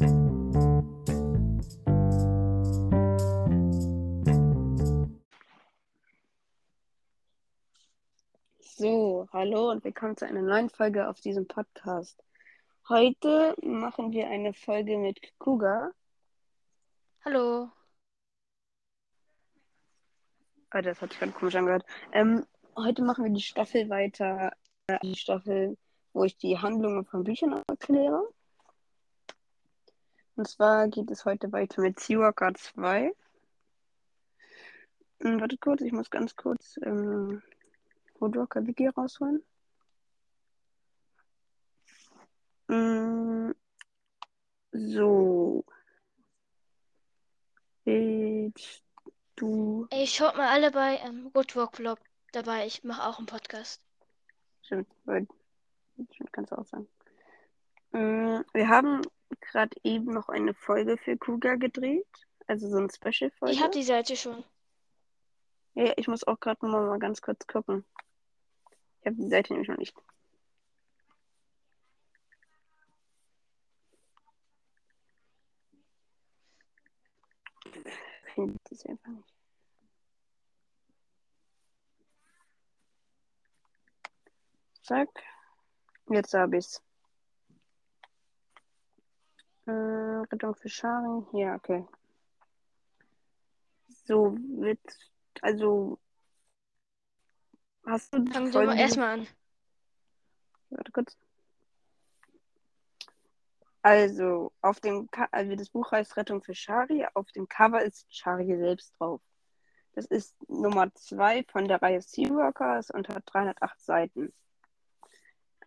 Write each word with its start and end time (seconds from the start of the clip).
So, 0.00 0.06
hallo 9.30 9.70
und 9.70 9.84
willkommen 9.84 10.16
zu 10.16 10.26
einer 10.26 10.40
neuen 10.40 10.70
Folge 10.70 11.06
auf 11.06 11.20
diesem 11.20 11.46
Podcast. 11.46 12.24
Heute 12.88 13.54
machen 13.60 14.12
wir 14.12 14.30
eine 14.30 14.54
Folge 14.54 14.96
mit 14.96 15.20
Kuga. 15.38 15.90
Hallo. 17.26 17.70
Oh, 20.72 20.80
das 20.80 21.02
hat 21.02 21.10
sich 21.10 21.18
gerade 21.18 21.32
komisch 21.32 21.56
angehört. 21.56 21.84
Ähm, 22.12 22.46
heute 22.74 23.02
machen 23.02 23.24
wir 23.24 23.32
die 23.32 23.42
Staffel 23.42 23.90
weiter. 23.90 24.52
äh, 24.86 24.98
Die 25.02 25.14
Staffel, 25.14 25.76
wo 26.14 26.24
ich 26.24 26.38
die 26.38 26.56
Handlungen 26.58 27.04
von 27.04 27.22
Büchern 27.22 27.62
erkläre. 27.68 28.26
Und 30.40 30.48
zwar 30.48 30.88
geht 30.88 31.10
es 31.10 31.26
heute 31.26 31.52
weiter 31.52 31.82
mit 31.82 32.00
Seawalker 32.00 32.54
2. 32.54 33.14
Hm, 35.20 35.38
warte 35.38 35.58
kurz, 35.58 35.82
ich 35.82 35.92
muss 35.92 36.08
ganz 36.08 36.34
kurz 36.34 36.80
ähm, 36.82 37.42
Woodwalker 38.18 38.66
Wiki 38.66 38.86
rausholen. 38.86 39.44
Hm, 42.70 43.54
so. 44.72 45.62
Willst 47.84 48.82
du. 49.36 49.88
Ey, 49.90 50.06
schaut 50.06 50.38
mal 50.38 50.48
alle 50.48 50.70
bei 50.70 50.96
ähm, 51.04 51.28
Woodwalk 51.34 51.76
Vlog 51.76 51.98
dabei. 52.32 52.64
Ich 52.64 52.82
mache 52.82 53.06
auch 53.06 53.18
einen 53.18 53.26
Podcast. 53.26 53.84
Stimmt, 54.62 54.88
weil- 55.04 55.28
stimmt, 56.14 56.32
kannst 56.32 56.52
du 56.52 56.56
auch 56.56 56.64
sagen. 56.64 56.88
Mm, 57.92 58.42
Wir 58.54 58.68
haben 58.70 59.02
gerade 59.40 59.76
eben 59.84 60.12
noch 60.12 60.28
eine 60.28 60.54
Folge 60.54 60.96
für 60.96 61.16
Kuga 61.16 61.56
gedreht. 61.56 62.06
Also 62.46 62.68
so 62.68 62.78
eine 62.78 62.88
Special-Folge. 62.90 63.54
Ich 63.54 63.62
habe 63.62 63.70
die 63.70 63.82
Seite 63.82 64.16
schon. 64.16 64.44
Ja, 65.74 65.92
ich 65.96 66.08
muss 66.08 66.26
auch 66.26 66.40
gerade 66.40 66.66
noch 66.66 66.80
mal 66.80 66.98
ganz 66.98 67.22
kurz 67.22 67.46
gucken. 67.46 67.84
Ich 69.00 69.06
habe 69.06 69.16
die 69.16 69.28
Seite 69.28 69.52
nämlich 69.52 69.68
noch 69.68 69.78
nicht. 69.78 69.96
Ich 78.26 78.34
finde 78.34 78.58
das 78.68 78.84
einfach 78.86 79.08
nicht. 79.08 79.34
Zack. 84.82 85.08
Jetzt 86.08 86.34
habe 86.34 86.56
ich's. 86.58 86.82
Äh, 89.70 90.26
Rettung 90.32 90.54
für 90.56 90.68
Scharen. 90.68 91.26
Ja, 91.32 91.54
okay. 91.54 91.86
So, 94.04 94.36
wird. 94.36 94.80
Also. 95.42 95.98
Hast 97.86 98.12
du 98.12 98.24
Fangen 98.26 98.52
wir 98.52 98.74
erstmal 98.74 99.20
an. 99.20 99.26
Warte 100.70 100.92
kurz. 100.92 101.16
Also, 103.82 104.52
auf 104.60 104.80
dem 104.80 105.08
also 105.30 105.56
das 105.56 105.70
Buch 105.70 105.90
heißt 105.92 106.16
Rettung 106.16 106.42
für 106.42 106.54
Shari. 106.54 107.06
Auf 107.14 107.30
dem 107.32 107.48
Cover 107.48 107.82
ist 107.82 108.12
Shari 108.14 108.56
selbst 108.56 108.92
drauf. 108.98 109.20
Das 109.92 110.04
ist 110.06 110.36
Nummer 110.48 110.92
2 110.94 111.44
von 111.44 111.66
der 111.66 111.80
Reihe 111.80 112.02
Seaworkers 112.02 112.90
und 112.90 113.08
hat 113.08 113.22
308 113.26 113.80
Seiten. 113.80 114.32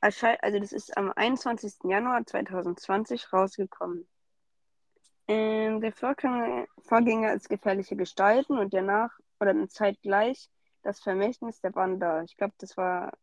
Also, 0.08 0.60
das 0.60 0.72
ist 0.74 0.98
am 0.98 1.12
21. 1.16 1.76
Januar 1.86 2.26
2020 2.26 3.32
rausgekommen. 3.32 4.08
Ähm, 5.28 5.80
der 5.80 5.94
Vorgänger, 5.94 6.68
Vorgänger 6.80 7.34
ist 7.34 7.48
Gefährliche 7.50 7.96
Gestalten 7.96 8.58
und 8.58 8.74
danach, 8.74 9.12
oder 9.40 9.52
eine 9.52 9.70
Zeit 9.70 10.02
gleich, 10.02 10.50
das 10.82 11.00
Vermächtnis 11.00 11.62
der 11.62 11.74
Wander. 11.76 12.24
Ich 12.24 12.36
glaube, 12.36 12.54
das 12.58 12.76
war 12.76 13.14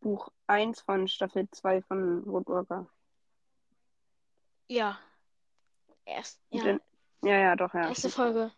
Buch 0.00 0.30
1 0.46 0.80
von 0.80 1.06
Staffel 1.08 1.48
2 1.50 1.82
von 1.82 2.24
Woodwalker. 2.26 2.88
Ja. 4.68 4.98
Erst, 6.06 6.40
ja. 6.50 6.64
dann- 6.64 6.80
ja, 7.22 7.36
ja, 7.38 7.56
doch, 7.56 7.72
ja. 7.74 7.88
Erste 7.88 8.08
Folge. 8.10 8.50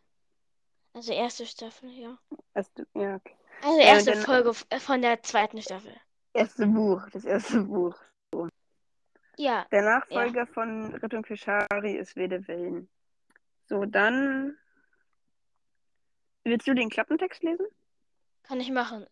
Also 0.95 1.12
erste 1.12 1.45
Staffel, 1.45 1.91
ja. 1.91 2.16
Erste, 2.55 2.87
ja, 2.95 3.16
okay. 3.16 3.34
Also 3.62 3.78
erste 3.81 4.12
dann- 4.12 4.22
Folge 4.22 4.53
äh, 4.71 4.78
von 4.78 5.03
der 5.03 5.22
zweiten 5.22 5.61
Staffel. 5.61 5.95
Erste 6.34 6.67
Buch, 6.67 7.09
das 7.12 7.25
erste 7.25 7.61
Buch. 7.61 7.97
Ja. 9.37 9.67
Der 9.71 9.83
Nachfolger 9.83 10.47
von 10.47 10.95
Rettung 10.97 11.25
für 11.25 11.37
Shari 11.37 11.97
ist 11.97 12.17
Wede 12.17 12.47
Wellen. 12.49 12.89
So, 13.67 13.84
dann. 13.84 14.56
Willst 16.43 16.67
du 16.67 16.75
den 16.75 16.91
Klappentext 16.91 17.43
lesen? 17.43 17.67
Kann 18.43 18.61
ich 18.61 18.71
machen. 18.71 19.06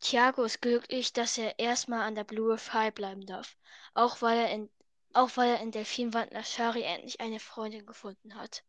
Thiago 0.00 0.44
ist 0.44 0.62
glücklich, 0.62 1.12
dass 1.12 1.38
er 1.38 1.58
erstmal 1.58 2.02
an 2.02 2.14
der 2.14 2.24
Blue 2.24 2.56
Fire 2.56 2.92
bleiben 2.92 3.26
darf. 3.26 3.56
Auch 3.92 4.22
weil 4.22 4.38
er 4.38 4.50
in, 4.50 4.70
auch 5.12 5.36
weil 5.36 5.50
er 5.50 5.60
in 5.60 5.72
Delfinwandler 5.72 6.42
Shari 6.42 6.82
endlich 6.82 7.20
eine 7.20 7.40
Freundin 7.40 7.84
gefunden 7.84 8.34
hat. 8.36 8.64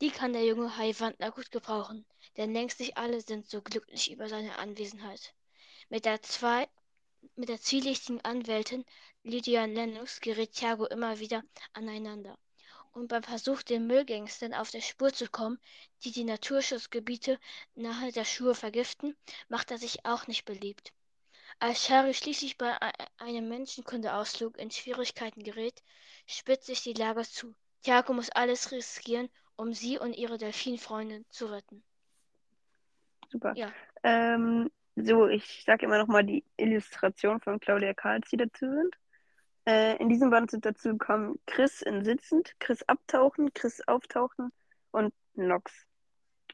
Die 0.00 0.10
kann 0.10 0.32
der 0.32 0.44
junge 0.44 0.76
Haiwandler 0.76 1.30
gut 1.30 1.50
gebrauchen, 1.50 2.04
denn 2.36 2.52
längst 2.52 2.80
nicht 2.80 2.96
alle 2.96 3.20
sind 3.20 3.48
so 3.48 3.62
glücklich 3.62 4.10
über 4.10 4.28
seine 4.28 4.58
Anwesenheit. 4.58 5.34
Mit 5.88 6.04
der, 6.04 6.22
zwei, 6.22 6.68
mit 7.36 7.48
der 7.48 7.60
zwielichtigen 7.60 8.20
Anwältin 8.24 8.84
Lydia 9.22 9.64
Lennox 9.64 10.20
gerät 10.20 10.52
Thiago 10.52 10.86
immer 10.86 11.18
wieder 11.18 11.42
aneinander. 11.72 12.38
Und 12.92 13.08
beim 13.08 13.22
Versuch, 13.22 13.62
den 13.62 13.86
Müllgangstern 13.86 14.52
auf 14.52 14.70
der 14.70 14.82
Spur 14.82 15.12
zu 15.12 15.28
kommen, 15.28 15.58
die 16.04 16.12
die 16.12 16.24
Naturschutzgebiete 16.24 17.38
nahe 17.74 18.12
der 18.12 18.24
Schuhe 18.24 18.54
vergiften, 18.54 19.16
macht 19.48 19.70
er 19.70 19.78
sich 19.78 20.04
auch 20.04 20.26
nicht 20.26 20.44
beliebt. 20.44 20.92
Als 21.58 21.86
Shari 21.86 22.12
schließlich 22.12 22.58
bei 22.58 22.80
ei- 22.82 22.92
einem 23.18 23.48
Menschenkundeausflug 23.48 24.58
in 24.58 24.70
Schwierigkeiten 24.70 25.42
gerät, 25.42 25.82
spitzt 26.26 26.66
sich 26.66 26.82
die 26.82 26.92
Lage 26.92 27.22
zu. 27.22 27.54
Thiago 27.82 28.12
muss 28.12 28.30
alles 28.30 28.72
riskieren, 28.72 29.30
um 29.56 29.72
sie 29.72 29.98
und 29.98 30.14
ihre 30.14 30.38
Delfinfreundin 30.38 31.24
zu 31.30 31.46
retten. 31.46 31.82
Super. 33.30 33.54
Ja. 33.56 33.72
Ähm, 34.02 34.70
so, 34.96 35.28
ich 35.28 35.64
sage 35.64 35.86
immer 35.86 35.98
noch 35.98 36.08
mal 36.08 36.24
die 36.24 36.44
Illustration 36.56 37.40
von 37.40 37.60
Claudia 37.60 37.94
Karls, 37.94 38.28
die 38.30 38.36
dazu 38.36 38.70
sind. 38.70 38.96
Äh, 39.64 39.96
in 39.98 40.08
diesem 40.08 40.30
Band 40.30 40.50
sind 40.50 40.66
dazu 40.66 40.90
gekommen 40.90 41.38
Chris 41.46 41.82
in 41.82 42.04
Sitzend, 42.04 42.54
Chris 42.58 42.82
Abtauchen, 42.88 43.54
Chris 43.54 43.80
Auftauchen 43.86 44.52
und 44.90 45.14
Nox. 45.34 45.72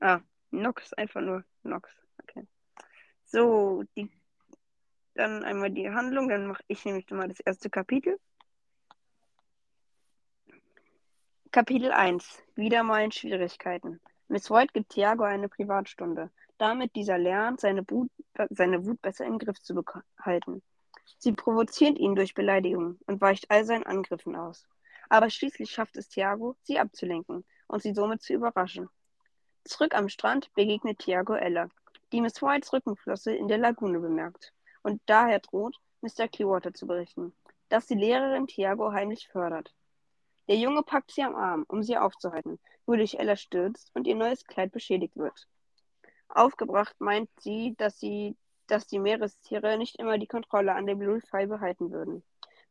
Ah, 0.01 0.21
Nox, 0.51 0.93
einfach 0.95 1.21
nur 1.21 1.45
Nox. 1.63 1.91
Okay. 2.23 2.47
So, 3.25 3.85
die, 3.97 4.11
dann 5.15 5.43
einmal 5.45 5.71
die 5.71 5.91
Handlung, 5.91 6.29
dann 6.29 6.47
mache 6.47 6.63
ich 6.69 6.85
nämlich 6.85 7.11
mal 7.11 7.29
das 7.29 7.41
erste 7.41 7.71
Kapitel. 7.71 8.19
Kapitel 11.51 11.93
1. 11.93 12.43
Wieder 12.57 12.83
mal 12.83 13.05
in 13.05 13.11
Schwierigkeiten. 13.11 14.01
Miss 14.29 14.51
White 14.51 14.73
gibt 14.75 14.91
Thiago 14.91 15.25
eine 15.25 15.49
Privatstunde, 15.49 16.31
damit 16.59 16.95
dieser 16.97 17.19
lernt, 17.19 17.61
seine 17.61 17.89
Wut, 17.89 18.11
seine 18.51 18.85
Wut 18.85 19.01
besser 19.01 19.25
im 19.25 19.39
Griff 19.39 19.61
zu 19.61 19.75
behalten. 19.75 20.63
Sie 21.19 21.33
provoziert 21.33 21.99
ihn 21.99 22.15
durch 22.15 22.35
Beleidigungen 22.35 22.99
und 23.07 23.21
weicht 23.21 23.51
all 23.51 23.65
seinen 23.65 23.87
Angriffen 23.87 24.37
aus. 24.37 24.67
Aber 25.09 25.31
schließlich 25.31 25.71
schafft 25.71 25.97
es 25.97 26.09
Thiago, 26.09 26.57
sie 26.63 26.79
abzulenken 26.79 27.45
und 27.67 27.83
sie 27.83 27.95
somit 27.95 28.23
zu 28.23 28.35
überraschen. 28.35 28.89
Zurück 29.65 29.95
am 29.95 30.09
Strand 30.09 30.53
begegnet 30.55 30.99
Thiago 30.99 31.35
Ella, 31.35 31.69
die 32.13 32.21
Miss 32.21 32.43
Whites 32.43 32.73
Rückenflosse 32.73 33.33
in 33.35 33.49
der 33.49 33.59
Lagune 33.59 34.01
bemerkt 34.01 34.53
und 34.83 35.01
daher 35.07 35.41
droht, 35.41 35.77
Mr. 36.01 36.29
Clearwater 36.29 36.75
zu 36.75 36.87
berichten, 36.87 37.35
dass 37.69 37.87
die 37.87 37.95
Lehrerin 37.95 38.47
Thiago 38.47 38.93
heimlich 38.93 39.29
fördert. 39.29 39.75
Der 40.49 40.57
Junge 40.57 40.83
packt 40.83 41.11
sie 41.11 41.23
am 41.23 41.35
Arm, 41.35 41.65
um 41.69 41.83
sie 41.83 41.99
aufzuhalten, 41.99 42.59
wodurch 42.87 43.17
Ella 43.17 43.37
stürzt 43.37 43.91
und 43.95 44.07
ihr 44.07 44.15
neues 44.15 44.45
Kleid 44.45 44.73
beschädigt 44.73 45.17
wird. 45.17 45.47
Aufgebracht 46.29 46.95
meint 47.01 47.31
sie, 47.41 47.75
dass 47.79 47.99
sie, 47.99 48.37
dass 48.67 48.87
die 48.87 48.99
Meerestiere 48.99 49.79
nicht 49.79 49.97
immer 49.99 50.19
die 50.19 50.27
Kontrolle 50.27 50.75
an 50.75 50.87
der 50.87 50.95
Blue 50.95 51.21
Fly 51.21 51.47
behalten 51.47 51.91
würden. 51.91 52.23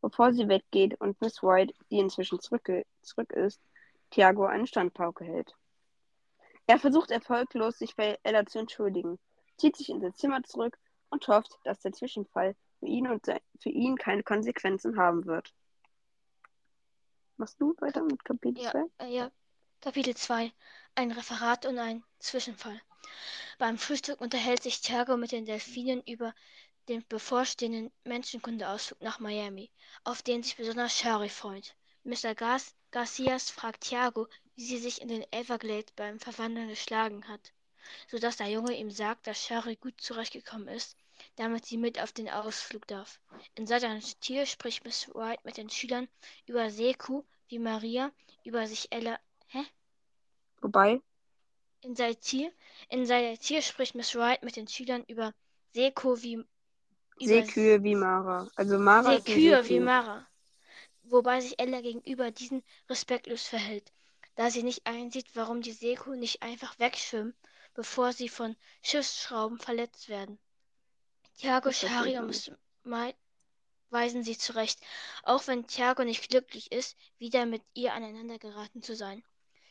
Bevor 0.02 0.34
sie 0.34 0.48
weggeht 0.48 1.00
und 1.02 1.20
Miss 1.22 1.42
White, 1.44 1.74
die 1.92 2.00
inzwischen 2.00 2.40
zurück, 2.40 2.70
zurück 3.02 3.32
ist, 3.34 3.62
Thiago 4.12 4.46
eine 4.46 4.68
Standpauke 4.68 5.26
hält. 5.26 5.56
Er 6.68 6.80
versucht 6.80 7.12
erfolglos, 7.12 7.78
sich 7.80 7.96
bei 7.96 8.20
Ella 8.24 8.46
zu 8.46 8.60
entschuldigen, 8.60 9.20
zieht 9.58 9.76
sich 9.76 9.90
in 9.90 10.02
sein 10.02 10.14
Zimmer 10.14 10.44
zurück 10.44 10.78
und 11.10 11.28
hofft, 11.28 11.58
dass 11.64 11.80
der 11.80 11.94
Zwischenfall 11.94 12.56
für 12.80 12.86
ihn 12.86 13.08
und 13.08 13.26
sein, 13.26 13.40
für 13.60 13.70
ihn 13.70 13.98
keine 13.98 14.24
Konsequenzen 14.24 14.98
haben 14.98 15.26
wird. 15.26 15.54
Machst 17.38 17.60
du 17.62 17.74
weiter 17.80 18.04
mit 18.04 18.24
Kapitel 18.24 18.64
Ja, 18.64 18.72
2? 18.72 18.84
äh, 19.00 19.08
ja. 19.16 19.32
Kapitel 19.82 20.16
2. 20.16 20.52
Ein 20.96 21.12
Referat 21.12 21.66
und 21.66 21.78
ein 21.80 22.04
Zwischenfall. 22.20 22.80
Beim 23.58 23.78
Frühstück 23.78 24.22
unterhält 24.22 24.64
sich 24.64 24.82
Thiago 24.82 25.18
mit 25.18 25.32
den 25.32 25.46
Delfinen 25.46 26.02
über 26.04 26.34
den 26.88 27.06
bevorstehenden 27.08 27.92
Menschenkundeausflug 28.04 29.02
nach 29.02 29.20
Miami, 29.20 29.72
auf 30.04 30.22
den 30.22 30.44
sich 30.44 30.56
besonders 30.56 30.98
Shari 30.98 31.30
freut. 31.30 31.76
Mr. 32.04 32.36
Gar 32.36 32.62
Garcias 32.92 33.50
fragt 33.50 33.82
Tiago, 33.82 34.28
wie 34.56 34.66
sie 34.66 34.78
sich 34.78 35.02
in 35.02 35.10
den 35.10 35.26
Everglades 35.32 35.92
beim 35.96 36.20
Verwandeln 36.20 36.70
geschlagen 36.70 37.28
hat, 37.28 37.52
sodass 38.10 38.38
der 38.38 38.48
Junge 38.48 38.74
ihm 38.74 38.92
sagt, 38.92 39.28
dass 39.28 39.44
Shari 39.44 39.76
gut 39.76 40.00
zurechtgekommen 40.00 40.70
ist, 40.70 40.96
damit 41.36 41.66
sie 41.66 41.78
mit 41.78 42.00
auf 42.00 42.14
den 42.14 42.30
Ausflug 42.30 42.88
darf. 42.88 43.20
In 43.56 43.68
seinem 43.68 44.00
Tier 44.22 44.46
spricht 44.46 44.86
Miss 44.86 45.10
White 45.14 45.42
mit 45.44 45.58
den 45.58 45.70
Schülern 45.70 46.08
über 46.46 46.70
Seku, 46.70 47.24
wie 47.50 47.60
Maria 47.60 48.12
über 48.44 48.68
sich 48.68 48.92
Ella. 48.92 49.20
Hä? 49.48 49.66
Wobei? 50.62 51.02
In 51.88 51.96
seinem 51.96 52.20
Tier, 52.20 52.52
in 52.90 53.06
seinem 53.06 53.40
Tier 53.40 53.62
spricht 53.62 53.96
Miss 53.96 54.14
Wright 54.14 54.44
mit 54.44 54.58
den 54.58 54.68
Schülern 54.68 55.06
über 55.08 55.34
Seko 55.74 56.22
wie 56.22 56.44
Seekühe 57.18 57.82
wie 57.82 57.96
Mara. 57.96 58.52
Also 58.58 58.78
Mara 58.78 59.22
Seekühe 59.22 59.70
wie 59.70 59.80
Mara. 59.80 60.28
Wobei 61.04 61.40
sich 61.40 61.58
Ella 61.60 61.80
gegenüber 61.80 62.30
diesen 62.30 62.62
respektlos 62.90 63.48
verhält, 63.48 63.94
da 64.36 64.52
sie 64.52 64.64
nicht 64.64 64.86
einsieht, 64.86 65.28
warum 65.34 65.62
die 65.62 65.72
Seekuh 65.72 66.16
nicht 66.16 66.44
einfach 66.44 66.78
wegschwimmen, 66.78 67.34
bevor 67.74 68.12
sie 68.12 68.28
von 68.28 68.58
Schiffsschrauben 68.82 69.58
verletzt 69.58 70.10
werden. 70.10 70.38
Thiago, 71.38 71.72
Shari 71.72 72.18
und 72.18 72.28
Miss 72.28 72.52
Might 72.84 73.16
weisen 73.92 74.24
sie 74.24 74.38
zurecht, 74.38 74.82
auch 75.24 75.48
wenn 75.48 75.68
Thiago 75.68 76.04
nicht 76.04 76.28
glücklich 76.28 76.70
ist, 76.74 76.98
wieder 77.18 77.46
mit 77.46 77.64
ihr 77.74 77.94
aneinander 77.94 78.40
geraten 78.40 78.82
zu 78.82 78.94
sein. 78.94 79.24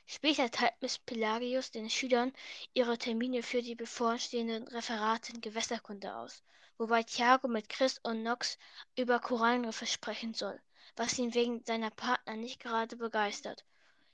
Später 0.09 0.49
teilt 0.53 0.81
Miss 0.81 0.99
Pelagius 0.99 1.73
den 1.73 1.91
Schülern 1.91 2.33
ihre 2.75 2.97
Termine 2.97 3.43
für 3.43 3.61
die 3.61 3.75
bevorstehenden 3.75 4.69
Referate 4.69 5.33
in 5.33 5.41
Gewässerkunde 5.41 6.15
aus, 6.15 6.45
wobei 6.79 7.03
Thiago 7.03 7.49
mit 7.49 7.69
Chris 7.69 7.99
und 8.05 8.21
Knox 8.21 8.57
über 8.97 9.19
Korallenriffe 9.19 9.85
sprechen 9.85 10.33
soll, 10.33 10.61
was 10.95 11.19
ihn 11.19 11.35
wegen 11.35 11.65
seiner 11.65 11.91
Partner 11.91 12.37
nicht 12.37 12.61
gerade 12.61 12.97
begeistert. 12.97 13.65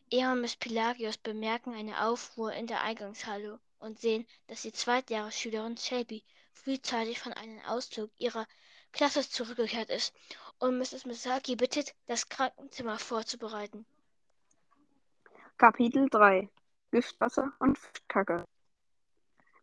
Er 0.08 0.32
und 0.32 0.40
Miss 0.40 0.56
Pelagius 0.56 1.18
bemerken 1.18 1.74
eine 1.74 2.06
Aufruhr 2.06 2.54
in 2.54 2.66
der 2.66 2.80
Eingangshalle 2.82 3.60
und 3.78 4.00
sehen, 4.00 4.26
dass 4.46 4.62
die 4.62 4.72
Zweitjahresschülerin 4.72 5.76
Shelby 5.76 6.24
frühzeitig 6.54 7.18
von 7.18 7.34
einem 7.34 7.60
Ausflug 7.66 8.10
ihrer 8.16 8.48
Klasse 8.92 9.28
zurückgekehrt 9.28 9.90
ist 9.90 10.14
und 10.58 10.78
Mrs. 10.78 11.04
Misaki 11.04 11.54
bittet, 11.56 11.94
das 12.06 12.30
Krankenzimmer 12.30 12.98
vorzubereiten. 12.98 13.84
Kapitel 15.58 16.08
3 16.08 16.48
Giftwasser 16.90 17.52
und 17.60 17.78
Fischkacke 17.78 18.44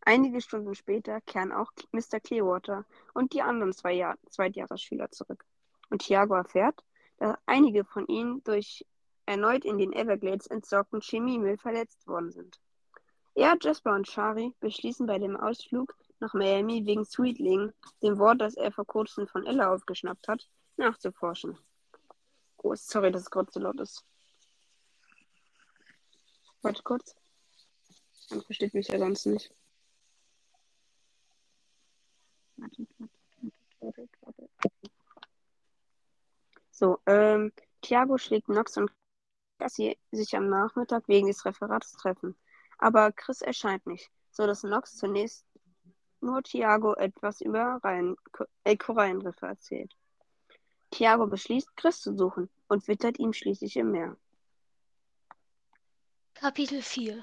Einige 0.02 0.42
Stunden 0.42 0.74
später 0.74 1.22
kehren 1.22 1.52
auch 1.52 1.72
Mr. 1.92 2.20
Clearwater 2.20 2.86
und 3.14 3.34
die 3.34 3.42
anderen 3.42 3.74
zwei 3.74 3.94
Jahr 3.94 4.18
Zweitjahresschüler 4.30 5.12
zurück. 5.12 5.46
Und 5.90 6.02
Thiago 6.02 6.36
erfährt, 6.36 6.84
dass 7.18 7.38
einige 7.46 7.84
von 7.84 8.08
ihnen 8.08 8.44
durch 8.44 8.86
erneut 9.26 9.66
in 9.66 9.78
den 9.78 9.94
Everglades 9.94 10.48
entsorgten 10.48 11.02
Chemiemüll 11.02 11.58
verletzt 11.58 12.08
worden 12.08 12.32
sind. 12.32 12.60
Er, 13.36 13.58
Jasper 13.62 13.94
und 13.94 14.08
Shari 14.08 14.56
beschließen 14.60 15.06
bei 15.06 15.20
dem 15.20 15.38
Ausflug 15.38 15.96
nach 16.20 16.34
Miami 16.34 16.86
wegen 16.86 17.06
Sweetling, 17.06 17.72
dem 18.02 18.18
Wort, 18.18 18.42
das 18.42 18.56
er 18.56 18.72
vor 18.72 18.86
kurzem 18.86 19.28
von 19.28 19.46
Ella 19.46 19.74
aufgeschnappt 19.74 20.28
hat, 20.28 20.50
nachzuforschen. 20.78 21.58
Oh, 22.58 22.74
sorry, 22.76 23.12
dass 23.12 23.22
es 23.24 23.30
gerade 23.30 23.52
so 23.52 23.60
laut 23.60 23.80
ist. 23.80 24.04
Warte 26.62 26.84
kurz. 26.84 27.16
Man 28.30 28.42
versteht 28.42 28.74
mich 28.74 28.88
ja 28.88 29.00
sonst 29.00 29.26
nicht. 29.26 29.54
So, 36.72 37.00
ähm, 37.06 37.52
Thiago 37.82 38.18
schlägt 38.18 38.50
Nox 38.50 38.78
und 38.78 38.92
dass 39.58 39.76
sie 39.76 39.98
sich 40.12 40.36
am 40.36 40.50
Nachmittag 40.50 41.08
wegen 41.08 41.28
des 41.28 41.46
Referats 41.46 41.92
treffen. 41.94 42.36
Aber 42.78 43.12
Chris 43.12 43.42
erscheint 43.42 43.86
nicht, 43.86 44.10
so 44.32 44.48
dass 44.48 44.64
Nox 44.64 44.96
zunächst 44.96 45.46
nur 46.22 46.42
Thiago 46.44 46.96
etwas 46.96 47.42
über 47.42 47.80
Korallenriffe 48.78 49.46
erzählt. 49.46 49.94
Thiago 50.92 51.28
beschließt, 51.28 51.76
Chris 51.76 52.02
zu 52.02 52.18
suchen 52.18 52.50
und 52.68 52.88
wittert 52.88 53.20
ihm 53.20 53.34
schließlich 53.34 53.78
im 53.78 53.92
Meer. 53.92 54.18
Kapitel 56.42 56.82
4 56.82 57.22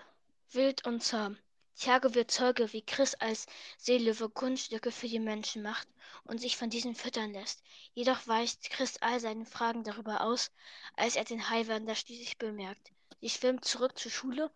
Wild 0.53 0.87
und 0.87 1.03
zahm. 1.03 1.39
Thiago 1.75 2.15
wird 2.15 2.31
Zeuge, 2.31 2.71
wie 2.75 2.83
Chris 2.85 3.15
als 3.15 3.47
Seelöwe 3.79 4.29
Kunststücke 4.29 4.93
für 4.93 5.09
die 5.09 5.21
Menschen 5.21 5.63
macht 5.63 5.89
und 6.25 6.39
sich 6.39 6.59
von 6.59 6.69
diesen 6.69 6.95
füttern 6.95 7.33
lässt. 7.33 7.63
Jedoch 7.95 8.27
weicht 8.27 8.69
Chris 8.69 8.99
all 9.01 9.19
seine 9.19 9.47
Fragen 9.47 9.85
darüber 9.85 10.21
aus, 10.21 10.51
als 10.97 11.17
er 11.17 11.25
den 11.25 11.49
Haiwander 11.49 11.95
schließlich 11.95 12.37
bemerkt. 12.37 12.91
Sie 13.23 13.31
schwimmen 13.31 13.63
zurück 13.63 13.99
zur 13.99 14.13
Schule 14.13 14.51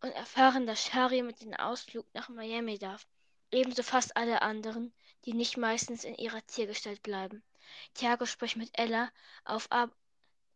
und 0.00 0.12
erfahren, 0.12 0.64
dass 0.68 0.84
Shari 0.84 1.22
mit 1.22 1.42
dem 1.42 1.52
Ausflug 1.54 2.06
nach 2.14 2.28
Miami 2.28 2.78
darf. 2.78 3.08
Ebenso 3.50 3.82
fast 3.82 4.16
alle 4.16 4.42
anderen, 4.42 4.94
die 5.24 5.32
nicht 5.32 5.56
meistens 5.56 6.04
in 6.04 6.14
ihrer 6.14 6.46
Tiergestalt 6.46 7.02
bleiben. 7.02 7.42
Thiago 7.94 8.26
spricht 8.26 8.58
mit 8.58 8.70
Ella 8.74 9.10
auf 9.44 9.72
Ab 9.72 9.90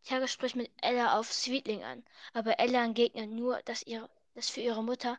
Tiago 0.09 0.27
spricht 0.27 0.57
mit 0.57 0.71
Ella 0.81 1.19
auf 1.19 1.31
Sweetling 1.31 1.85
an, 1.85 2.03
aber 2.33 2.59
Ella 2.59 2.83
entgegnet 2.83 3.29
nur, 3.29 3.61
dass, 3.67 3.83
ihre, 3.83 4.09
dass 4.35 4.49
für 4.49 4.63
ihre 4.63 4.83
Mutter 4.83 5.19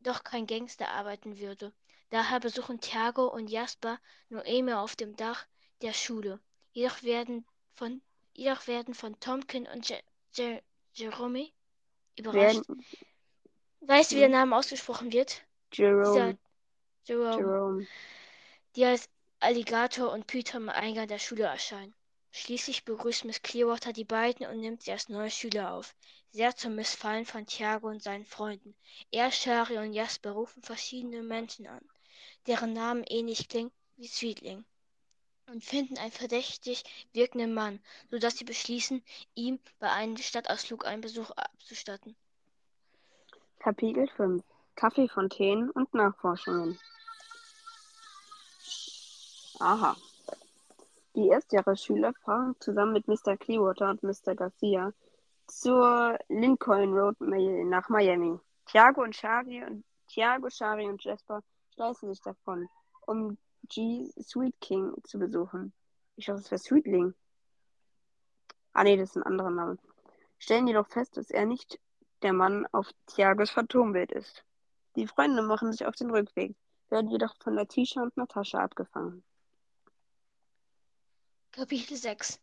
doch 0.00 0.24
kein 0.24 0.48
Gangster 0.48 0.88
arbeiten 0.88 1.38
würde. 1.38 1.72
Daher 2.10 2.40
besuchen 2.40 2.80
Tiago 2.80 3.28
und 3.28 3.48
Jasper 3.48 4.00
Noemi 4.28 4.72
auf 4.72 4.96
dem 4.96 5.14
Dach 5.14 5.46
der 5.80 5.92
Schule. 5.92 6.40
Jedoch 6.72 7.04
werden 7.04 7.46
von, 7.74 8.02
jedoch 8.34 8.66
werden 8.66 8.94
von 8.94 9.18
Tomkin 9.20 9.68
und 9.68 9.88
Je 9.88 10.00
Je 10.32 10.60
Jerome 10.94 11.52
überrascht. 12.18 12.68
Werden, 12.68 12.84
weißt 13.82 14.10
du, 14.10 14.16
wie 14.16 14.20
der 14.20 14.28
Name 14.28 14.56
ausgesprochen 14.56 15.12
wird? 15.12 15.40
Jerome. 15.72 16.36
Jerome. 17.04 17.36
Jerome. 17.36 17.86
Die 18.74 18.84
als 18.84 19.08
Alligator 19.38 20.12
und 20.12 20.26
Peter 20.26 20.56
am 20.56 20.68
Eingang 20.68 21.06
der 21.06 21.20
Schule 21.20 21.44
erscheinen. 21.44 21.94
Schließlich 22.38 22.84
begrüßt 22.84 23.24
Miss 23.24 23.40
Clearwater 23.40 23.94
die 23.94 24.04
beiden 24.04 24.46
und 24.46 24.60
nimmt 24.60 24.82
sie 24.82 24.92
als 24.92 25.08
neue 25.08 25.30
Schüler 25.30 25.72
auf, 25.72 25.96
sehr 26.32 26.54
zum 26.54 26.74
Missfallen 26.74 27.24
von 27.24 27.46
Thiago 27.46 27.88
und 27.88 28.02
seinen 28.02 28.26
Freunden. 28.26 28.76
Er, 29.10 29.32
Shari 29.32 29.78
und 29.78 29.94
Jasper 29.94 30.32
rufen 30.32 30.62
verschiedene 30.62 31.22
Menschen 31.22 31.66
an, 31.66 31.80
deren 32.46 32.74
Namen 32.74 33.04
ähnlich 33.08 33.48
klingen 33.48 33.72
wie 33.96 34.06
Sweetling, 34.06 34.66
und 35.46 35.64
finden 35.64 35.96
einen 35.96 36.12
verdächtig 36.12 36.84
wirkenden 37.14 37.54
Mann, 37.54 37.80
so 38.10 38.18
dass 38.18 38.36
sie 38.36 38.44
beschließen, 38.44 39.02
ihm 39.34 39.58
bei 39.78 39.90
einem 39.90 40.18
Stadtausflug 40.18 40.84
einen 40.84 41.00
Besuch 41.00 41.30
abzustatten. 41.30 42.14
Kapitel 43.60 44.08
5 44.08 44.44
Kaffeefontänen 44.74 45.70
und 45.70 45.94
Nachforschungen 45.94 46.78
Aha. 49.58 49.96
Die 51.16 51.28
Erstjahresschüler 51.28 52.12
fahren 52.26 52.54
zusammen 52.60 52.92
mit 52.92 53.08
Mr. 53.08 53.38
Clearwater 53.38 53.88
und 53.88 54.02
Mr. 54.02 54.34
Garcia 54.34 54.92
zur 55.46 56.18
Lincoln 56.28 56.92
Road 56.92 57.16
nach 57.20 57.88
Miami. 57.88 58.38
Thiago 58.66 59.02
und 59.02 59.16
Shari 59.16 59.64
und 59.64 59.82
Thiago, 60.08 60.50
Shari 60.50 60.86
und 60.86 61.02
Jasper 61.02 61.42
schleißen 61.72 62.10
sich 62.10 62.20
davon, 62.20 62.68
um 63.06 63.38
G. 63.70 64.10
Sweet 64.20 64.60
King 64.60 64.92
zu 65.04 65.18
besuchen. 65.18 65.72
Ich 66.16 66.28
hoffe, 66.28 66.40
es 66.40 66.50
wäre 66.50 66.58
Sweetling. 66.58 67.14
Ah 68.74 68.84
nee, 68.84 68.98
das 68.98 69.08
ist 69.08 69.16
ein 69.16 69.22
anderer 69.22 69.50
Name. 69.50 69.78
Stellen 70.38 70.66
jedoch 70.66 70.88
fest, 70.88 71.16
dass 71.16 71.30
er 71.30 71.46
nicht 71.46 71.80
der 72.20 72.34
Mann 72.34 72.66
auf 72.72 72.90
Thiagos 73.06 73.50
Phantombild 73.50 74.12
ist. 74.12 74.44
Die 74.96 75.06
Freunde 75.06 75.40
machen 75.40 75.72
sich 75.72 75.86
auf 75.86 75.94
den 75.94 76.10
Rückweg, 76.10 76.54
werden 76.90 77.08
jedoch 77.10 77.34
von 77.42 77.54
Letitia 77.54 78.02
und 78.02 78.14
Natascha 78.18 78.58
abgefangen. 78.58 79.24
Kapitel 81.56 81.96
6 81.96 82.38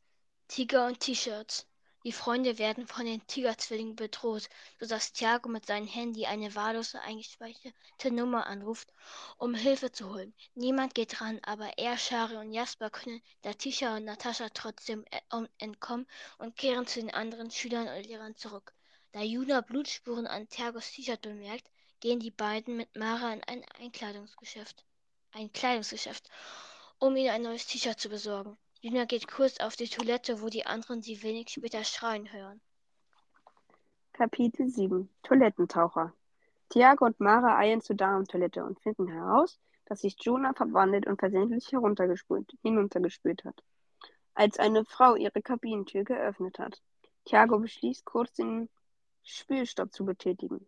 Tiger 0.48 0.88
und 0.88 1.00
T-Shirts 1.00 1.68
Die 2.04 2.12
Freunde 2.12 2.58
werden 2.58 2.88
von 2.88 3.06
den 3.06 3.24
Tigerzwillingen 3.28 3.96
bedroht, 3.96 4.50
sodass 4.80 5.14
Thiago 5.14 5.50
mit 5.50 5.68
seinem 5.68 5.86
Handy 5.86 6.26
eine 6.26 6.56
wahllose 6.56 7.00
eingespeicherte 7.00 8.10
Nummer 8.10 8.48
anruft, 8.48 8.92
um 9.38 9.54
Hilfe 9.54 9.92
zu 9.92 10.10
holen. 10.10 10.34
Niemand 10.56 10.96
geht 10.96 11.22
ran, 11.22 11.40
aber 11.44 11.78
er, 11.78 11.96
Shari 12.00 12.38
und 12.38 12.54
Jasper 12.54 12.90
können 12.90 13.22
Latisha 13.44 13.98
und 13.98 14.06
Natascha 14.06 14.50
trotzdem 14.50 15.06
äh, 15.12 15.46
entkommen 15.60 16.08
und 16.40 16.58
kehren 16.58 16.88
zu 16.88 17.00
den 17.00 17.14
anderen 17.14 17.52
Schülern 17.52 17.88
und 17.88 18.08
Lehrern 18.08 18.36
zurück. 18.36 18.74
Da 19.12 19.22
Juna 19.22 19.62
Blutspuren 19.62 20.26
an 20.26 20.50
Thiagos 20.50 20.90
T-Shirt 20.90 21.22
bemerkt, 21.22 21.70
gehen 22.00 22.20
die 22.20 22.32
beiden 22.32 22.78
mit 22.78 22.96
Mara 22.96 23.32
in 23.32 23.44
ein 23.44 23.64
Einkleidungsgeschäft, 23.78 24.84
ein 25.34 25.54
Kleidungsgeschäft, 25.54 26.32
um 26.98 27.16
ihr 27.16 27.32
ein 27.32 27.44
neues 27.44 27.68
T-Shirt 27.68 28.00
zu 28.00 28.10
besorgen. 28.10 28.58
Lina 28.84 29.06
geht 29.06 29.30
kurz 29.30 29.62
auf 29.62 29.78
die 29.78 29.88
Toilette, 29.88 30.42
wo 30.42 30.50
die 30.50 30.66
anderen 30.66 31.02
sie 31.02 31.24
wenig 31.24 31.48
später 31.48 31.86
schreien 31.86 32.34
hören. 32.34 32.60
Kapitel 34.12 34.68
7 34.68 35.10
Toilettentaucher. 35.24 36.12
Tiago 36.68 37.06
und 37.06 37.18
Mara 37.18 37.58
eilen 37.58 37.80
zur 37.80 37.96
Damentoilette 37.96 38.62
und 38.66 38.82
finden 38.82 39.08
heraus, 39.08 39.58
dass 39.86 40.02
sich 40.02 40.18
Jonah 40.20 40.54
verwandelt 40.54 41.08
und 41.08 41.18
versehentlich 41.18 41.72
heruntergespült, 41.72 42.52
hinuntergespült 42.62 43.46
hat, 43.46 43.64
als 44.34 44.60
eine 44.60 44.84
Frau 44.84 45.16
ihre 45.16 45.42
Kabinentür 45.42 46.04
geöffnet 46.04 46.60
hat. 46.60 46.82
Tiago 47.24 47.60
beschließt, 47.60 48.04
kurz 48.04 48.34
den 48.34 48.68
Spielstopp 49.24 49.94
zu 49.94 50.04
betätigen, 50.04 50.68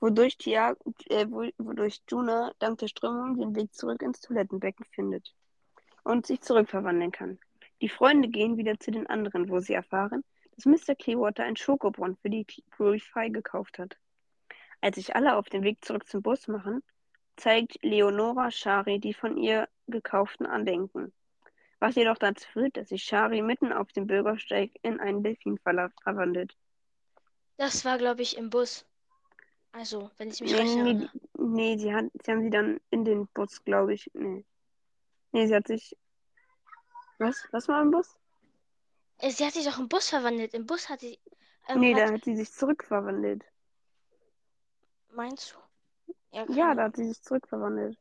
wodurch, 0.00 0.38
Tiago, 0.38 0.92
äh, 1.06 1.28
wodurch 1.30 2.02
Juna 2.08 2.50
dank 2.58 2.80
der 2.80 2.88
Strömung 2.88 3.36
den 3.38 3.54
Weg 3.54 3.72
zurück 3.72 4.02
ins 4.02 4.22
Toilettenbecken 4.22 4.86
findet 4.86 5.32
und 6.08 6.26
sich 6.26 6.40
zurückverwandeln 6.40 7.12
kann. 7.12 7.38
Die 7.80 7.88
Freunde 7.88 8.28
gehen 8.28 8.56
wieder 8.56 8.78
zu 8.80 8.90
den 8.90 9.06
anderen, 9.06 9.48
wo 9.50 9.60
sie 9.60 9.74
erfahren, 9.74 10.24
dass 10.56 10.64
Mr. 10.66 10.94
Clearwater 10.96 11.44
ein 11.44 11.56
Schokobrunnen 11.56 12.16
für 12.16 12.30
die 12.30 12.46
Purify 12.70 13.30
gekauft 13.30 13.78
hat. 13.78 13.96
Als 14.80 14.96
sich 14.96 15.14
alle 15.14 15.36
auf 15.36 15.48
den 15.48 15.62
Weg 15.62 15.84
zurück 15.84 16.06
zum 16.08 16.22
Bus 16.22 16.48
machen, 16.48 16.82
zeigt 17.36 17.78
Leonora 17.82 18.50
Shari 18.50 18.98
die 18.98 19.14
von 19.14 19.36
ihr 19.36 19.68
gekauften 19.86 20.46
Andenken, 20.46 21.12
was 21.78 21.94
jedoch 21.94 22.18
dazu 22.18 22.48
führt, 22.48 22.76
dass 22.76 22.88
sich 22.88 23.04
Shari 23.04 23.42
mitten 23.42 23.72
auf 23.72 23.92
dem 23.92 24.06
Bürgersteig 24.06 24.72
in 24.82 24.98
einen 25.00 25.22
Delfin 25.22 25.58
verwandelt. 25.58 26.56
Das 27.58 27.84
war, 27.84 27.98
glaube 27.98 28.22
ich, 28.22 28.36
im 28.36 28.50
Bus. 28.50 28.86
Also, 29.72 30.10
wenn 30.16 30.30
ich 30.30 30.40
mich 30.40 30.52
Nee, 30.52 30.58
recht 30.58 30.74
nee, 30.76 30.80
erinnere. 30.80 31.10
nee 31.38 31.76
sie, 31.78 31.94
hat, 31.94 32.06
sie 32.24 32.32
haben 32.32 32.42
sie 32.42 32.50
dann 32.50 32.80
in 32.90 33.04
den 33.04 33.26
Bus, 33.28 33.62
glaube 33.64 33.94
ich. 33.94 34.10
Nee. 34.14 34.44
Nee, 35.32 35.46
sie 35.46 35.54
hat 35.54 35.66
sich. 35.66 35.96
Was? 37.18 37.46
Was 37.50 37.68
war 37.68 37.82
im 37.82 37.90
Bus? 37.90 38.16
Äh, 39.18 39.30
Sie 39.30 39.44
hat 39.44 39.54
sich 39.54 39.64
doch 39.64 39.78
im 39.78 39.88
Bus 39.88 40.08
verwandelt. 40.08 40.54
Im 40.54 40.66
Bus 40.66 40.88
hat 40.88 41.00
sie. 41.00 41.18
Ähm, 41.68 41.80
Nee, 41.80 41.94
hat, 41.94 42.08
da 42.08 42.12
hat 42.14 42.24
sie 42.24 42.36
sich 42.36 42.52
zurückverwandelt. 42.52 43.44
Meinst 45.10 45.52
du? 45.52 46.14
Ja, 46.30 46.46
Ja, 46.50 46.74
da 46.74 46.84
hat 46.84 46.96
sie 46.96 47.08
sich 47.08 47.20
zurückverwandelt. 47.22 47.98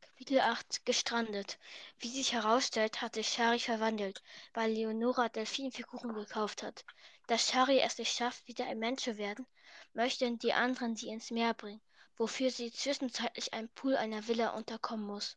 Kapitel 0.00 0.40
8 0.40 0.86
Gestrandet. 0.86 1.58
Wie 1.98 2.08
sich 2.08 2.32
herausstellt, 2.32 3.02
hat 3.02 3.16
sich 3.16 3.28
Shari 3.28 3.58
verwandelt, 3.58 4.22
weil 4.54 4.70
Leonora 4.72 5.28
Delfinfiguren 5.28 6.14
gekauft 6.14 6.62
hat. 6.62 6.84
Da 7.26 7.36
Shari 7.36 7.80
es 7.80 7.98
nicht 7.98 8.16
schafft, 8.16 8.46
wieder 8.46 8.66
ein 8.66 8.78
Mensch 8.78 9.02
zu 9.02 9.18
werden, 9.18 9.46
möchten 9.92 10.38
die 10.38 10.52
anderen 10.52 10.96
sie 10.96 11.08
ins 11.08 11.30
Meer 11.30 11.52
bringen, 11.54 11.82
wofür 12.16 12.50
sie 12.50 12.72
zwischenzeitlich 12.72 13.52
einem 13.52 13.68
Pool 13.70 13.96
einer 13.96 14.26
Villa 14.26 14.50
unterkommen 14.50 15.06
muss. 15.06 15.36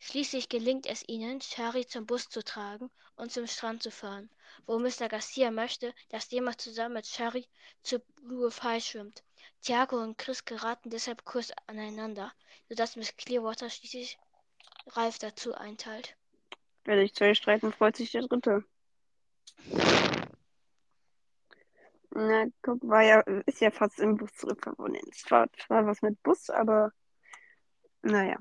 Schließlich 0.00 0.48
gelingt 0.48 0.86
es 0.86 1.04
ihnen, 1.08 1.40
Shari 1.40 1.86
zum 1.86 2.06
Bus 2.06 2.28
zu 2.28 2.42
tragen 2.44 2.90
und 3.16 3.32
zum 3.32 3.46
Strand 3.46 3.82
zu 3.82 3.90
fahren, 3.90 4.30
wo 4.66 4.78
Mr. 4.78 5.08
Garcia 5.08 5.50
möchte, 5.50 5.92
dass 6.08 6.30
jemand 6.30 6.60
zusammen 6.60 6.94
mit 6.94 7.06
Shari 7.06 7.46
zur 7.82 8.00
Blue 8.22 8.50
Fly 8.50 8.80
schwimmt. 8.80 9.24
Tiago 9.60 10.00
und 10.00 10.16
Chris 10.16 10.44
geraten 10.44 10.90
deshalb 10.90 11.24
kurz 11.24 11.52
aneinander, 11.66 12.32
sodass 12.68 12.96
Miss 12.96 13.16
Clearwater 13.16 13.68
schließlich 13.68 14.18
Ralf 14.88 15.18
dazu 15.18 15.54
einteilt. 15.54 16.16
Wenn 16.84 17.00
sich 17.00 17.14
zwei 17.14 17.34
streiten, 17.34 17.72
freut 17.72 17.96
sich 17.96 18.12
der 18.12 18.22
Dritte. 18.22 18.64
Na, 22.10 22.46
guck, 22.62 22.82
war 22.88 23.02
ja, 23.02 23.20
ist 23.46 23.60
ja 23.60 23.70
fast 23.70 23.98
im 24.00 24.16
Bus 24.16 24.32
zurückverwandelt. 24.34 25.04
Es 25.10 25.30
war 25.30 25.52
zwar 25.52 25.86
was 25.86 26.02
mit 26.02 26.22
Bus, 26.22 26.48
aber 26.50 26.92
naja. 28.02 28.38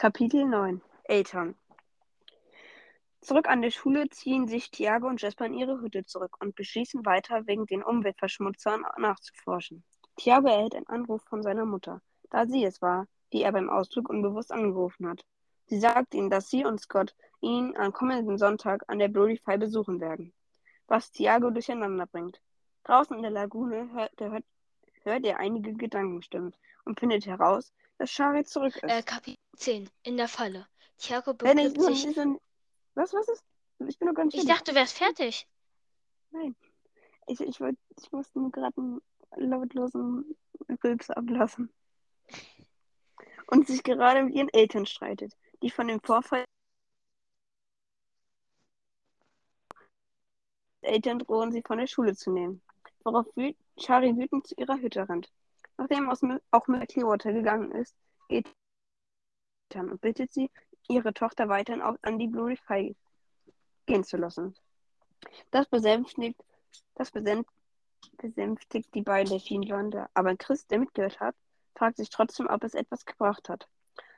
Kapitel 0.00 0.44
9. 0.44 0.80
Eltern. 1.02 1.56
Zurück 3.20 3.48
an 3.48 3.62
der 3.62 3.72
Schule 3.72 4.08
ziehen 4.10 4.46
sich 4.46 4.70
Tiago 4.70 5.08
und 5.08 5.20
Jasper 5.20 5.46
in 5.46 5.54
ihre 5.54 5.80
Hütte 5.80 6.04
zurück 6.04 6.36
und 6.38 6.54
beschließen 6.54 7.04
weiter, 7.04 7.48
wegen 7.48 7.66
den 7.66 7.82
Umweltverschmutzern 7.82 8.84
nachzuforschen. 8.96 9.82
Tiago 10.14 10.46
erhält 10.46 10.76
einen 10.76 10.86
Anruf 10.86 11.24
von 11.24 11.42
seiner 11.42 11.64
Mutter, 11.64 12.00
da 12.30 12.46
sie 12.46 12.64
es 12.64 12.80
war, 12.80 13.08
die 13.32 13.42
er 13.42 13.50
beim 13.50 13.68
Ausflug 13.68 14.08
unbewusst 14.08 14.52
angerufen 14.52 15.08
hat. 15.08 15.24
Sie 15.66 15.80
sagt 15.80 16.14
ihm, 16.14 16.30
dass 16.30 16.48
sie 16.48 16.64
und 16.64 16.80
Scott 16.80 17.16
ihn 17.40 17.76
am 17.76 17.92
kommenden 17.92 18.38
Sonntag 18.38 18.84
an 18.86 19.00
der 19.00 19.10
Fly 19.10 19.58
besuchen 19.58 20.00
werden, 20.00 20.32
was 20.86 21.10
Tiago 21.10 21.50
durcheinander 21.50 22.06
bringt. 22.06 22.40
Draußen 22.84 23.16
in 23.16 23.22
der 23.22 23.32
Lagune 23.32 23.90
hört, 23.92 24.12
hört, 24.20 24.44
hört 25.02 25.26
er 25.26 25.40
einige 25.40 25.74
Gedankenstimmen 25.74 26.54
und 26.84 27.00
findet 27.00 27.26
heraus, 27.26 27.72
dass 27.98 28.10
Shari 28.10 28.44
zurück 28.44 28.74
ist. 28.76 28.84
Äh, 28.84 29.02
Kapitel 29.02 29.36
10. 29.56 29.90
In 30.04 30.16
der 30.16 30.28
Falle. 30.28 30.66
Tiago 30.98 31.34
Wenn 31.40 31.58
ich 31.58 31.74
begibt 31.74 31.96
sich. 31.96 32.18
ein, 32.18 32.38
was, 32.94 33.12
was 33.12 33.28
ist? 33.28 33.44
Ich 33.86 33.98
bin 33.98 34.08
noch 34.08 34.24
nicht 34.24 34.34
Ich 34.34 34.40
fertig. 34.42 34.48
dachte, 34.56 34.72
du 34.72 34.76
wärst 34.76 34.96
fertig. 34.96 35.46
Nein. 36.30 36.56
Ich, 37.26 37.40
ich, 37.40 37.60
wollt, 37.60 37.78
ich 38.00 38.10
musste 38.10 38.38
nur 38.38 38.50
gerade 38.50 38.74
einen 38.76 39.00
lautlosen 39.36 40.36
Rülps 40.82 41.10
ablassen. 41.10 41.72
Und 43.46 43.66
sich 43.66 43.82
gerade 43.82 44.24
mit 44.24 44.34
ihren 44.34 44.48
Eltern 44.50 44.86
streitet, 44.86 45.36
die 45.62 45.70
von 45.70 45.88
dem 45.88 46.00
Vorfall 46.00 46.44
Eltern 50.82 51.18
drohen, 51.18 51.52
sie 51.52 51.62
von 51.62 51.78
der 51.78 51.86
Schule 51.86 52.14
zu 52.14 52.30
nehmen. 52.30 52.62
Worauf 53.04 53.26
Shari 53.78 54.16
wütend 54.16 54.46
zu 54.46 54.54
ihrer 54.56 54.78
Hütte 54.78 55.08
rennt. 55.08 55.30
Nachdem 55.78 56.10
auch 56.50 56.66
mit 56.66 56.88
Clearwater 56.88 57.32
gegangen 57.32 57.72
ist, 57.72 57.94
geht 58.28 58.46
und 59.74 60.00
bittet 60.00 60.32
sie, 60.32 60.50
ihre 60.88 61.12
Tochter 61.12 61.48
weiterhin 61.48 61.82
auch 61.82 61.96
an 62.02 62.18
die 62.18 62.26
Blue 62.26 62.56
Fly 62.56 62.96
gehen 63.86 64.02
zu 64.02 64.16
lassen. 64.16 64.54
Das 65.50 65.66
besänftigt, 65.66 66.42
das 66.94 67.10
besämt, 67.10 67.46
besänftigt 68.16 68.94
die 68.94 69.02
beiden 69.02 69.30
Delfinlande, 69.30 70.08
aber 70.14 70.36
Chris, 70.36 70.66
der 70.66 70.78
mitgehört 70.78 71.20
hat, 71.20 71.36
fragt 71.74 71.98
sich 71.98 72.10
trotzdem, 72.10 72.48
ob 72.48 72.64
es 72.64 72.74
etwas 72.74 73.04
gebracht 73.04 73.48
hat. 73.48 73.68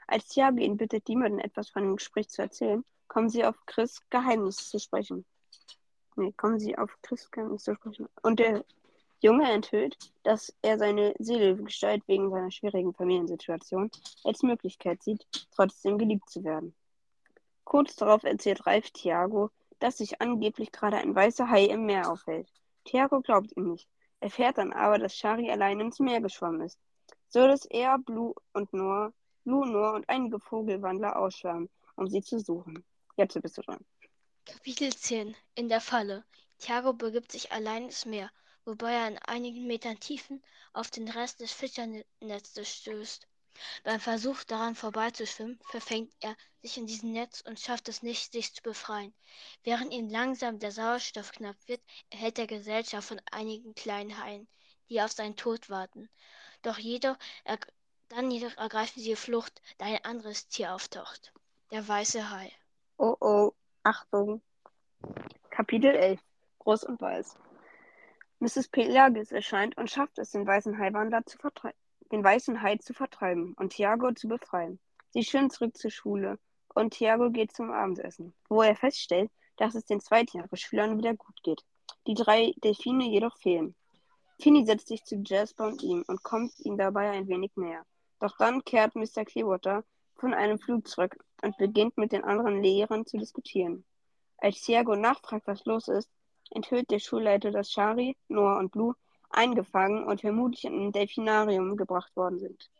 Als 0.06 0.28
Tiago 0.28 0.58
ihn 0.58 0.76
bittet, 0.76 1.08
niemandem 1.08 1.40
etwas 1.40 1.68
von 1.68 1.82
dem 1.82 1.96
Gespräch 1.96 2.28
zu 2.30 2.42
erzählen, 2.42 2.84
kommen 3.06 3.28
sie 3.28 3.44
auf 3.44 3.56
Chris 3.66 4.00
Geheimnis 4.08 4.68
zu 4.68 4.78
sprechen. 4.78 5.24
Nee, 6.16 6.32
kommen 6.32 6.58
sie 6.58 6.78
auf 6.78 6.96
Chris 7.02 7.30
Geheimnis 7.30 7.64
zu 7.64 7.74
sprechen. 7.74 8.08
Und 8.22 8.38
der 8.38 8.64
Junge 9.22 9.50
enthüllt, 9.50 9.98
dass 10.22 10.54
er 10.62 10.78
seine 10.78 11.14
Seelengestalt 11.18 12.02
wegen 12.08 12.30
seiner 12.30 12.50
schwierigen 12.50 12.94
Familiensituation 12.94 13.90
als 14.24 14.42
Möglichkeit 14.42 15.02
sieht, 15.02 15.26
trotzdem 15.54 15.98
geliebt 15.98 16.28
zu 16.30 16.42
werden. 16.42 16.74
Kurz 17.64 17.96
darauf 17.96 18.24
erzählt 18.24 18.66
Ralf 18.66 18.90
Tiago, 18.90 19.50
dass 19.78 19.98
sich 19.98 20.20
angeblich 20.20 20.72
gerade 20.72 20.96
ein 20.96 21.14
weißer 21.14 21.50
Hai 21.50 21.66
im 21.66 21.84
Meer 21.84 22.10
aufhält. 22.10 22.48
Tiago 22.84 23.20
glaubt 23.20 23.54
ihm 23.56 23.72
nicht, 23.72 23.88
erfährt 24.20 24.58
dann 24.58 24.72
aber, 24.72 24.98
dass 24.98 25.14
Shari 25.14 25.50
allein 25.50 25.80
ins 25.80 26.00
Meer 26.00 26.20
geschwommen 26.20 26.62
ist, 26.62 26.78
so 27.28 27.46
dass 27.46 27.66
er, 27.66 27.98
Blue 27.98 28.34
und 28.54 28.72
Noah, 28.72 29.12
Blue, 29.44 29.68
Noah 29.68 29.94
und 29.94 30.08
einige 30.08 30.40
Vogelwandler 30.40 31.16
ausschwärmen, 31.16 31.68
um 31.96 32.08
sie 32.08 32.22
zu 32.22 32.38
suchen. 32.38 32.84
Jetzt 33.16 33.40
bist 33.40 33.58
du 33.58 33.62
dran. 33.62 33.84
Kapitel 34.46 34.94
10. 34.94 35.36
In 35.54 35.68
der 35.68 35.80
Falle. 35.80 36.24
Tiago 36.58 36.92
begibt 36.92 37.32
sich 37.32 37.52
allein 37.52 37.84
ins 37.84 38.04
Meer, 38.04 38.30
wobei 38.70 38.92
er 38.92 39.08
in 39.08 39.18
einigen 39.18 39.66
Metern 39.66 39.98
Tiefen 39.98 40.40
auf 40.72 40.92
den 40.92 41.08
Rest 41.08 41.40
des 41.40 41.50
Fischernetzes 41.50 42.68
stößt. 42.68 43.26
Beim 43.82 43.98
Versuch, 43.98 44.44
daran 44.44 44.76
vorbeizuschwimmen, 44.76 45.58
verfängt 45.68 46.12
er 46.20 46.36
sich 46.62 46.78
in 46.78 46.86
diesem 46.86 47.10
Netz 47.10 47.40
und 47.40 47.58
schafft 47.58 47.88
es 47.88 48.04
nicht, 48.04 48.30
sich 48.30 48.54
zu 48.54 48.62
befreien. 48.62 49.12
Während 49.64 49.92
ihm 49.92 50.08
langsam 50.08 50.60
der 50.60 50.70
Sauerstoff 50.70 51.32
knapp 51.32 51.56
wird, 51.66 51.82
erhält 52.10 52.38
er 52.38 52.46
Gesellschaft 52.46 53.08
von 53.08 53.20
einigen 53.32 53.74
kleinen 53.74 54.22
Haien, 54.22 54.46
die 54.88 55.02
auf 55.02 55.10
seinen 55.10 55.34
Tod 55.34 55.68
warten. 55.68 56.08
Doch 56.62 56.78
jedoch, 56.78 57.16
dann 58.08 58.30
jedoch 58.30 58.56
ergreifen 58.56 59.02
sie 59.02 59.08
die 59.08 59.16
Flucht, 59.16 59.60
da 59.78 59.86
ein 59.86 60.04
anderes 60.04 60.46
Tier 60.46 60.74
auftaucht. 60.74 61.32
Der 61.72 61.86
weiße 61.86 62.30
Hai. 62.30 62.52
Oh 62.98 63.16
oh, 63.20 63.52
Achtung. 63.82 64.40
Kapitel 65.50 65.90
11. 65.90 66.20
Groß 66.60 66.84
und 66.84 67.00
Weiß. 67.00 67.36
Mrs. 68.40 68.68
Pelagus 68.68 69.32
erscheint 69.32 69.76
und 69.76 69.90
schafft 69.90 70.18
es, 70.18 70.30
den 70.30 70.46
weißen 70.46 70.78
Haiwandler 70.78 71.24
zu 71.26 71.38
vertreiben 71.38 71.76
den 72.10 72.24
weißen 72.24 72.60
Hai 72.62 72.76
zu 72.76 72.92
vertreiben 72.92 73.54
und 73.54 73.70
Tiago 73.70 74.12
zu 74.12 74.28
befreien. 74.28 74.80
Sie 75.10 75.22
schwimmen 75.22 75.50
zurück 75.50 75.76
zur 75.76 75.90
Schule 75.90 76.38
und 76.74 76.92
Tiago 76.94 77.30
geht 77.30 77.52
zum 77.52 77.70
Abendessen, 77.70 78.34
wo 78.48 78.62
er 78.62 78.76
feststellt, 78.76 79.30
dass 79.56 79.74
es 79.74 79.84
den 79.84 80.00
Zweitjahresschülern 80.00 80.98
wieder 80.98 81.14
gut 81.14 81.42
geht. 81.42 81.62
Die 82.06 82.14
drei 82.14 82.52
Delfine 82.64 83.08
jedoch 83.08 83.36
fehlen. 83.38 83.74
Finny 84.40 84.64
setzt 84.64 84.88
sich 84.88 85.04
zu 85.04 85.16
Jasper 85.24 85.66
und 85.66 85.82
ihm 85.82 86.04
und 86.06 86.22
kommt 86.22 86.52
ihm 86.60 86.78
dabei 86.78 87.10
ein 87.10 87.28
wenig 87.28 87.52
näher. 87.56 87.84
Doch 88.20 88.36
dann 88.38 88.64
kehrt 88.64 88.94
Mr. 88.94 89.24
Clearwater 89.24 89.84
von 90.16 90.34
einem 90.34 90.58
Flug 90.58 90.88
zurück 90.88 91.16
und 91.42 91.56
beginnt 91.58 91.96
mit 91.96 92.12
den 92.12 92.24
anderen 92.24 92.62
Lehrern 92.62 93.06
zu 93.06 93.18
diskutieren. 93.18 93.84
Als 94.38 94.62
Tiago 94.62 94.96
nachfragt, 94.96 95.46
was 95.46 95.64
los 95.66 95.88
ist, 95.88 96.10
enthüllt 96.50 96.90
der 96.90 96.98
Schulleiter, 96.98 97.50
dass 97.50 97.70
Shari, 97.70 98.16
Noah 98.28 98.58
und 98.58 98.72
Blue 98.72 98.94
eingefangen 99.30 100.04
und 100.04 100.20
vermutlich 100.20 100.64
in 100.64 100.86
ein 100.86 100.92
Delfinarium 100.92 101.76
gebracht 101.76 102.14
worden 102.16 102.38
sind. 102.38 102.70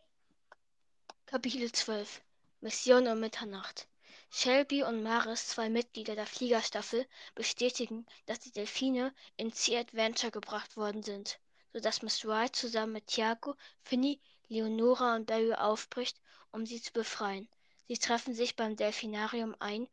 Kapitel 1.26 1.70
12 1.70 2.20
Mission 2.60 3.06
um 3.06 3.20
Mitternacht 3.20 3.88
Shelby 4.32 4.82
und 4.82 5.02
Maris, 5.02 5.48
zwei 5.48 5.68
Mitglieder 5.68 6.14
der 6.14 6.26
Fliegerstaffel, 6.26 7.06
bestätigen, 7.34 8.06
dass 8.26 8.38
die 8.38 8.52
Delfine 8.52 9.12
in 9.36 9.50
Sea 9.50 9.80
Adventure 9.80 10.30
gebracht 10.30 10.76
worden 10.76 11.02
sind, 11.02 11.40
sodass 11.72 12.02
Miss 12.02 12.24
Wright 12.24 12.54
zusammen 12.54 12.92
mit 12.92 13.06
Tiago, 13.08 13.56
Finny, 13.82 14.20
Leonora 14.48 15.16
und 15.16 15.26
Barry 15.26 15.54
aufbricht, 15.54 16.20
um 16.52 16.64
sie 16.64 16.80
zu 16.80 16.92
befreien. 16.92 17.48
Sie 17.88 17.98
treffen 17.98 18.34
sich 18.34 18.54
beim 18.54 18.76
Delfinarium 18.76 19.56
ein 19.58 19.88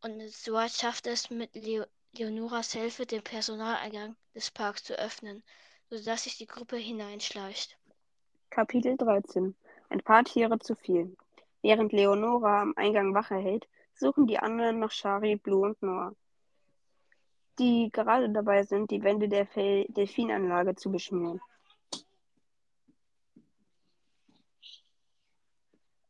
und 0.00 0.16
Miss 0.16 0.46
Wright 0.48 0.72
schafft 0.72 1.06
es, 1.06 1.28
mit 1.30 1.54
Leo 1.54 1.84
Leonoras 2.18 2.72
Hilfe 2.72 3.04
den 3.06 3.22
Personaleingang 3.22 4.16
des 4.34 4.50
Parks 4.50 4.84
zu 4.84 4.98
öffnen, 4.98 5.42
sodass 5.90 6.24
sich 6.24 6.38
die 6.38 6.46
Gruppe 6.46 6.76
hineinschleicht. 6.76 7.78
Kapitel 8.50 8.96
13 8.96 9.54
Ein 9.90 10.00
paar 10.00 10.24
Tiere 10.24 10.58
zu 10.58 10.74
viel. 10.74 11.16
Während 11.62 11.92
Leonora 11.92 12.62
am 12.62 12.72
Eingang 12.76 13.14
Wache 13.14 13.36
hält, 13.36 13.68
suchen 13.94 14.26
die 14.26 14.38
anderen 14.38 14.78
nach 14.78 14.90
Shari, 14.90 15.36
Blue 15.36 15.66
und 15.66 15.82
Noah, 15.82 16.14
die 17.58 17.90
gerade 17.92 18.30
dabei 18.30 18.62
sind, 18.62 18.90
die 18.90 19.02
Wände 19.02 19.28
der 19.28 19.46
Delfinanlage 19.88 20.74
zu 20.74 20.90
beschmieren. 20.90 21.40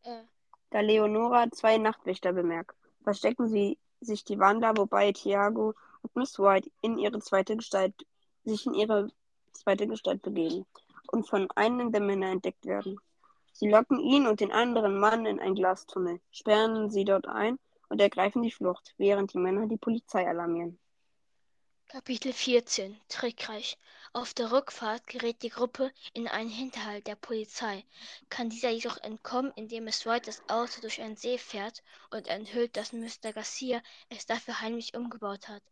Äh, 0.04 0.22
Da 0.70 0.80
Leonora 0.80 1.50
zwei 1.50 1.78
Nachtwächter 1.78 2.32
bemerkt, 2.32 2.76
verstecken 3.02 3.48
sie 3.48 3.78
sich 4.00 4.24
die 4.24 4.38
Wandler, 4.38 4.76
wobei 4.76 5.12
Tiago 5.12 5.74
Miss 6.14 6.38
White 6.38 6.70
in 6.82 6.98
ihre 6.98 7.18
zweite 7.20 7.56
Gestalt, 7.56 7.94
sich 8.44 8.66
in 8.66 8.74
ihre 8.74 9.08
zweite 9.52 9.86
Gestalt 9.86 10.22
begeben 10.22 10.66
und 11.08 11.28
von 11.28 11.50
einem 11.52 11.92
der 11.92 12.00
Männer 12.00 12.30
entdeckt 12.30 12.66
werden. 12.66 12.98
Sie 13.52 13.70
locken 13.70 13.98
ihn 13.98 14.26
und 14.26 14.40
den 14.40 14.52
anderen 14.52 14.98
Mann 14.98 15.24
in 15.24 15.40
ein 15.40 15.54
Glastunnel, 15.54 16.20
sperren 16.30 16.90
sie 16.90 17.04
dort 17.04 17.26
ein 17.26 17.58
und 17.88 18.00
ergreifen 18.00 18.42
die 18.42 18.50
Flucht, 18.50 18.94
während 18.98 19.32
die 19.32 19.38
Männer 19.38 19.66
die 19.66 19.78
Polizei 19.78 20.28
alarmieren. 20.28 20.78
Kapitel 21.88 22.32
14 22.32 22.96
Trickreich. 23.08 23.78
Auf 24.16 24.32
der 24.32 24.50
Rückfahrt 24.50 25.06
gerät 25.08 25.42
die 25.42 25.50
Gruppe 25.50 25.92
in 26.14 26.26
einen 26.26 26.48
Hinterhalt 26.48 27.06
der 27.06 27.16
Polizei, 27.16 27.84
kann 28.30 28.48
dieser 28.48 28.70
jedoch 28.70 28.96
entkommen, 29.02 29.52
indem 29.56 29.84
Miss 29.84 30.06
White 30.06 30.24
das 30.24 30.40
Auto 30.48 30.80
durch 30.80 31.02
einen 31.02 31.16
See 31.16 31.36
fährt 31.36 31.82
und 32.10 32.26
enthüllt, 32.26 32.78
dass 32.78 32.94
Mr. 32.94 33.34
Garcia 33.34 33.82
es 34.08 34.24
dafür 34.24 34.62
heimlich 34.62 34.96
umgebaut 34.96 35.48
hat. 35.48 35.62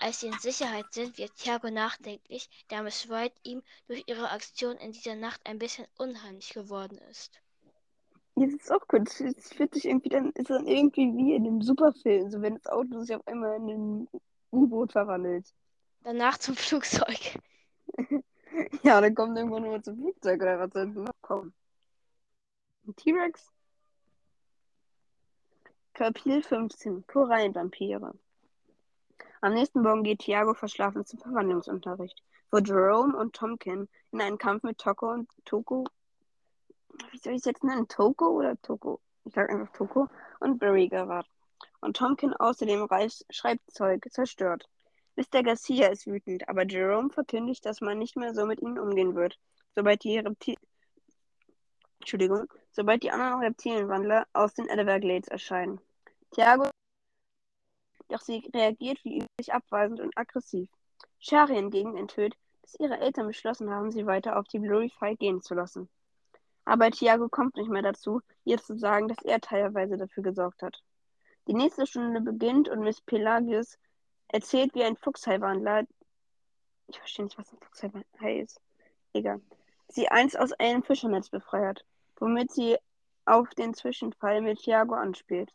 Als 0.00 0.20
sie 0.20 0.26
in 0.26 0.38
Sicherheit 0.38 0.84
sind, 0.90 1.16
wird 1.16 1.34
Thiago 1.36 1.70
nachdenklich, 1.70 2.50
da 2.68 2.82
Miss 2.82 3.08
White 3.08 3.36
ihm 3.42 3.62
durch 3.86 4.04
ihre 4.06 4.30
Aktion 4.32 4.76
in 4.76 4.92
dieser 4.92 5.16
Nacht 5.16 5.40
ein 5.46 5.58
bisschen 5.58 5.86
unheimlich 5.96 6.52
geworden 6.52 6.98
ist. 7.10 7.40
Jetzt 8.36 8.64
ist 8.64 8.70
auch 8.70 8.86
gut. 8.86 9.08
Es 9.18 9.50
fühlt 9.54 9.72
sich 9.72 9.86
irgendwie 9.86 10.10
dann, 10.10 10.30
ist 10.32 10.50
dann 10.50 10.66
irgendwie 10.66 11.16
wie 11.16 11.34
in 11.36 11.46
einem 11.46 11.62
Superfilm, 11.62 12.30
so 12.30 12.42
wenn 12.42 12.56
das 12.56 12.66
Auto 12.66 13.00
sich 13.00 13.16
auf 13.16 13.26
einmal 13.26 13.56
in 13.56 13.68
ein 13.68 14.08
U-Boot 14.52 14.92
verwandelt. 14.92 15.46
Danach 16.02 16.36
zum 16.36 16.54
Flugzeug. 16.54 17.38
Ja, 18.84 19.00
dann 19.00 19.14
kommt 19.14 19.36
irgendwann 19.36 19.64
nur 19.64 19.82
zum 19.82 19.96
Flugzeug 19.96 20.40
oder 20.40 20.60
was 20.60 20.72
soll 20.72 20.92
denn 20.92 21.08
kommen? 21.22 21.52
Ein 22.86 22.94
T-Rex? 22.94 23.50
Kapitel 25.94 26.42
15 26.42 27.04
Korallenvampire. 27.06 28.14
Am 29.40 29.54
nächsten 29.54 29.82
Morgen 29.82 30.04
geht 30.04 30.20
Thiago 30.20 30.54
verschlafen 30.54 31.04
zum 31.04 31.18
Verwandlungsunterricht, 31.18 32.22
wo 32.50 32.58
Jerome 32.58 33.16
und 33.16 33.34
Tomkin 33.34 33.88
in 34.12 34.20
einen 34.20 34.38
Kampf 34.38 34.62
mit 34.62 34.78
Toko 34.78 35.10
und 35.10 35.28
Toko. 35.44 35.84
Wie 37.10 37.18
soll 37.18 37.32
ich 37.34 37.40
es 37.40 37.44
jetzt 37.44 37.64
nennen? 37.64 37.88
Toko 37.88 38.28
oder 38.28 38.60
Toko? 38.62 39.00
Ich 39.24 39.34
sag 39.34 39.50
einfach 39.50 39.72
Toko 39.72 40.08
und 40.40 40.58
Barry 40.58 40.88
geraten. 40.88 41.28
Und 41.80 41.96
Tomkin 41.96 42.34
außerdem 42.34 42.84
Reis 42.84 43.24
Schreibzeug 43.30 44.06
zerstört. 44.10 44.68
Mr. 45.16 45.42
Garcia 45.42 45.88
ist 45.88 46.06
wütend, 46.06 46.48
aber 46.48 46.66
Jerome 46.66 47.10
verkündigt, 47.10 47.64
dass 47.64 47.80
man 47.80 47.98
nicht 47.98 48.16
mehr 48.16 48.34
so 48.34 48.46
mit 48.46 48.60
ihnen 48.60 48.78
umgehen 48.78 49.14
wird, 49.14 49.38
sobald 49.74 50.02
die 50.04 50.18
Reptil 50.18 50.56
Entschuldigung, 52.00 52.46
sobald 52.70 53.02
die 53.02 53.10
anderen 53.10 53.40
Reptilienwandler 53.40 54.26
aus 54.32 54.52
den 54.54 54.68
Everglades 54.68 55.28
erscheinen. 55.28 55.80
Thiago 56.32 56.68
doch 58.08 58.20
sie 58.20 58.48
reagiert 58.54 59.02
wie 59.04 59.18
üblich 59.18 59.52
abweisend 59.52 60.00
und 60.00 60.16
aggressiv. 60.16 60.68
Shari 61.18 61.54
hingegen 61.54 61.96
enthüllt, 61.96 62.36
dass 62.62 62.78
ihre 62.78 62.98
Eltern 62.98 63.26
beschlossen 63.26 63.70
haben, 63.70 63.90
sie 63.90 64.06
weiter 64.06 64.38
auf 64.38 64.46
die 64.46 64.60
Glorify 64.60 65.16
gehen 65.16 65.40
zu 65.40 65.54
lassen. 65.54 65.88
Aber 66.64 66.90
Thiago 66.90 67.28
kommt 67.28 67.56
nicht 67.56 67.70
mehr 67.70 67.82
dazu, 67.82 68.20
ihr 68.44 68.58
zu 68.58 68.76
sagen, 68.78 69.08
dass 69.08 69.22
er 69.24 69.40
teilweise 69.40 69.96
dafür 69.96 70.22
gesorgt 70.22 70.62
hat. 70.62 70.82
Die 71.46 71.54
nächste 71.54 71.86
Stunde 71.86 72.20
beginnt 72.20 72.68
und 72.68 72.80
Miss 72.80 73.00
Pelagius 73.00 73.78
erzählt, 74.28 74.74
wie 74.74 74.84
ein 74.84 74.96
Fuchshaiwandler, 74.96 75.84
ich 76.88 76.98
verstehe 76.98 77.24
nicht, 77.24 77.38
was 77.38 77.52
ein 77.52 77.58
Fuchshai 77.60 78.40
ist, 78.40 78.60
egal, 79.12 79.40
sie 79.88 80.08
einst 80.08 80.38
aus 80.38 80.52
einem 80.52 80.82
Fischernetz 80.82 81.28
befreit, 81.28 81.84
womit 82.16 82.50
sie 82.52 82.76
auf 83.26 83.48
den 83.50 83.74
Zwischenfall 83.74 84.40
mit 84.40 84.58
Thiago 84.60 84.94
anspielt. 84.94 85.52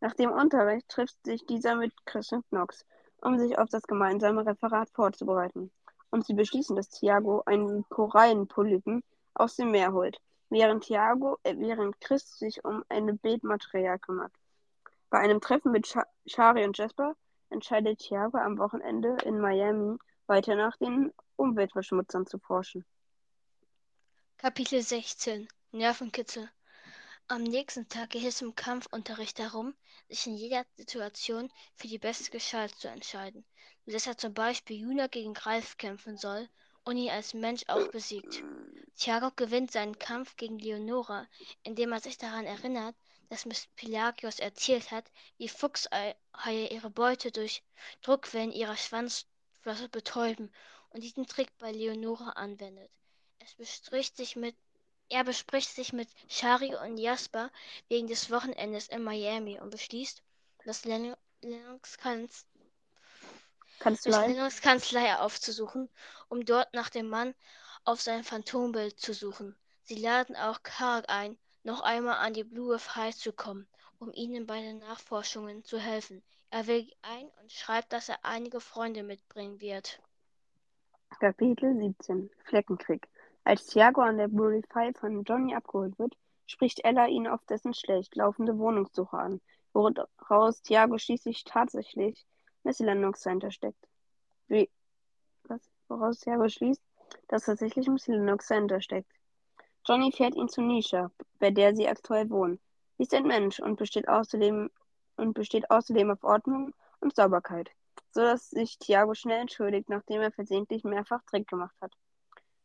Nach 0.00 0.14
dem 0.14 0.32
Unterricht 0.32 0.88
trifft 0.88 1.16
sich 1.24 1.44
dieser 1.46 1.76
mit 1.76 1.92
Chris 2.06 2.32
und 2.32 2.46
Knox, 2.48 2.84
um 3.20 3.38
sich 3.38 3.58
auf 3.58 3.68
das 3.70 3.82
gemeinsame 3.84 4.44
Referat 4.44 4.90
vorzubereiten. 4.90 5.70
Und 6.10 6.26
sie 6.26 6.34
beschließen, 6.34 6.76
dass 6.76 6.90
Thiago 6.90 7.42
einen 7.46 7.88
Korallenpolypen 7.88 9.02
aus 9.34 9.56
dem 9.56 9.70
Meer 9.70 9.92
holt, 9.92 10.20
während 10.50 10.84
Thiago, 10.84 11.38
äh, 11.42 11.56
während 11.56 12.00
Chris 12.00 12.38
sich 12.38 12.64
um 12.64 12.84
ein 12.88 13.18
Bildmaterial 13.18 13.98
kümmert. 13.98 14.32
Bei 15.10 15.18
einem 15.18 15.40
Treffen 15.40 15.72
mit 15.72 15.86
Sh 15.86 15.98
Shari 16.26 16.64
und 16.64 16.76
Jasper 16.76 17.14
entscheidet 17.54 18.00
Thiago 18.00 18.36
am 18.36 18.58
Wochenende 18.58 19.16
in 19.24 19.38
Miami 19.38 19.96
weiter 20.26 20.56
nach 20.56 20.76
den 20.76 21.12
Umweltverschmutzern 21.36 22.26
zu 22.26 22.38
forschen. 22.38 22.84
Kapitel 24.36 24.82
16 24.82 25.48
Nervenkitzel. 25.70 26.50
Am 27.28 27.42
nächsten 27.42 27.88
Tag 27.88 28.10
geht 28.10 28.24
es 28.24 28.42
im 28.42 28.54
Kampfunterricht 28.54 29.38
darum, 29.38 29.74
sich 30.08 30.26
in 30.26 30.34
jeder 30.34 30.66
Situation 30.76 31.50
für 31.74 31.88
die 31.88 31.98
beste 31.98 32.30
Gestalt 32.30 32.74
zu 32.74 32.88
entscheiden, 32.88 33.44
sodass 33.86 34.06
er 34.06 34.18
zum 34.18 34.34
Beispiel 34.34 34.80
Juna 34.80 35.06
gegen 35.06 35.32
Greif 35.32 35.78
kämpfen 35.78 36.18
soll 36.18 36.48
und 36.84 36.96
ihn 36.96 37.10
als 37.10 37.34
Mensch 37.34 37.62
auch 37.68 37.88
besiegt. 37.88 38.42
Thiago 38.96 39.30
gewinnt 39.36 39.70
seinen 39.70 39.98
Kampf 39.98 40.36
gegen 40.36 40.58
Leonora, 40.58 41.26
indem 41.62 41.92
er 41.92 42.00
sich 42.00 42.18
daran 42.18 42.44
erinnert, 42.44 42.94
dass 43.28 43.46
Miss 43.46 43.66
Pelagios 43.76 44.38
erzählt 44.38 44.90
hat, 44.90 45.10
wie 45.38 45.48
Fuchshaie 45.48 46.14
ihre 46.70 46.90
Beute 46.90 47.32
durch 47.32 47.62
Druckwellen 48.02 48.52
ihrer 48.52 48.76
Schwanzflosse 48.76 49.88
betäuben 49.88 50.52
und 50.90 51.02
diesen 51.02 51.26
Trick 51.26 51.56
bei 51.58 51.72
Leonora 51.72 52.30
anwendet. 52.30 52.90
Es 53.40 53.54
bespricht 53.54 54.16
sich 54.16 54.36
mit, 54.36 54.56
er 55.08 55.24
bespricht 55.24 55.70
sich 55.70 55.92
mit 55.92 56.08
Shari 56.28 56.74
und 56.74 56.96
Jasper 56.96 57.50
wegen 57.88 58.06
des 58.06 58.30
Wochenendes 58.30 58.88
in 58.88 59.02
Miami 59.02 59.60
und 59.60 59.70
beschließt, 59.70 60.22
das 60.64 60.84
Lennox 60.84 61.98
Kanz. 61.98 62.46
Lennox 63.84 64.60
Kanzlei 64.62 65.16
aufzusuchen, 65.16 65.90
um 66.28 66.44
dort 66.44 66.72
nach 66.72 66.88
dem 66.88 67.08
Mann 67.08 67.34
auf 67.84 68.00
sein 68.00 68.24
Phantombild 68.24 68.98
zu 68.98 69.12
suchen. 69.12 69.54
Sie 69.82 69.96
laden 69.96 70.36
auch 70.36 70.62
Karg 70.62 71.04
ein, 71.08 71.36
noch 71.64 71.80
einmal 71.80 72.16
an 72.18 72.34
die 72.34 72.44
Blue 72.44 72.78
High 72.78 73.16
zu 73.16 73.32
kommen, 73.32 73.66
um 73.98 74.12
ihnen 74.12 74.46
bei 74.46 74.60
den 74.60 74.78
Nachforschungen 74.78 75.64
zu 75.64 75.78
helfen. 75.78 76.22
Er 76.50 76.66
willigt 76.66 76.96
ein 77.02 77.28
und 77.40 77.50
schreibt, 77.50 77.92
dass 77.92 78.08
er 78.08 78.24
einige 78.24 78.60
Freunde 78.60 79.02
mitbringen 79.02 79.60
wird. 79.60 80.00
Kapitel 81.18 81.74
17 81.76 82.30
Fleckenkrieg. 82.44 83.08
Als 83.44 83.66
Thiago 83.66 84.02
an 84.02 84.18
der 84.18 84.28
Purify 84.28 84.92
von 84.94 85.22
Johnny 85.24 85.54
abgeholt 85.54 85.98
wird, 85.98 86.16
spricht 86.46 86.84
Ella 86.84 87.06
ihn 87.06 87.26
auf 87.26 87.44
dessen 87.46 87.74
schlecht 87.74 88.14
laufende 88.14 88.58
Wohnungssuche 88.58 89.16
an, 89.16 89.40
woraus 89.72 90.62
Thiago 90.62 90.98
schließlich 90.98 91.44
tatsächlich 91.44 92.24
Miss 92.62 92.78
Lennox 92.78 93.22
dahinter 93.22 93.50
steckt. 93.50 93.88
Wie, 94.48 94.70
was? 95.44 95.60
Woraus 95.88 96.20
Thiago 96.20 96.48
schließt, 96.48 96.82
dass 97.28 97.44
tatsächlich 97.44 97.88
Miss 97.88 98.06
Lennox 98.06 98.48
dahinter 98.48 98.80
steckt. 98.80 99.10
Johnny 99.86 100.12
fährt 100.12 100.34
ihn 100.34 100.48
zu 100.48 100.62
Nisha, 100.62 101.10
bei 101.38 101.50
der 101.50 101.76
sie 101.76 101.88
aktuell 101.88 102.30
wohnen. 102.30 102.58
Sie 102.96 103.02
ist 103.02 103.14
ein 103.14 103.26
Mensch 103.26 103.60
und 103.60 103.76
besteht 103.76 104.08
außerdem, 104.08 104.70
und 105.16 105.34
besteht 105.34 105.70
außerdem 105.70 106.10
auf 106.10 106.24
Ordnung 106.24 106.74
und 107.00 107.14
Sauberkeit, 107.14 107.70
so 108.10 108.22
dass 108.22 108.50
sich 108.50 108.78
Thiago 108.78 109.14
schnell 109.14 109.40
entschuldigt, 109.42 109.88
nachdem 109.88 110.22
er 110.22 110.32
versehentlich 110.32 110.84
mehrfach 110.84 111.22
Trick 111.24 111.48
gemacht 111.48 111.76
hat. 111.80 111.92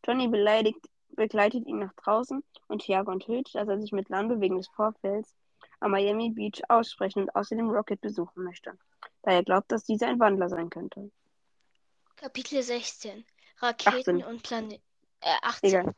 Johnny 0.06 0.28
beleidigt, 0.28 0.80
begleitet 1.10 1.68
ihn 1.68 1.80
nach 1.80 1.94
draußen 1.94 2.44
und 2.68 2.82
Thiago 2.84 3.12
enthüllt, 3.12 3.54
dass 3.54 3.68
er 3.68 3.80
sich 3.80 3.92
mit 3.92 4.10
Lando 4.10 4.40
wegen 4.40 4.58
des 4.58 4.70
Vorfalls 4.70 5.36
am 5.82 5.92
Miami 5.92 6.30
Beach 6.30 6.62
aussprechen 6.70 7.24
und 7.24 7.36
außerdem 7.36 7.70
Rocket 7.70 8.00
besuchen 8.00 8.44
möchte, 8.44 8.78
da 9.24 9.32
er 9.32 9.44
glaubt, 9.44 9.72
dass 9.72 9.84
dieser 9.84 10.08
ein 10.08 10.20
Wandler 10.20 10.50
sein 10.50 10.70
könnte. 10.70 11.12
Kapitel 12.16 12.62
16 12.62 13.26
Raketen 13.62 14.22
18. 14.22 14.24
und 14.24 14.44
Planeten. 14.44 14.84
Äh, 15.22 15.36
18. 15.42 15.70
Egal. 15.70 15.96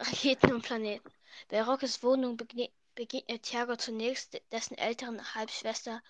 Raketen 0.00 0.52
und 0.54 0.62
Planeten. 0.62 1.10
Bei 1.48 1.62
Rockets 1.62 2.02
Wohnung 2.02 2.38
begegnet 2.38 3.42
Thiago 3.42 3.76
zunächst 3.76 4.40
dessen 4.50 4.78
älteren 4.78 5.34
Halbschwester 5.34 6.02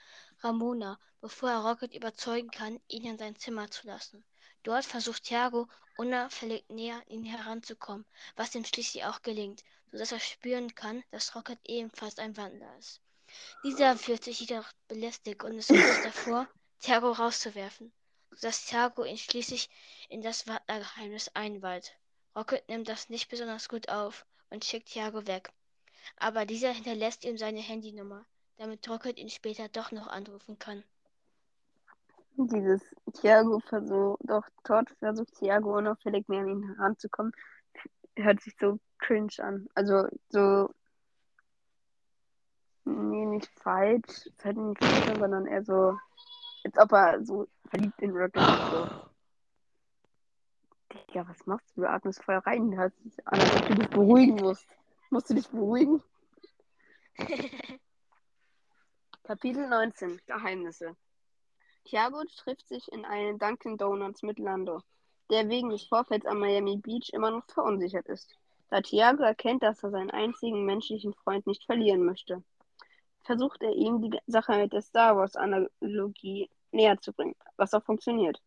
Ramona, 0.42 0.98
bevor 1.20 1.50
er 1.50 1.64
Rocket 1.66 1.92
überzeugen 1.92 2.50
kann, 2.52 2.80
ihn 2.86 3.04
in 3.04 3.18
sein 3.18 3.34
Zimmer 3.36 3.68
zu 3.68 3.88
lassen. 3.88 4.24
Dort 4.62 4.84
versucht 4.84 5.24
Thiago 5.24 5.68
unauffällig 5.96 6.64
näher 6.68 6.96
an 6.96 7.06
ihn 7.08 7.24
heranzukommen, 7.24 8.06
was 8.36 8.54
ihm 8.54 8.64
schließlich 8.64 9.04
auch 9.06 9.22
gelingt, 9.22 9.64
sodass 9.90 10.12
er 10.12 10.20
spüren 10.20 10.72
kann, 10.74 11.02
dass 11.10 11.34
Rocket 11.34 11.58
ebenfalls 11.64 12.18
ein 12.18 12.36
Wandler 12.36 12.78
ist. 12.78 13.00
Dieser 13.64 13.96
fühlt 13.96 14.22
sich 14.22 14.38
jedoch 14.40 14.70
belästigt 14.86 15.42
und 15.42 15.58
ist 15.58 15.68
kurz 15.68 16.02
davor, 16.04 16.48
Thiago 16.80 17.10
rauszuwerfen. 17.10 17.92
sodass 18.30 18.66
Thiago 18.66 19.04
ihn 19.04 19.18
schließlich 19.18 19.68
in 20.08 20.22
das 20.22 20.46
Wandlergeheimnis 20.46 21.28
einweiht. 21.34 21.92
Rocket 22.36 22.68
nimmt 22.68 22.88
das 22.88 23.08
nicht 23.08 23.28
besonders 23.30 23.68
gut 23.68 23.88
auf 23.88 24.26
und 24.50 24.64
schickt 24.64 24.90
Thiago 24.90 25.26
weg. 25.26 25.52
Aber 26.16 26.46
dieser 26.46 26.70
hinterlässt 26.70 27.24
ihm 27.24 27.36
seine 27.36 27.60
Handynummer, 27.60 28.24
damit 28.56 28.88
Rocket 28.88 29.18
ihn 29.18 29.28
später 29.28 29.68
doch 29.68 29.92
noch 29.92 30.06
anrufen 30.06 30.58
kann. 30.58 30.82
Dieses 32.36 32.82
Thiago 33.12 33.60
versucht, 33.60 34.20
doch 34.24 34.44
dort 34.64 34.90
versucht 34.98 35.34
Thiago 35.34 35.76
unauffällig 35.76 36.28
näher 36.28 36.42
an 36.42 36.48
ihn 36.48 36.74
heranzukommen, 36.74 37.32
hört 38.16 38.40
sich 38.40 38.54
so 38.58 38.78
cringe 38.98 39.32
an. 39.38 39.68
Also 39.74 40.06
so 40.30 40.70
Nee, 42.84 43.26
nicht 43.26 43.48
falsch. 43.60 44.28
Nicht 44.44 44.84
falsch, 44.84 45.18
sondern 45.18 45.46
eher 45.46 45.64
so, 45.64 45.96
als 46.64 46.78
ob 46.78 46.92
er 46.92 47.24
so 47.24 47.46
verliebt 47.68 48.00
in 48.00 48.10
Rocket 48.10 48.42
ist. 48.42 48.70
So. 48.70 49.09
Digga, 50.92 51.28
was 51.28 51.46
machst 51.46 51.76
du? 51.76 51.82
Du 51.82 51.88
atmest 51.88 52.22
voll 52.22 52.36
rein. 52.36 52.76
Hört 52.76 52.94
sich 53.02 53.26
an, 53.26 53.40
als 53.40 53.56
ob 53.56 53.66
du 53.68 53.74
dich 53.74 53.88
beruhigen 53.90 54.36
musst. 54.36 54.66
Musst 55.10 55.30
du 55.30 55.34
dich 55.34 55.48
beruhigen? 55.48 56.02
Kapitel 59.24 59.68
19 59.68 60.20
Geheimnisse 60.26 60.96
Thiago 61.84 62.22
trifft 62.36 62.68
sich 62.68 62.90
in 62.92 63.04
einen 63.04 63.38
Dunkin' 63.38 63.76
Donuts 63.76 64.22
mit 64.22 64.38
Lando, 64.38 64.82
der 65.30 65.48
wegen 65.48 65.70
des 65.70 65.84
Vorfalls 65.84 66.26
am 66.26 66.40
Miami 66.40 66.76
Beach 66.78 67.10
immer 67.12 67.30
noch 67.30 67.44
verunsichert 67.46 68.06
ist, 68.08 68.34
da 68.70 68.80
Thiago 68.80 69.22
erkennt, 69.22 69.62
dass 69.62 69.82
er 69.82 69.90
seinen 69.90 70.10
einzigen 70.10 70.64
menschlichen 70.64 71.14
Freund 71.14 71.46
nicht 71.46 71.64
verlieren 71.64 72.04
möchte 72.04 72.42
versucht 73.22 73.62
er 73.62 73.72
ihm 73.72 74.02
die 74.02 74.18
Sache 74.26 74.56
mit 74.56 74.72
der 74.72 74.82
Star 74.82 75.16
Wars-Analogie 75.16 76.50
näher 76.72 77.00
zu 77.00 77.12
bringen, 77.12 77.36
was 77.56 77.74
auch 77.74 77.84
funktioniert. 77.84 78.40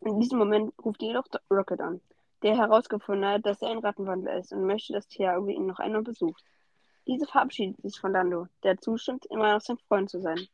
In 0.00 0.20
diesem 0.20 0.38
Moment 0.38 0.72
ruft 0.84 1.02
jedoch 1.02 1.26
Rocket 1.50 1.80
an, 1.80 2.00
der 2.42 2.56
herausgefunden 2.56 3.28
hat, 3.28 3.44
dass 3.44 3.62
er 3.62 3.70
ein 3.70 3.78
Rattenwandler 3.78 4.38
ist 4.38 4.52
und 4.52 4.66
möchte, 4.66 4.92
dass 4.92 5.08
Thiago 5.08 5.48
ihn 5.48 5.66
noch 5.66 5.80
einmal 5.80 6.02
besucht. 6.02 6.44
Diese 7.06 7.26
verabschiedet 7.26 7.80
sich 7.82 7.98
von 7.98 8.12
Lando, 8.12 8.46
der 8.62 8.78
zustimmt, 8.78 9.26
immer 9.26 9.52
noch 9.52 9.60
sein 9.60 9.78
Freund 9.88 10.08
zu 10.08 10.20
sein, 10.20 10.46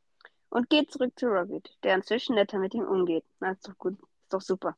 und 0.51 0.71
geht 0.71 0.91
zurück 0.91 1.13
zu 1.17 1.27
Rocket, 1.27 1.77
der 1.83 1.95
inzwischen 1.97 2.37
netter 2.37 2.59
mit 2.59 2.75
ihm 2.75 2.87
umgeht. 2.87 3.25
Na, 3.41 3.53
ist 3.53 3.69
doch 3.69 3.77
gut, 3.77 3.99
ist 4.01 4.33
doch 4.33 4.41
super. 4.41 4.77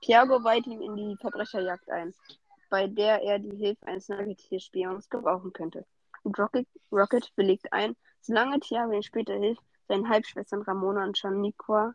Thiago 0.00 0.42
weiht 0.42 0.66
ihm 0.66 0.80
in 0.80 0.96
die 0.96 1.16
Verbrecherjagd 1.16 1.90
ein, 1.90 2.14
bei 2.70 2.86
der 2.86 3.22
er 3.22 3.38
die 3.38 3.56
Hilfe 3.56 3.86
eines 3.86 4.08
Nagetier-Spions 4.08 5.08
gebrauchen 5.08 5.52
könnte 5.52 5.84
und 6.22 6.38
Rocket, 6.38 6.66
Rocket 6.92 7.32
willigt 7.36 7.72
ein, 7.72 7.96
solange 8.20 8.60
Thiago 8.60 8.92
ihm 8.92 9.02
später 9.02 9.34
hilft, 9.34 9.62
seinen 9.88 10.08
Halbschwestern 10.08 10.62
Ramona 10.62 11.04
und 11.04 11.18
Shaniqua 11.18 11.94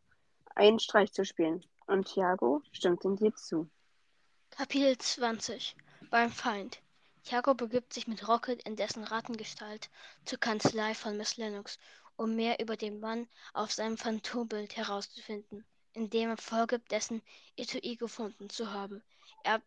einen 0.56 0.80
Streich 0.80 1.12
zu 1.14 1.26
spielen. 1.26 1.64
Und 1.88 2.08
Thiago 2.08 2.64
stimmt 2.72 3.04
ihm 3.06 3.16
jetzt 3.18 3.48
zu. 3.48 3.70
Kapitel 4.50 4.98
20 4.98 5.76
Beim 6.10 6.32
Feind 6.32 6.82
Thiago 7.24 7.54
begibt 7.54 7.94
sich 7.94 8.08
mit 8.08 8.28
Rocket 8.28 8.62
in 8.64 8.76
dessen 8.76 9.04
Rattengestalt 9.04 9.90
zur 10.26 10.40
Kanzlei 10.40 10.94
von 10.94 11.18
Miss 11.18 11.38
Lennox, 11.38 11.80
um 12.16 12.36
mehr 12.36 12.60
über 12.60 12.78
den 12.78 13.00
Mann 13.00 13.28
auf 13.54 13.72
seinem 13.72 13.98
Phantombild 13.98 14.76
herauszufinden, 14.78 15.66
indem 15.94 16.30
er 16.30 16.38
vorgibt, 16.38 16.92
dessen 16.92 17.22
Etui 17.58 17.96
gefunden 17.96 18.50
zu 18.50 18.72
haben. 18.72 19.04
Er, 19.44 19.62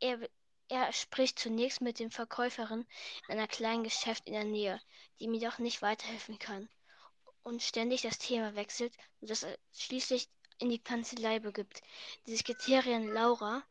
er, 0.00 0.28
er 0.68 0.92
spricht 0.92 1.38
zunächst 1.38 1.80
mit 1.80 1.98
der 1.98 2.10
Verkäuferin 2.10 2.86
in 3.28 3.38
einem 3.38 3.48
kleinen 3.48 3.84
Geschäft 3.84 4.26
in 4.26 4.32
der 4.32 4.44
Nähe, 4.44 4.80
die 5.18 5.24
ihm 5.24 5.34
jedoch 5.34 5.58
nicht 5.58 5.82
weiterhelfen 5.82 6.38
kann 6.38 6.68
und 7.42 7.62
ständig 7.62 8.02
das 8.02 8.18
Thema 8.18 8.54
wechselt, 8.54 8.94
sodass 9.20 9.42
er 9.42 9.58
schließlich 9.72 10.28
in 10.62 10.70
die 10.70 10.78
Kanzlei 10.78 11.38
begibt. 11.38 11.82
Die 12.26 12.36
Sekretärin 12.36 13.08
Laura 13.08 13.62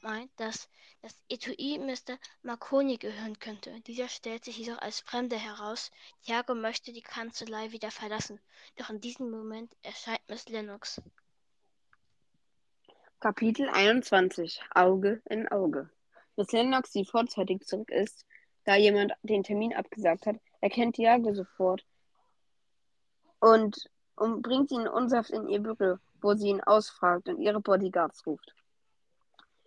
meint, 0.00 0.30
dass 0.36 0.68
das 1.02 1.14
Etui 1.28 1.78
Mr. 1.78 2.18
Marconi 2.42 2.96
gehören 2.96 3.38
könnte. 3.38 3.80
Dieser 3.82 4.08
stellt 4.08 4.44
sich 4.44 4.58
jedoch 4.58 4.78
als 4.78 5.00
Fremder 5.00 5.38
heraus. 5.38 5.90
Thiago 6.24 6.54
möchte 6.54 6.92
die 6.92 7.02
Kanzlei 7.02 7.72
wieder 7.72 7.90
verlassen, 7.90 8.40
doch 8.76 8.90
in 8.90 9.00
diesem 9.00 9.30
Moment 9.30 9.74
erscheint 9.82 10.20
Miss 10.28 10.48
Lennox. 10.48 11.02
Kapitel 13.18 13.68
21 13.68 14.62
Auge 14.74 15.20
in 15.28 15.46
Auge 15.48 15.90
dass 16.40 16.52
Lennox, 16.52 16.92
die 16.92 17.04
vorzeitig 17.04 17.66
zurück 17.66 17.90
ist, 17.90 18.24
da 18.64 18.74
jemand 18.74 19.12
den 19.22 19.42
Termin 19.42 19.74
abgesagt 19.74 20.26
hat, 20.26 20.36
erkennt 20.60 20.96
Diago 20.96 21.34
sofort 21.34 21.84
und, 23.40 23.90
und 24.16 24.40
bringt 24.40 24.70
ihn 24.70 24.88
unsanft 24.88 25.30
in 25.30 25.48
ihr 25.48 25.60
Büro, 25.60 25.98
wo 26.22 26.34
sie 26.34 26.48
ihn 26.48 26.60
ausfragt 26.60 27.28
und 27.28 27.40
ihre 27.40 27.60
Bodyguards 27.60 28.26
ruft. 28.26 28.54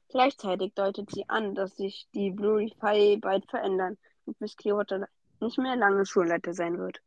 Gleichzeitig 0.09 0.73
deutet 0.73 1.09
sie 1.09 1.27
an, 1.27 1.55
dass 1.55 1.75
sich 1.75 2.07
die 2.13 2.31
Blue 2.31 2.69
Fire 2.79 3.17
bald 3.17 3.49
verändern 3.49 3.97
und 4.25 4.39
Miss 4.39 4.55
Clearwater 4.55 5.07
nicht 5.39 5.57
mehr 5.57 5.75
lange 5.75 6.05
Schulleiter 6.05 6.53
sein 6.53 6.77
wird. 6.77 7.01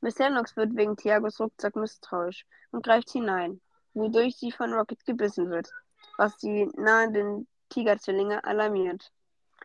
Miss 0.00 0.18
Lennox 0.18 0.56
wird 0.56 0.76
wegen 0.76 0.96
Tiagos 0.96 1.40
Rucksack 1.40 1.76
misstrauisch 1.76 2.46
und 2.70 2.84
greift 2.84 3.10
hinein, 3.10 3.60
wodurch 3.94 4.36
sie 4.36 4.52
von 4.52 4.72
Rocket 4.72 5.04
gebissen 5.04 5.50
wird, 5.50 5.70
was 6.16 6.36
die 6.38 6.66
nahenden 6.76 7.46
Tigerzwillinge 7.68 8.44
alarmiert. 8.44 9.12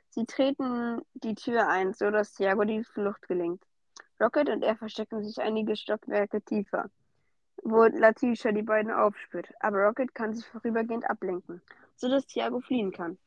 Sie 0.09 0.25
treten 0.25 1.01
die 1.13 1.35
Tür 1.35 1.67
ein, 1.67 1.93
so 1.93 2.11
dass 2.11 2.33
Thiago 2.33 2.65
die 2.65 2.83
Flucht 2.83 3.27
gelingt. 3.27 3.63
Rocket 4.19 4.49
und 4.49 4.63
er 4.63 4.75
verstecken 4.75 5.23
sich 5.23 5.41
einige 5.41 5.75
Stockwerke 5.75 6.41
tiefer, 6.41 6.89
wo 7.63 7.85
Latisha 7.85 8.51
die 8.51 8.63
beiden 8.63 8.91
aufspürt, 8.91 9.49
aber 9.59 9.85
Rocket 9.85 10.13
kann 10.15 10.33
sich 10.33 10.45
vorübergehend 10.45 11.09
ablenken, 11.09 11.61
so 11.95 12.09
dass 12.09 12.25
Thiago 12.25 12.59
fliehen 12.59 12.91
kann. 12.91 13.17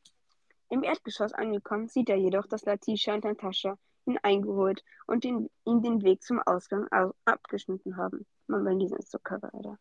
Im 0.69 0.83
Erdgeschoss 0.83 1.33
angekommen, 1.33 1.87
sieht 1.87 2.09
er 2.09 2.17
jedoch, 2.17 2.47
dass 2.47 2.65
Latisha 2.65 3.13
und 3.13 3.23
Natascha 3.23 3.77
ihn 4.05 4.19
eingeholt 4.23 4.83
und 5.07 5.25
ihn, 5.25 5.49
ihm 5.65 5.81
den 5.81 6.03
Weg 6.03 6.23
zum 6.23 6.41
Ausgang 6.41 6.87
abgeschnitten 7.25 7.97
haben. 7.97 8.25
Man, 8.47 8.63
bei 8.63 8.75
diesem 8.75 8.97
ist 8.97 9.11
so 9.11 9.19
Cover, 9.19 9.53
Alter. 9.53 9.77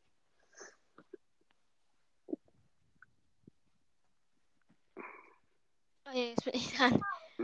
jetzt 6.14 6.44
bin 6.44 6.54
ich 6.54 6.76
dran. 6.76 7.00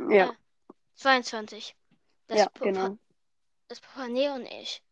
Ja. 0.08 0.26
ja 0.26 0.32
22. 0.94 1.74
Das, 2.28 2.38
ja, 2.38 2.48
Popa 2.50 2.64
genau. 2.64 2.98
das 3.68 3.80
Portemonnaie 3.80 4.28
und 4.28 4.46
ich. 4.46 4.82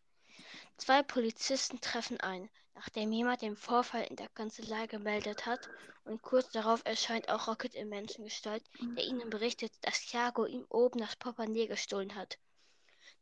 Zwei 0.79 1.03
Polizisten 1.03 1.81
treffen 1.81 2.21
ein, 2.21 2.49
nachdem 2.75 3.13
jemand 3.13 3.43
den 3.43 3.57
Vorfall 3.57 4.05
in 4.05 4.15
der 4.15 4.29
Kanzlei 4.29 4.87
gemeldet 4.87 5.45
hat 5.45 5.69
und 6.05 6.23
kurz 6.23 6.51
darauf 6.51 6.83
erscheint 6.85 7.29
auch 7.29 7.49
Rocket 7.49 7.75
in 7.75 7.89
Menschengestalt, 7.89 8.63
der 8.97 9.05
ihnen 9.05 9.29
berichtet, 9.29 9.73
dass 9.83 10.07
Thiago 10.07 10.47
ihm 10.47 10.65
oben 10.71 11.01
das 11.01 11.17
Portemonnaie 11.17 11.67
gestohlen 11.67 12.15
hat. 12.15 12.39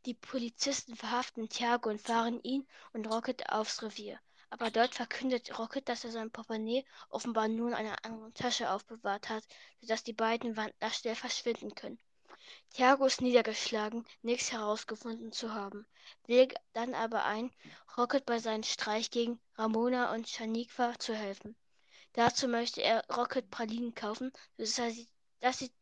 Die 0.04 0.12
Polizisten 0.12 0.94
verhaften 0.96 1.48
Thiago 1.48 1.88
und 1.88 2.00
fahren 2.00 2.40
ihn 2.42 2.68
und 2.92 3.06
Rocket 3.06 3.50
aufs 3.50 3.82
Revier. 3.82 4.20
Aber 4.50 4.70
dort 4.70 4.94
verkündet 4.94 5.58
Rocket, 5.58 5.88
dass 5.88 6.04
er 6.04 6.12
sein 6.12 6.30
Portemonnaie 6.30 6.84
offenbar 7.08 7.48
nur 7.48 7.68
in 7.68 7.74
einer 7.74 8.04
anderen 8.04 8.34
Tasche 8.34 8.70
aufbewahrt 8.70 9.30
hat, 9.30 9.44
sodass 9.80 10.04
die 10.04 10.12
beiden 10.12 10.56
Wandler 10.56 10.90
schnell 10.90 11.16
verschwinden 11.16 11.74
können. 11.74 11.98
Thiago 12.74 13.06
ist 13.06 13.20
niedergeschlagen, 13.20 14.06
nichts 14.22 14.52
herausgefunden 14.52 15.32
zu 15.32 15.52
haben, 15.54 15.86
willigt 16.26 16.58
dann 16.74 16.94
aber 16.94 17.24
ein, 17.24 17.50
Rocket 17.96 18.26
bei 18.26 18.38
seinem 18.38 18.62
Streich 18.62 19.10
gegen 19.10 19.40
Ramona 19.56 20.12
und 20.12 20.28
Shaniqua 20.28 20.98
zu 20.98 21.14
helfen. 21.14 21.56
Dazu 22.12 22.48
möchte 22.48 22.82
er 22.82 23.04
Rocket 23.14 23.50
Pralinen 23.50 23.94
kaufen, 23.94 24.32
sodass 24.58 24.94
sie, 24.94 25.08
dass 25.40 25.58
sie, 25.58 25.72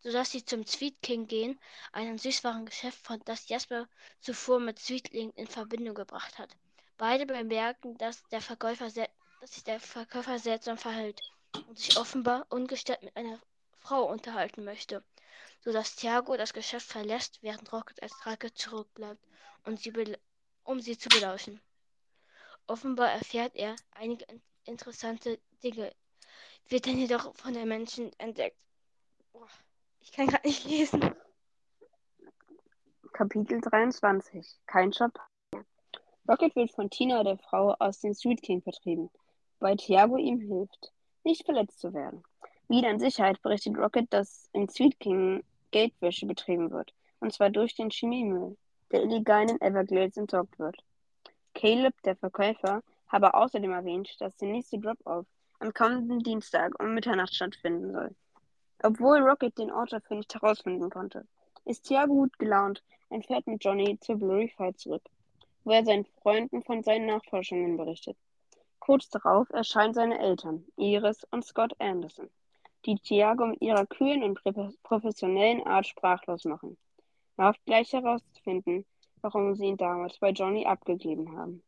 sodass 0.00 0.30
sie 0.30 0.44
zum 0.44 0.66
Sweet 0.66 1.00
King 1.00 1.26
gehen, 1.26 1.60
einem 1.92 2.18
Süßwarengeschäft, 2.18 2.98
von 2.98 3.20
das 3.24 3.48
Jasper 3.48 3.88
zuvor 4.20 4.60
mit 4.60 4.78
Sweetling 4.78 5.30
in 5.36 5.46
Verbindung 5.46 5.94
gebracht 5.94 6.38
hat. 6.38 6.56
Beide 6.96 7.24
bemerken, 7.24 7.96
dass, 7.98 8.22
der 8.30 8.40
Verkäufer 8.40 8.90
dass 9.40 9.52
sich 9.52 9.64
der 9.64 9.80
Verkäufer 9.80 10.38
seltsam 10.38 10.76
verhält 10.76 11.22
und 11.68 11.78
sich 11.78 11.96
offenbar 11.96 12.46
ungestört 12.50 13.02
mit 13.02 13.16
einer 13.16 13.40
Frau 13.78 14.04
unterhalten 14.10 14.64
möchte, 14.64 15.02
sodass 15.60 15.96
Thiago 15.96 16.36
das 16.36 16.52
Geschäft 16.52 16.86
verlässt, 16.86 17.42
während 17.42 17.72
Rocket 17.72 18.02
als 18.02 18.12
Drake 18.22 18.52
zurückbleibt, 18.54 19.24
um 19.64 19.76
sie, 19.76 19.92
um 20.64 20.80
sie 20.80 20.96
zu 20.96 21.08
belauschen. 21.08 21.60
Offenbar 22.66 23.10
erfährt 23.10 23.54
er 23.56 23.76
einige 23.92 24.24
interessante 24.64 25.38
Dinge, 25.62 25.92
wird 26.68 26.86
dann 26.86 26.98
jedoch 26.98 27.34
von 27.34 27.52
den 27.52 27.68
Menschen 27.68 28.12
entdeckt. 28.18 28.60
Ich 30.00 30.12
kann 30.12 30.26
gerade 30.26 30.46
nicht 30.46 30.64
lesen. 30.64 31.14
Kapitel 33.12 33.60
23 33.60 34.60
Kein 34.66 34.92
Shop 34.92 35.18
Rocket 36.28 36.54
wird 36.54 36.70
von 36.70 36.88
Tina, 36.88 37.24
der 37.24 37.38
Frau 37.38 37.74
aus 37.80 38.00
dem 38.00 38.14
Sweet 38.14 38.40
King, 38.40 38.62
vertrieben, 38.62 39.10
wobei 39.58 39.74
Thiago 39.74 40.16
ihm 40.16 40.40
hilft, 40.40 40.92
nicht 41.24 41.44
verletzt 41.44 41.80
zu 41.80 41.92
werden. 41.92 42.22
Wieder 42.68 42.88
in 42.88 43.00
Sicherheit 43.00 43.42
berichtet 43.42 43.76
Rocket, 43.76 44.12
dass 44.12 44.48
im 44.52 44.68
Sweet 44.68 45.00
King 45.00 45.42
Geldwäsche 45.70 46.26
betrieben 46.26 46.70
wird, 46.70 46.92
und 47.20 47.32
zwar 47.32 47.50
durch 47.50 47.74
den 47.74 47.90
Chemiemüll, 47.90 48.56
der 48.90 49.02
illegal 49.02 49.48
in 49.48 49.60
Everglades 49.60 50.16
entsorgt 50.16 50.58
wird. 50.58 50.76
Caleb, 51.54 51.94
der 52.02 52.16
Verkäufer, 52.16 52.82
habe 53.08 53.34
außerdem 53.34 53.72
erwähnt, 53.72 54.16
dass 54.20 54.36
der 54.36 54.48
nächste 54.48 54.78
Drop-Off 54.78 55.26
am 55.58 55.74
kommenden 55.74 56.20
Dienstag 56.20 56.80
um 56.80 56.94
Mitternacht 56.94 57.34
stattfinden 57.34 57.92
soll. 57.92 58.14
Obwohl 58.82 59.18
Rocket 59.18 59.58
den 59.58 59.70
Ort 59.70 59.92
dafür 59.92 60.16
nicht 60.16 60.34
herausfinden 60.34 60.88
konnte, 60.90 61.26
ist 61.64 61.84
Tiago 61.84 62.14
gut 62.14 62.38
gelaunt 62.38 62.82
und 63.08 63.26
fährt 63.26 63.46
mit 63.46 63.62
Johnny 63.62 63.98
zur 64.00 64.16
Blurry 64.16 64.48
Fight 64.48 64.78
zurück, 64.78 65.02
wo 65.64 65.72
er 65.72 65.84
seinen 65.84 66.06
Freunden 66.22 66.62
von 66.62 66.82
seinen 66.82 67.06
Nachforschungen 67.06 67.76
berichtet. 67.76 68.16
Kurz 68.78 69.10
darauf 69.10 69.50
erscheinen 69.50 69.92
seine 69.92 70.18
Eltern, 70.18 70.64
Iris 70.76 71.24
und 71.30 71.44
Scott 71.44 71.74
Anderson, 71.78 72.30
die 72.86 72.96
Tiago 72.96 73.46
mit 73.46 73.60
ihrer 73.60 73.86
kühlen 73.86 74.22
und 74.22 74.40
professionellen 74.82 75.66
Art 75.66 75.86
sprachlos 75.86 76.44
machen. 76.44 76.76
Er 77.36 77.48
hofft 77.48 77.64
gleich 77.64 77.92
herauszufinden, 77.92 78.86
warum 79.20 79.54
sie 79.54 79.66
ihn 79.66 79.76
damals 79.76 80.18
bei 80.18 80.30
Johnny 80.30 80.66
abgegeben 80.66 81.36
haben. 81.36 81.62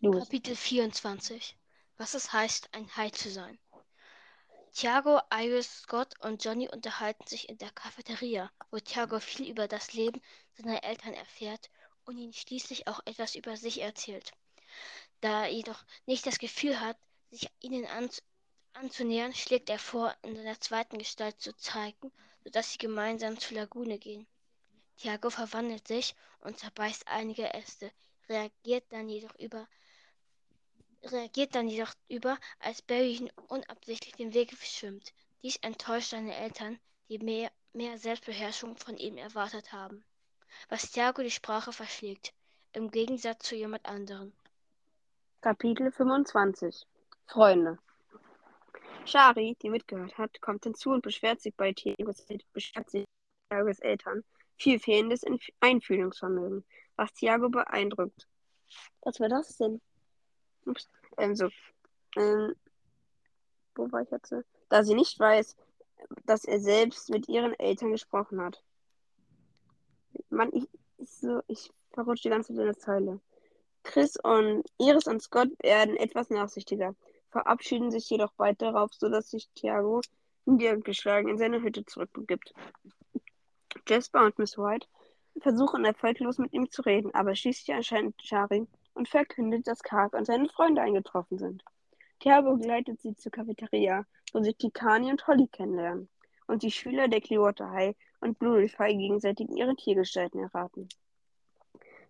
Louis. 0.00 0.24
Kapitel 0.24 0.54
24 0.54 1.56
Was 1.96 2.14
es 2.14 2.32
heißt, 2.32 2.68
ein 2.72 2.88
Hai 2.96 3.10
zu 3.10 3.30
sein. 3.30 3.58
Tiago, 4.72 5.20
Iris, 5.32 5.80
Scott 5.82 6.14
und 6.24 6.44
Johnny 6.44 6.68
unterhalten 6.68 7.26
sich 7.26 7.48
in 7.48 7.58
der 7.58 7.70
Cafeteria, 7.70 8.50
wo 8.70 8.78
Tiago 8.78 9.18
viel 9.18 9.48
über 9.50 9.66
das 9.66 9.92
Leben 9.92 10.20
seiner 10.54 10.84
Eltern 10.84 11.14
erfährt 11.14 11.70
und 12.04 12.16
ihnen 12.16 12.32
schließlich 12.32 12.86
auch 12.86 13.00
etwas 13.04 13.34
über 13.34 13.56
sich 13.56 13.80
erzählt. 13.80 14.32
Da 15.20 15.46
er 15.46 15.52
jedoch 15.52 15.82
nicht 16.06 16.26
das 16.26 16.38
Gefühl 16.38 16.80
hat, 16.80 16.96
sich 17.30 17.48
ihnen 17.60 17.86
an, 17.86 18.08
anzunähern, 18.78 19.34
schlägt 19.34 19.70
er 19.70 19.78
vor, 19.78 20.14
in 20.22 20.36
seiner 20.36 20.60
zweiten 20.60 20.98
Gestalt 20.98 21.40
zu 21.40 21.56
zeigen, 21.56 22.12
sodass 22.44 22.72
sie 22.72 22.78
gemeinsam 22.78 23.38
zur 23.38 23.56
Lagune 23.58 23.98
gehen. 23.98 24.26
Tiago 24.96 25.30
verwandelt 25.30 25.86
sich 25.86 26.14
und 26.40 26.58
zerbeißt 26.58 27.06
einige 27.08 27.52
Äste, 27.54 27.92
reagiert 28.28 28.84
dann 28.90 29.08
jedoch 29.08 29.34
über 29.36 29.66
reagiert 31.02 31.54
dann 31.54 31.68
jedoch 31.68 31.92
über, 32.08 32.38
als 32.58 32.82
Barry 32.82 33.14
ihn 33.16 33.30
unabsichtlich 33.48 34.14
den 34.14 34.34
Weg 34.34 34.52
schwimmt. 34.60 35.12
Dies 35.42 35.56
enttäuscht 35.56 36.10
seine 36.10 36.34
Eltern, 36.34 36.78
die 37.08 37.18
mehr, 37.18 37.50
mehr 37.72 37.98
Selbstbeherrschung 37.98 38.76
von 38.76 38.96
ihm 38.96 39.16
erwartet 39.16 39.72
haben. 39.72 40.04
Was 40.68 40.90
Thiago 40.90 41.22
die 41.22 41.30
Sprache 41.30 41.72
verschlägt, 41.72 42.32
im 42.72 42.90
Gegensatz 42.90 43.46
zu 43.46 43.54
jemand 43.54 43.86
anderem. 43.86 44.32
Kapitel 45.40 45.92
25 45.92 46.84
Freunde 47.26 47.78
Shari, 49.08 49.56
die 49.62 49.70
mitgehört 49.70 50.18
hat, 50.18 50.40
kommt 50.40 50.64
hinzu 50.64 50.90
und 50.90 51.02
beschwert 51.02 51.40
sich 51.40 51.54
bei 51.54 51.72
Thiagos, 51.72 52.24
beschwert 52.52 52.90
sich 52.90 53.04
Thiagos 53.50 53.78
Eltern 53.80 54.24
viel 54.58 54.78
fehlendes 54.78 55.24
Einfühlungsvermögen, 55.60 56.64
was 56.96 57.12
Thiago 57.14 57.48
beeindruckt. 57.48 58.26
Was 59.02 59.20
war 59.20 59.28
das 59.28 59.56
denn? 59.56 59.80
Ups. 60.66 60.88
Ähm, 61.16 61.34
so. 61.34 61.48
Ähm, 62.16 62.54
wo 63.74 63.90
war 63.92 64.02
ich 64.02 64.10
jetzt? 64.10 64.34
Da 64.68 64.82
sie 64.82 64.94
nicht 64.94 65.18
weiß, 65.18 65.56
dass 66.26 66.44
er 66.44 66.60
selbst 66.60 67.08
mit 67.10 67.28
ihren 67.28 67.58
Eltern 67.58 67.92
gesprochen 67.92 68.40
hat. 68.42 68.62
Mann, 70.28 70.50
ich, 70.52 70.68
so, 70.98 71.40
ich 71.46 71.70
verrutsche 71.92 72.24
die 72.24 72.30
ganze 72.30 72.52
Zeit 72.52 72.58
in 72.58 72.66
der 72.66 72.78
Zeile. 72.78 73.20
Chris 73.84 74.16
und 74.22 74.64
Iris 74.78 75.06
und 75.06 75.22
Scott 75.22 75.48
werden 75.62 75.96
etwas 75.96 76.28
nachsichtiger, 76.28 76.94
verabschieden 77.30 77.90
sich 77.90 78.08
jedoch 78.10 78.32
bald 78.32 78.60
darauf, 78.62 78.92
sodass 78.94 79.30
sich 79.30 79.48
Thiago 79.54 80.00
niedergeschlagen 80.46 81.28
in 81.28 81.38
seine 81.38 81.62
Hütte 81.62 81.84
zurückbegibt. 81.84 82.54
Jasper 83.86 84.24
und 84.24 84.38
Miss 84.38 84.56
White 84.58 84.86
versuchen 85.40 85.84
erfolglos 85.84 86.38
mit 86.38 86.52
ihm 86.52 86.70
zu 86.70 86.82
reden, 86.82 87.14
aber 87.14 87.34
schließlich 87.34 87.68
erscheint 87.68 88.20
Shari 88.22 88.66
und 88.94 89.08
verkündet, 89.08 89.66
dass 89.66 89.82
Kark 89.82 90.14
und 90.14 90.26
seine 90.26 90.48
Freunde 90.48 90.82
eingetroffen 90.82 91.38
sind. 91.38 91.64
Thiago 92.20 92.56
begleitet 92.56 93.00
sie 93.00 93.14
zur 93.14 93.30
Cafeteria, 93.30 94.04
wo 94.32 94.42
sie 94.42 94.54
Tikani 94.54 95.10
und 95.10 95.26
Holly 95.26 95.46
kennenlernen 95.46 96.08
und 96.48 96.62
die 96.62 96.70
Schüler 96.70 97.06
der 97.08 97.20
Clearwater 97.20 97.70
High 97.70 97.96
und 98.20 98.38
Blue 98.38 98.56
Reef 98.56 98.76
gegenseitig 98.78 99.48
ihre 99.50 99.76
Tiergestalten 99.76 100.40
erraten. 100.40 100.88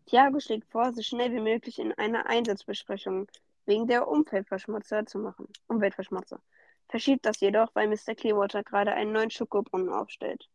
Thiago 0.07 0.41
schlägt 0.41 0.71
vor, 0.71 0.93
so 0.95 1.03
schnell 1.03 1.33
wie 1.33 1.41
möglich 1.41 1.79
in 1.79 1.93
einer 1.93 2.27
Einsatzbesprechung 2.27 3.29
wegen 3.69 3.87
der 3.87 4.09
Umweltverschmutzer 4.09 5.07
zu 5.07 5.19
machen. 5.19 5.47
Umweltverschmutzer. 5.69 6.41
Verschiebt 6.89 7.27
das 7.27 7.39
jedoch, 7.41 7.69
weil 7.75 7.87
Mr. 7.87 8.15
Clearwater 8.17 8.65
gerade 8.65 8.93
einen 8.95 9.13
neuen 9.13 9.31
Schokobrunnen 9.31 9.91
aufstellt. 9.91 10.49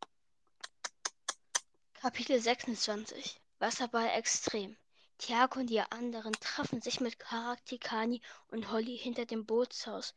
Kapitel 1.94 2.38
26 2.38 3.40
Wasserball 3.60 4.08
extrem 4.08 4.76
Tiago 5.16 5.60
und 5.60 5.70
die 5.70 5.80
anderen 5.80 6.32
treffen 6.32 6.82
sich 6.82 7.00
mit 7.00 7.20
Karaktikani 7.20 8.20
und 8.48 8.72
Holly 8.72 8.98
hinter 8.98 9.26
dem 9.26 9.46
Bootshaus, 9.46 10.14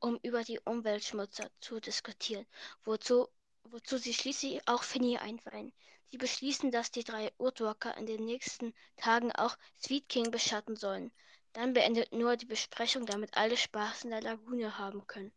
um 0.00 0.18
über 0.22 0.42
die 0.42 0.58
Umweltschmutzer 0.58 1.48
zu 1.60 1.78
diskutieren, 1.78 2.46
wozu, 2.84 3.28
wozu 3.62 3.96
sie 3.96 4.12
schließlich 4.12 4.66
auch 4.66 4.82
Finny 4.82 5.18
einweihen. 5.18 5.72
Sie 6.10 6.18
beschließen, 6.18 6.72
dass 6.72 6.90
die 6.90 7.04
drei 7.04 7.30
Urtwalker 7.38 7.96
in 7.96 8.06
den 8.06 8.24
nächsten 8.24 8.74
Tagen 8.96 9.30
auch 9.30 9.56
Sweet 9.80 10.08
King 10.08 10.32
beschatten 10.32 10.74
sollen. 10.74 11.12
Dann 11.52 11.72
beendet 11.72 12.12
nur 12.12 12.36
die 12.36 12.46
Besprechung, 12.46 13.06
damit 13.06 13.36
alle 13.36 13.56
Spaß 13.56 14.04
in 14.04 14.10
der 14.10 14.22
Lagune 14.22 14.78
haben 14.78 15.06
können. 15.06 15.32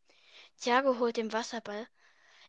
Tiago 0.58 1.00
holt 1.00 1.18
den 1.18 1.34
Wasserball, 1.34 1.88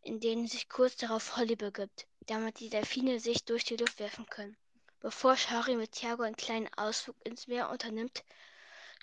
in 0.02 0.20
den 0.20 0.46
sich 0.46 0.68
kurz 0.68 0.96
darauf 0.96 1.36
Holly 1.36 1.56
begibt, 1.56 2.06
damit 2.26 2.60
die 2.60 2.68
Delfine 2.68 3.20
sich 3.20 3.44
durch 3.46 3.64
die 3.64 3.76
Luft 3.76 3.98
werfen 4.00 4.26
können. 4.26 4.56
Bevor 5.00 5.36
Shari 5.36 5.76
mit 5.76 5.92
Tiago 5.92 6.22
einen 6.22 6.36
kleinen 6.36 6.68
Ausflug 6.76 7.16
ins 7.24 7.46
Meer 7.46 7.70
unternimmt, 7.70 8.22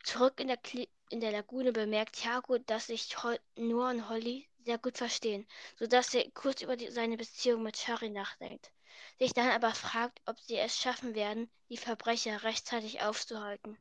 zurück 0.04 0.40
in 0.40 0.48
der, 0.48 0.58
Kli 0.58 0.88
in 1.10 1.22
der 1.22 1.32
Lagune 1.32 1.72
bemerkt 1.72 2.18
Tiago, 2.18 2.60
dass 2.60 2.88
sich 2.88 3.16
Noah 3.56 3.90
und 3.90 4.10
Holly 4.10 4.48
sehr 4.64 4.78
gut 4.78 4.98
verstehen, 4.98 5.48
sodass 5.80 6.14
er 6.14 6.30
kurz 6.32 6.62
über 6.62 6.78
die, 6.78 6.92
seine 6.92 7.18
Beziehung 7.18 7.64
mit 7.64 7.78
Shari 7.78 8.10
nachdenkt, 8.10 8.72
sich 9.18 9.34
dann 9.34 9.50
aber 9.50 9.74
fragt, 9.74 10.22
ob 10.28 10.40
sie 10.40 10.58
es 10.58 10.78
schaffen 10.78 11.16
werden, 11.16 11.50
die 11.70 11.78
Verbrecher 11.78 12.44
rechtzeitig 12.44 13.02
aufzuhalten. 13.02 13.78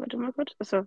Warte 0.00 0.16
mal 0.16 0.32
kurz. 0.32 0.54
Achso. 0.58 0.86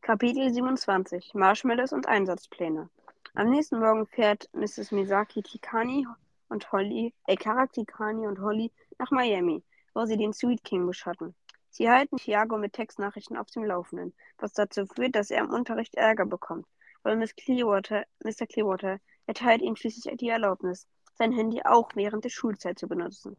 Kapitel 0.00 0.48
27 0.48 1.34
Marshmallows 1.34 1.92
und 1.92 2.06
Einsatzpläne. 2.06 2.88
Am 3.34 3.50
nächsten 3.50 3.80
Morgen 3.80 4.06
fährt 4.06 4.48
Mrs. 4.52 4.92
Misaki 4.92 5.42
Tikani 5.42 6.06
und 6.48 6.70
Holly, 6.70 7.12
äh, 7.26 7.34
Karaktikani 7.34 8.28
und 8.28 8.40
Holly 8.40 8.70
nach 9.00 9.10
Miami, 9.10 9.64
wo 9.94 10.04
sie 10.04 10.16
den 10.16 10.32
Sweet 10.32 10.62
King 10.62 10.86
beschatten. 10.86 11.34
Sie 11.70 11.90
halten 11.90 12.16
Thiago 12.16 12.56
mit 12.56 12.74
Textnachrichten 12.74 13.36
auf 13.36 13.50
dem 13.50 13.64
Laufenden, 13.64 14.14
was 14.38 14.52
dazu 14.52 14.86
führt, 14.86 15.16
dass 15.16 15.32
er 15.32 15.42
im 15.42 15.50
Unterricht 15.50 15.96
Ärger 15.96 16.24
bekommt, 16.24 16.68
weil 17.02 17.16
Miss 17.16 17.34
Clearwater, 17.34 18.04
Mr. 18.22 18.46
Clearwater 18.46 19.00
erteilt 19.26 19.60
ihm 19.60 19.74
schließlich 19.74 20.16
die 20.18 20.28
Erlaubnis, 20.28 20.86
sein 21.14 21.32
Handy 21.32 21.62
auch 21.64 21.90
während 21.96 22.22
der 22.22 22.30
Schulzeit 22.30 22.78
zu 22.78 22.86
benutzen. 22.86 23.36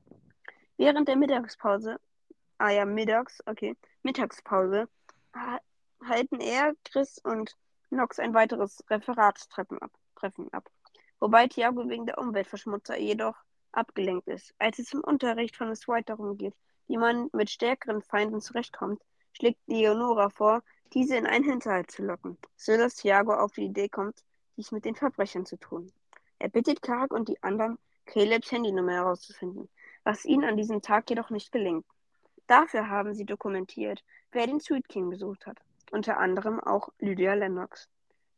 Während 0.76 1.08
der 1.08 1.16
Mittagspause, 1.16 1.98
ah 2.58 2.70
ja, 2.70 2.86
mittags, 2.86 3.42
okay, 3.46 3.76
Mittagspause, 4.04 4.88
halten 6.04 6.40
er, 6.40 6.74
Chris 6.84 7.20
und 7.20 7.56
Nox 7.90 8.20
ein 8.20 8.34
weiteres 8.34 8.84
Referatstreffen 8.90 9.80
ab. 9.80 9.92
Treffen 10.16 10.52
ab 10.54 10.70
wobei 11.20 11.48
Tiago 11.48 11.88
wegen 11.90 12.06
der 12.06 12.18
Umweltverschmutzer 12.18 12.98
jedoch 12.98 13.36
abgelenkt 13.72 14.28
ist. 14.28 14.54
Als 14.60 14.80
es 14.80 14.94
im 14.94 15.02
Unterricht 15.02 15.56
von 15.56 15.70
Miss 15.70 15.88
White 15.88 16.06
darum 16.06 16.38
geht, 16.38 16.54
wie 16.88 16.98
man 16.98 17.30
mit 17.34 17.50
stärkeren 17.50 18.02
Feinden 18.02 18.42
zurechtkommt, 18.42 19.02
schlägt 19.34 19.60
Leonora 19.68 20.30
vor, 20.30 20.64
diese 20.94 21.18
in 21.18 21.26
einen 21.26 21.44
Hinterhalt 21.44 21.92
zu 21.92 22.04
locken, 22.04 22.38
so 22.56 22.78
dass 22.78 22.96
Tiago 22.96 23.34
auf 23.34 23.54
die 23.54 23.66
Idee 23.66 23.90
kommt, 23.90 24.24
dies 24.56 24.72
mit 24.72 24.86
den 24.86 24.96
Verbrechern 24.96 25.46
zu 25.46 25.58
tun. 25.58 25.92
Er 26.40 26.50
bittet 26.50 26.82
Karak 26.82 27.12
und 27.12 27.28
die 27.28 27.42
anderen, 27.44 27.78
Calebs 28.06 28.52
Handynummer 28.52 28.94
herauszufinden, 28.94 29.68
was 30.04 30.26
ihnen 30.26 30.44
an 30.44 30.58
diesem 30.58 30.82
Tag 30.82 31.10
jedoch 31.10 31.32
nicht 31.32 31.52
gelingt. 31.52 31.86
Dafür 32.48 32.90
haben 32.90 33.14
sie 33.14 33.26
dokumentiert, 33.26 34.04
wer 34.32 34.48
den 34.48 34.60
Sweet 34.60 34.88
King 34.88 35.10
besucht 35.10 35.46
hat, 35.46 35.58
unter 35.92 36.18
anderem 36.18 36.60
auch 36.60 36.90
Lydia 37.00 37.34
Lennox. 37.34 37.88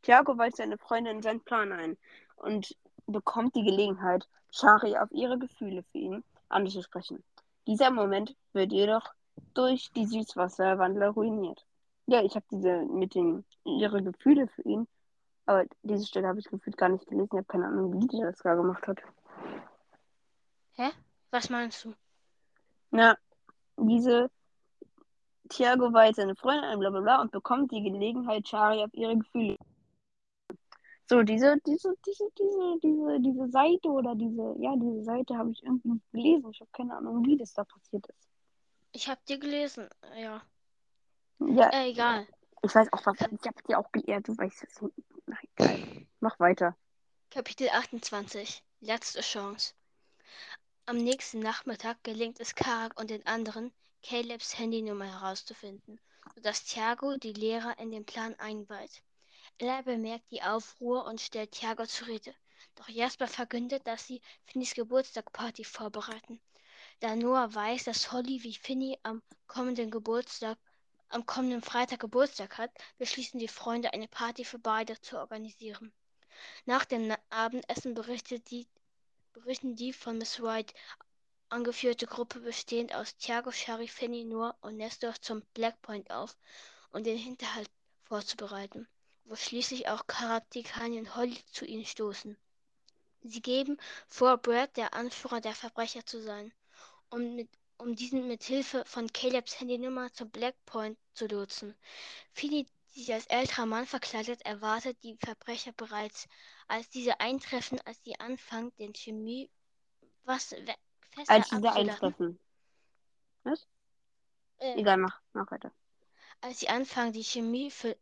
Tiago 0.01 0.37
weiht 0.37 0.55
seine 0.55 0.77
Freundin 0.77 1.17
in 1.17 1.21
seinen 1.21 1.41
Plan 1.41 1.71
ein, 1.71 1.97
und 2.37 2.75
bekommt 3.07 3.55
die 3.55 3.63
Gelegenheit, 3.63 4.27
Shari 4.51 4.97
auf 4.97 5.11
ihre 5.11 5.37
Gefühle 5.37 5.83
für 5.91 5.97
ihn 5.97 6.23
anzusprechen. 6.49 7.23
Dieser 7.67 7.91
Moment 7.91 8.35
wird 8.53 8.71
jedoch 8.71 9.13
durch 9.53 9.91
die 9.91 10.05
Süßwasserwandler 10.05 11.09
ruiniert. 11.09 11.65
Ja, 12.05 12.23
ich 12.23 12.35
habe 12.35 12.45
diese 12.51 12.83
mit 12.85 13.15
den 13.15 13.43
ihre 13.65 14.01
Gefühle 14.01 14.47
für 14.47 14.61
ihn, 14.61 14.87
aber 15.45 15.65
diese 15.83 16.05
Stelle 16.05 16.27
habe 16.27 16.39
ich 16.39 16.45
gefühlt 16.45 16.77
gar 16.77 16.89
nicht 16.89 17.07
gelesen. 17.07 17.27
Ich 17.31 17.37
habe 17.37 17.43
keine 17.43 17.67
Ahnung, 17.67 17.93
wie 17.93 18.07
die 18.07 18.21
das 18.21 18.39
gerade 18.39 18.61
gemacht 18.61 18.87
hat. 18.87 19.01
Hä? 20.73 20.91
Was 21.31 21.49
meinst 21.49 21.83
du? 21.83 21.93
Na, 22.91 23.17
diese 23.77 24.29
Thiago 25.49 25.89
jetzt 26.01 26.17
seine 26.17 26.35
Freundin, 26.35 26.79
bla 26.79 26.89
bla 26.89 27.01
bla, 27.01 27.21
und 27.21 27.31
bekommt 27.31 27.71
die 27.71 27.81
Gelegenheit, 27.83 28.47
Shari 28.47 28.83
auf 28.83 28.93
ihre 28.93 29.17
Gefühle 29.17 29.55
So, 31.09 31.23
diese, 31.23 31.57
diese, 31.65 31.93
diese, 32.05 32.25
diese, 32.37 32.79
diese, 32.83 33.19
diese 33.21 33.49
Seite 33.49 33.87
oder 33.89 34.13
diese, 34.15 34.55
ja, 34.59 34.73
diese 34.75 35.03
Seite 35.03 35.37
habe 35.37 35.51
ich 35.51 35.63
irgendwie 35.63 36.01
gelesen. 36.11 36.49
Ich 36.51 36.59
habe 36.59 36.69
keine 36.73 36.97
Ahnung, 36.97 37.25
wie 37.25 37.37
das 37.37 37.53
da 37.53 37.63
passiert 37.63 38.05
ist. 38.07 38.27
Ich 38.91 39.07
habe 39.07 39.21
dir 39.27 39.37
gelesen, 39.39 39.87
ja. 40.17 40.41
Ja, 41.39 41.69
Äh, 41.69 41.91
egal. 41.91 42.27
ich 42.63 42.73
weiß 42.73 42.91
auch 42.91 43.05
was. 43.05 43.15
Ich 43.19 43.47
habe 43.47 43.63
dir 43.69 43.79
auch 43.79 43.91
gelehrt. 43.91 44.27
Du 44.27 44.37
weißt 44.37 44.63
es. 44.63 44.81
Mach 46.19 46.39
weiter. 46.39 46.75
Kapitel 47.29 47.69
28. 47.69 48.63
Letzte 48.81 49.21
Chance. 49.21 49.73
Am 50.89 50.95
nächsten 50.95 51.39
Nachmittag 51.39 52.01
gelingt 52.05 52.39
es 52.39 52.55
Karak 52.55 52.97
und 52.97 53.09
den 53.09 53.25
anderen, 53.25 53.73
Calebs 54.01 54.57
Handynummer 54.57 55.19
herauszufinden, 55.19 55.99
sodass 56.33 56.63
Thiago 56.63 57.17
die 57.17 57.33
Lehrer 57.33 57.77
in 57.77 57.91
den 57.91 58.05
Plan 58.05 58.35
einweiht. 58.35 59.03
Ella 59.57 59.81
bemerkt 59.81 60.31
die 60.31 60.41
Aufruhr 60.41 61.03
und 61.03 61.19
stellt 61.19 61.51
Thiago 61.51 61.85
zur 61.85 62.07
Rede. 62.07 62.33
Doch 62.75 62.87
Jasper 62.87 63.27
verkündet, 63.27 63.85
dass 63.85 64.07
sie 64.07 64.21
Finnys 64.45 64.75
Geburtstagparty 64.75 65.65
vorbereiten. 65.65 66.39
Da 67.01 67.17
Noah 67.17 67.53
weiß, 67.53 67.83
dass 67.83 68.13
Holly 68.13 68.41
wie 68.43 68.55
Finny 68.55 68.97
am 69.03 69.21
kommenden 69.47 69.91
Geburtstag 69.91 70.57
am 71.09 71.25
kommenden 71.25 71.61
Freitag 71.61 71.99
Geburtstag 71.99 72.57
hat, 72.57 72.71
beschließen 72.97 73.41
die 73.41 73.49
Freunde, 73.49 73.91
eine 73.91 74.07
Party 74.07 74.45
für 74.45 74.59
beide 74.59 74.97
zu 75.01 75.17
organisieren. 75.17 75.91
Nach 76.65 76.85
dem 76.85 77.13
Abendessen 77.29 77.93
berichtet 77.93 78.49
die, 78.51 78.69
berichten 79.39 79.75
die 79.75 79.93
von 79.93 80.17
Miss 80.17 80.41
White 80.41 80.73
angeführte 81.49 82.07
Gruppe 82.07 82.39
bestehend 82.39 82.93
aus 82.93 83.15
Thiago, 83.17 83.51
Shari, 83.51 83.87
Finny, 83.87 84.25
Noah 84.25 84.55
und 84.61 84.77
Nestor 84.77 85.13
zum 85.21 85.41
Blackpoint 85.53 86.11
auf, 86.11 86.37
um 86.91 87.03
den 87.03 87.17
Hinterhalt 87.17 87.69
vorzubereiten 88.03 88.87
wo 89.27 89.35
schließlich 89.35 89.89
auch 89.89 90.07
Charaktikani 90.07 90.99
und 90.99 91.15
Holly 91.15 91.37
zu 91.51 91.65
ihnen 91.65 91.85
stoßen. 91.85 92.37
Sie 93.23 93.41
geben 93.41 93.77
vor, 94.07 94.37
Brad 94.37 94.77
der 94.77 94.93
Anführer 94.93 95.41
der 95.41 95.53
Verbrecher 95.53 96.05
zu 96.05 96.21
sein, 96.21 96.53
um, 97.09 97.35
mit, 97.35 97.49
um 97.77 97.95
diesen 97.95 98.27
mit 98.27 98.43
Hilfe 98.43 98.85
von 98.85 99.11
Calebs 99.11 99.59
Handynummer 99.59 100.13
zum 100.13 100.29
Blackpoint 100.29 100.97
zu 101.13 101.27
lotsen. 101.27 101.75
Philly, 102.31 102.67
die 102.95 102.99
sich 102.99 103.13
als 103.13 103.25
älterer 103.25 103.65
Mann 103.65 103.85
verkleidet, 103.85 104.41
erwartet 104.43 104.97
die 105.03 105.17
Verbrecher 105.17 105.73
bereits, 105.73 106.27
als 106.67 106.89
diese 106.89 107.19
eintreffen, 107.19 107.79
als 107.85 108.01
sie 108.03 108.19
anfangen, 108.19 108.73
den 108.77 108.93
Chemie 108.93 109.49
was 110.23 110.55
fester 111.11 111.33
als 111.33 111.49
diese 111.49 111.71
eintreffen. 111.71 112.39
Was? 113.43 113.67
Äh, 114.59 114.79
Egal, 114.79 114.97
mach, 114.97 115.21
mach 115.33 115.49
weiter. 115.51 115.71
Als 116.41 116.59
sie 116.59 116.69
anfangen, 116.69 117.13
die 117.13 117.23
Chemie 117.23 117.71
für. 117.71 117.97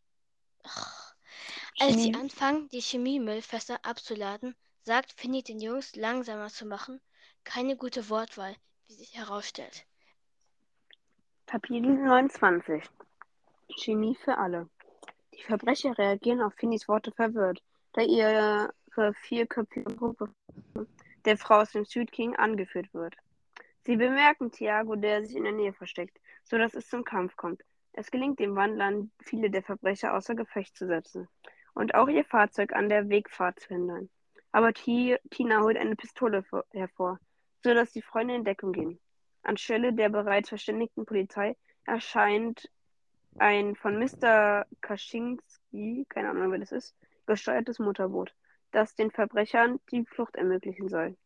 Ach. 0.63 1.15
Als 1.79 2.01
sie 2.01 2.13
anfangen, 2.15 2.69
die 2.69 2.81
Chemiemüllfässer 2.81 3.79
abzuladen, 3.83 4.55
sagt 4.81 5.11
Finny 5.11 5.43
den 5.43 5.59
Jungs, 5.59 5.95
langsamer 5.95 6.47
zu 6.47 6.65
machen. 6.65 7.01
Keine 7.43 7.75
gute 7.75 8.09
Wortwahl, 8.09 8.55
wie 8.87 8.93
sich 8.93 9.15
herausstellt. 9.15 9.85
Kapitel 11.45 11.81
29 11.81 12.83
Chemie 13.77 14.15
für 14.15 14.37
alle. 14.37 14.69
Die 15.33 15.43
Verbrecher 15.43 15.97
reagieren 15.97 16.41
auf 16.41 16.53
Finnys 16.55 16.87
Worte 16.87 17.11
verwirrt, 17.11 17.61
da 17.95 18.01
ihre 18.01 18.73
vierköpfige 19.21 19.95
Gruppe 19.95 20.29
der 21.23 21.37
Frau 21.37 21.61
aus 21.61 21.71
dem 21.71 21.85
Südking 21.85 22.35
angeführt 22.35 22.93
wird. 22.93 23.15
Sie 23.85 23.95
bemerken 23.95 24.51
Thiago, 24.51 24.95
der 24.95 25.25
sich 25.25 25.35
in 25.35 25.43
der 25.43 25.53
Nähe 25.53 25.73
versteckt, 25.73 26.19
so 26.43 26.57
dass 26.57 26.73
es 26.73 26.89
zum 26.89 27.03
Kampf 27.03 27.35
kommt. 27.35 27.61
Es 27.93 28.11
gelingt 28.11 28.39
dem 28.39 28.55
Wandlern, 28.55 29.11
viele 29.23 29.49
der 29.49 29.63
Verbrecher 29.63 30.13
außer 30.13 30.35
Gefecht 30.35 30.75
zu 30.75 30.87
setzen 30.87 31.27
und 31.73 31.95
auch 31.95 32.09
ihr 32.09 32.25
Fahrzeug 32.25 32.73
an 32.73 32.89
der 32.89 33.09
Wegfahrt 33.09 33.59
zu 33.61 33.69
hindern. 33.69 34.09
Aber 34.51 34.73
Tina 34.73 35.61
holt 35.61 35.77
eine 35.77 35.95
Pistole 35.95 36.43
hervor, 36.71 37.19
so 37.63 37.73
dass 37.73 37.91
die 37.91 38.01
Freunde 38.01 38.35
in 38.35 38.43
Deckung 38.43 38.73
gehen. 38.73 38.99
Anstelle 39.43 39.93
der 39.93 40.09
bereits 40.09 40.49
verständigten 40.49 41.05
Polizei 41.05 41.55
erscheint 41.85 42.69
ein 43.37 43.75
von 43.75 43.99
Mr. 43.99 44.65
Kaczynski, 44.81 46.05
keine 46.09 46.29
Ahnung, 46.29 46.51
wer 46.51 46.59
das 46.59 46.71
ist, 46.71 46.95
gesteuertes 47.25 47.79
Motorboot, 47.79 48.33
das 48.71 48.95
den 48.95 49.11
Verbrechern 49.11 49.79
die 49.91 50.05
Flucht 50.05 50.35
ermöglichen 50.35 50.89
soll. 50.89 51.17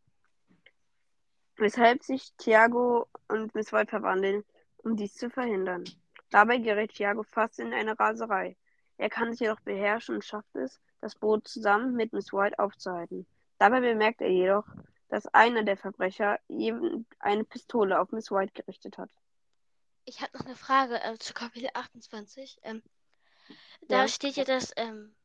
Weshalb 1.57 2.03
sich 2.03 2.33
Thiago 2.37 3.07
und 3.27 3.53
Miss 3.53 3.73
White 3.73 3.89
verwandeln, 3.89 4.45
um 4.77 4.95
dies 4.95 5.15
zu 5.15 5.29
verhindern. 5.29 5.83
Dabei 6.29 6.57
gerät 6.57 6.93
Thiago 6.93 7.23
fast 7.23 7.59
in 7.59 7.73
eine 7.73 7.99
Raserei. 7.99 8.55
Er 8.97 9.09
kann 9.09 9.31
sich 9.31 9.41
jedoch 9.41 9.59
beherrschen 9.61 10.15
und 10.15 10.25
schafft 10.25 10.55
es, 10.55 10.79
das 11.01 11.15
Boot 11.15 11.47
zusammen 11.47 11.95
mit 11.95 12.13
Miss 12.13 12.31
White 12.31 12.59
aufzuhalten. 12.59 13.25
Dabei 13.57 13.81
bemerkt 13.81 14.21
er 14.21 14.29
jedoch, 14.29 14.65
dass 15.09 15.27
einer 15.27 15.63
der 15.63 15.77
Verbrecher 15.77 16.39
eben 16.47 17.05
eine 17.19 17.43
Pistole 17.43 17.99
auf 17.99 18.11
Miss 18.11 18.31
White 18.31 18.53
gerichtet 18.53 18.97
hat. 18.97 19.09
Ich 20.05 20.21
habe 20.21 20.37
noch 20.37 20.45
eine 20.45 20.55
Frage 20.55 21.01
äh, 21.03 21.17
zu 21.17 21.33
Kapitel 21.33 21.69
28. 21.73 22.59
Ähm, 22.63 22.81
da 23.81 24.01
ja. 24.01 24.07
steht 24.07 24.35
ja, 24.35 24.43
dass 24.43 24.71
ähm, 24.75 25.15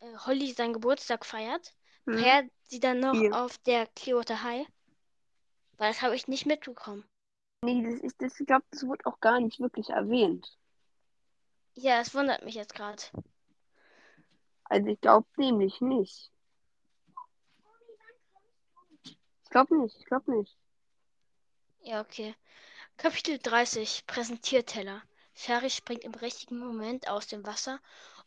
äh, 0.00 0.16
Holly 0.26 0.52
seinen 0.52 0.74
Geburtstag 0.74 1.24
feiert. 1.24 1.74
Hm. 2.06 2.18
Feiert 2.18 2.50
sie 2.64 2.80
dann 2.80 3.00
noch 3.00 3.14
ja. 3.14 3.44
auf 3.44 3.58
der 3.58 3.86
Clearwater 3.88 4.42
High? 4.42 4.66
Weil 5.76 5.92
das 5.92 6.02
habe 6.02 6.14
ich 6.14 6.28
nicht 6.28 6.46
mitbekommen. 6.46 7.04
Nee, 7.62 7.82
das 7.82 8.00
ist, 8.00 8.20
das, 8.20 8.40
ich 8.40 8.46
glaube, 8.46 8.64
das 8.70 8.86
wurde 8.86 9.06
auch 9.06 9.20
gar 9.20 9.40
nicht 9.40 9.60
wirklich 9.60 9.90
erwähnt. 9.90 10.56
Ja, 11.74 12.00
es 12.00 12.14
wundert 12.14 12.44
mich 12.44 12.54
jetzt 12.54 12.74
gerade. 12.74 13.02
Also 14.64 14.88
ich 14.88 15.00
glaube 15.00 15.26
nämlich 15.36 15.80
nicht. 15.80 16.30
Ich 19.04 19.50
glaube 19.50 19.76
nicht, 19.76 19.96
ich 19.98 20.06
glaube 20.06 20.36
nicht. 20.36 20.56
Ja, 21.80 22.00
okay. 22.00 22.34
Kapitel 22.96 23.38
30 23.38 24.06
Präsentierteller. 24.06 25.02
Sherry 25.34 25.70
springt 25.70 26.04
im 26.04 26.14
richtigen 26.14 26.58
Moment 26.58 27.08
aus 27.08 27.26
dem 27.26 27.44
Wasser, 27.46 27.80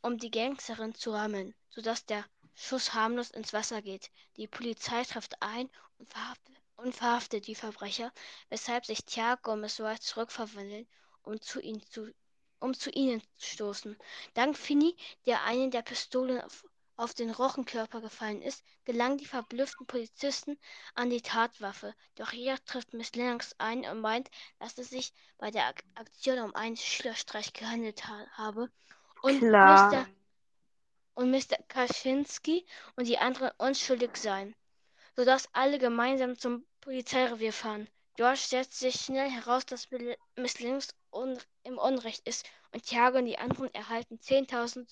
um 0.04 0.18
die 0.18 0.32
Gangsterin 0.32 0.94
zu 0.94 1.12
rammeln, 1.12 1.56
sodass 1.70 2.06
der 2.06 2.26
Schuss 2.54 2.94
harmlos 2.94 3.32
ins 3.32 3.54
Wasser 3.54 3.82
geht. 3.82 4.12
Die 4.36 4.48
Polizei 4.48 5.04
trifft 5.04 5.42
ein 5.42 5.70
und 5.98 6.10
verhaftet, 6.10 6.56
und 6.76 6.94
verhaftet 6.94 7.48
die 7.48 7.56
Verbrecher, 7.56 8.12
weshalb 8.50 8.86
sich 8.86 9.06
Thiago 9.06 9.54
und 9.54 9.62
Miss 9.62 9.80
White 9.80 10.02
zurückverwandeln, 10.02 10.88
um 11.24 11.40
zu 11.40 11.62
ihnen 11.62 11.82
zu 11.90 12.14
um 12.60 12.74
zu 12.74 12.90
ihnen 12.92 13.22
zu 13.38 13.48
stoßen. 13.48 13.98
Dank 14.34 14.58
Finny, 14.58 14.96
der 15.26 15.44
eine 15.44 15.70
der 15.70 15.82
Pistolen 15.82 16.42
auf, 16.42 16.66
auf 16.96 17.14
den 17.14 17.30
Rochenkörper 17.30 18.00
gefallen 18.00 18.42
ist, 18.42 18.64
gelangen 18.86 19.18
die 19.18 19.26
verblüfften 19.26 19.86
Polizisten 19.86 20.58
an 20.96 21.10
die 21.10 21.22
Tatwaffe. 21.22 21.94
Doch 22.16 22.32
jeder 22.32 22.64
trifft 22.66 22.94
Miss 22.94 23.16
Lennox 23.16 23.54
ein 23.58 23.86
und 23.86 24.00
meint, 24.00 24.30
dass 24.60 24.78
es 24.78 24.90
sich 24.90 25.14
bei 25.38 25.50
der 25.52 25.74
Aktion 25.96 26.40
um 26.40 26.56
einen 26.56 26.78
Schülerstreich 26.78 27.52
gehandelt 27.54 28.06
ha 28.06 28.28
habe. 28.32 28.70
Und 29.24 29.40
Klar. 29.40 29.90
Mr. 29.90 30.06
und 31.16 31.32
Mr. 31.32 31.58
Kaczynski 31.70 32.66
und 32.98 33.08
die 33.08 33.18
anderen 33.18 33.52
unschuldig 33.58 34.18
seien, 34.18 34.54
sodass 35.16 35.48
alle 35.54 35.80
gemeinsam 35.80 36.38
zum 36.38 36.66
Polizeirevier 36.82 37.54
fahren. 37.54 37.88
Dort 38.18 38.38
stellt 38.38 38.74
sich 38.74 38.96
schnell 38.96 39.30
heraus, 39.30 39.66
dass 39.66 39.88
Miss 40.36 40.60
Lennox 40.60 40.90
un 41.10 41.40
im 41.64 41.78
Unrecht 41.78 42.28
ist 42.28 42.46
und 42.74 42.84
Thiago 42.84 43.20
und 43.20 43.26
die 43.26 43.38
anderen 43.38 43.74
erhalten 43.74 44.20
10.000 44.20 44.86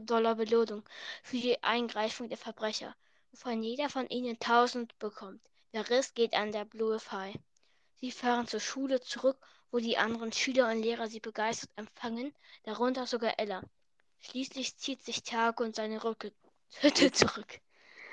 Dollar 0.00 0.34
Belohnung 0.34 0.84
für 1.22 1.38
die 1.38 1.62
Eingreifung 1.62 2.28
der 2.28 2.36
Verbrecher, 2.36 2.94
wovon 3.30 3.62
jeder 3.62 3.88
von 3.88 4.06
ihnen 4.08 4.36
1.000 4.36 4.90
bekommt. 4.98 5.40
Der 5.72 5.88
Rest 5.88 6.14
geht 6.14 6.34
an 6.34 6.52
der 6.52 6.66
Blue 6.66 6.98
Pie. 6.98 7.40
Sie 8.00 8.10
fahren 8.10 8.46
zur 8.46 8.60
Schule 8.60 9.00
zurück, 9.00 9.38
wo 9.74 9.80
die 9.80 9.98
anderen 9.98 10.30
Schüler 10.30 10.70
und 10.70 10.80
Lehrer 10.82 11.08
sie 11.08 11.18
begeistert 11.18 11.68
empfangen, 11.74 12.32
darunter 12.62 13.08
sogar 13.08 13.40
Ella. 13.40 13.60
Schließlich 14.20 14.76
zieht 14.76 15.02
sich 15.02 15.24
Thiago 15.24 15.64
und 15.64 15.74
seine 15.74 16.00
Hütte 16.00 17.10
zurück. 17.10 17.58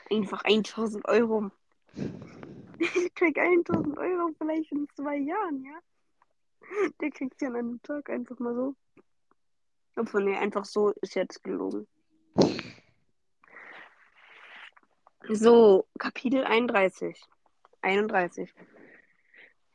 Einfach 0.09 0.43
1000 0.43 1.07
Euro. 1.07 1.51
Ich 2.79 3.13
krieg 3.13 3.37
1000 3.37 3.95
Euro 3.95 4.31
vielleicht 4.39 4.71
in 4.71 4.87
zwei 4.95 5.17
Jahren, 5.17 5.63
ja? 5.63 6.89
Der 6.99 7.11
kriegt 7.11 7.39
ja 7.39 7.49
an 7.49 7.55
einem 7.55 7.81
Tag 7.83 8.09
einfach 8.09 8.39
mal 8.39 8.55
so. 8.55 8.75
Obwohl, 9.95 10.23
nee, 10.23 10.35
einfach 10.35 10.65
so 10.65 10.89
ist 11.03 11.13
jetzt 11.13 11.43
gelogen. 11.43 11.87
So, 15.29 15.85
Kapitel 15.99 16.43
31. 16.43 17.21
31. 17.83 18.51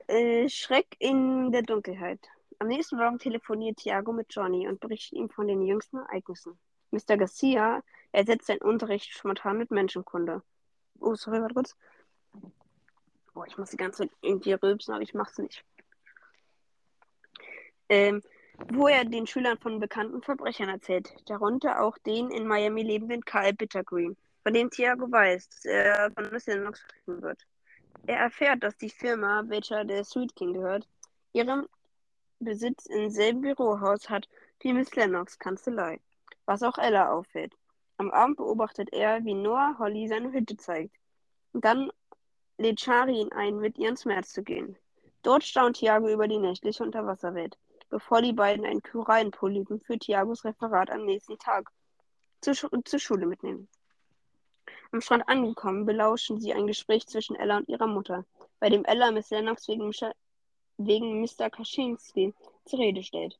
Äh, 0.09 0.49
Schreck 0.49 0.97
in 1.01 1.51
der 1.51 1.63
Dunkelheit. 1.63 2.21
Am 2.59 2.69
nächsten 2.69 2.97
Morgen 2.97 3.19
telefoniert 3.19 3.79
Thiago 3.79 4.13
mit 4.13 4.29
Johnny 4.31 4.69
und 4.69 4.79
berichtet 4.81 5.19
ihm 5.19 5.29
von 5.29 5.49
den 5.49 5.63
jüngsten 5.63 5.99
Ereignissen. 5.99 6.59
Mr. 6.93 7.17
Garcia 7.17 7.83
ersetzt 8.13 8.47
seinen 8.47 8.63
Unterricht 8.63 9.13
spontan 9.13 9.59
mit 9.59 9.71
Menschenkunde. 9.71 10.43
Oh, 11.01 11.15
sorry, 11.17 11.41
warte 11.41 11.55
kurz. 11.55 11.77
Boah, 13.35 13.47
ich 13.47 13.59
muss 13.59 13.71
die 13.71 13.77
ganze 13.77 14.05
Zeit 14.05 14.13
irgendwie 14.23 14.53
rülpsen, 14.53 14.95
aber 14.95 15.03
ich 15.03 15.13
mach's 15.13 15.39
nicht. 15.39 15.65
Ähm, 17.89 18.23
wo 18.73 18.89
er 18.89 19.05
den 19.05 19.27
Schülern 19.27 19.59
von 19.59 19.81
bekannten 19.81 20.23
Verbrechern 20.23 20.69
erzählt, 20.69 21.15
darunter 21.27 21.83
auch 21.83 21.99
den 21.99 22.31
in 22.31 22.47
Miami 22.47 22.83
lebenden 22.83 23.25
Carl 23.25 23.53
Bittergreen, 23.53 24.17
von 24.43 24.55
dem 24.55 24.71
Tiago 24.71 25.11
weiß, 25.11 25.49
dass 25.49 25.65
er 25.65 26.11
von 26.13 26.31
Miss 26.31 26.47
Lennox 26.47 26.81
vertreten 26.81 27.23
wird. 27.23 27.47
Er 28.07 28.19
erfährt, 28.19 28.63
dass 28.63 28.77
die 28.77 28.91
Firma, 28.91 29.45
welcher 29.47 29.85
der 29.85 30.05
Sweet 30.05 30.37
King 30.37 30.53
gehört, 30.53 30.87
ihren 31.33 31.67
Besitz 32.39 32.87
im 32.87 33.11
selben 33.11 33.41
Bürohaus 33.41 34.11
hat 34.11 34.29
wie 34.61 34.73
Miss 34.73 34.95
Lennox 34.95 35.39
Kanzlei, 35.39 36.01
was 36.45 36.63
auch 36.63 36.79
Ella 36.79 37.11
auffällt. 37.11 37.55
Am 37.99 38.11
Abend 38.11 38.37
beobachtet 38.37 38.93
er, 38.93 39.25
wie 39.25 39.35
Noah 39.35 39.77
Holly 39.79 40.09
seine 40.09 40.33
Hütte 40.33 40.57
zeigt. 40.57 40.95
Dann 41.53 41.91
lädt 42.59 42.81
Shari 42.81 43.21
ihn 43.21 43.33
ein, 43.33 43.57
mit 43.57 43.79
ihr 43.79 43.89
ins 43.89 44.05
Meer 44.05 44.23
zu 44.23 44.43
gehen. 44.43 44.77
Dort 45.23 45.45
staunt 45.45 45.77
Tiago 45.77 46.09
über 46.09 46.29
die 46.29 46.39
nächtliche 46.39 46.83
Unterwasserwelt, 46.83 47.59
bevor 47.89 48.23
die 48.23 48.33
beiden 48.33 48.67
einen 48.67 48.83
Korallenpolypen 48.83 49.81
für 49.81 49.99
Tiagos 49.99 50.45
Referat 50.45 50.91
am 50.91 51.05
nächsten 51.05 51.39
Tag 51.39 51.71
zur, 52.41 52.55
Schu 52.55 52.69
zur 52.85 52.99
Schule 52.99 53.27
mitnehmen. 53.27 53.69
Am 54.93 55.01
Strand 55.01 55.29
angekommen, 55.29 55.85
belauschen 55.85 56.41
sie 56.41 56.53
ein 56.55 56.67
Gespräch 56.67 57.07
zwischen 57.07 57.37
Ella 57.37 57.59
und 57.59 57.69
ihrer 57.69 57.87
Mutter, 57.87 58.25
bei 58.61 58.69
dem 58.69 58.85
Ella 58.85 59.11
Miss 59.11 59.31
Lennox 59.31 59.69
wegen, 59.69 59.93
wegen 60.79 61.21
Mr. 61.21 61.51
Kaczynski 61.51 62.35
zur 62.65 62.79
Rede 62.79 63.03
stellt. 63.03 63.39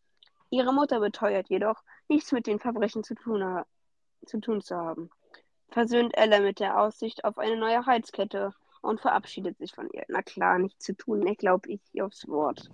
Ihre 0.51 0.73
Mutter 0.73 1.01
beteuert 1.01 1.49
jedoch, 1.49 1.83
nichts 2.09 2.33
mit 2.33 2.47
den 2.47 2.59
Verbrechen 2.59 3.05
zu 3.05 3.15
tun, 3.15 3.63
zu 4.25 4.41
tun 4.41 4.61
zu 4.61 4.77
haben, 4.77 5.11
versöhnt 5.69 6.17
Ella 6.17 6.41
mit 6.41 6.61
der 6.61 6.81
Aussicht 6.81 7.25
auf 7.25 7.39
eine 7.39 7.57
neue 7.57 7.85
Heizkette 7.87 8.53
und 8.83 9.01
verabschiedet 9.01 9.59
sich 9.59 9.75
von 9.75 9.89
ihr. 9.91 10.05
Na 10.09 10.23
klar, 10.23 10.59
nichts 10.59 10.85
zu 10.85 10.95
tun, 10.95 11.27
ich 11.27 11.39
glaube 11.39 11.71
ich 11.71 12.03
aufs 12.03 12.27
Wort. 12.29 12.71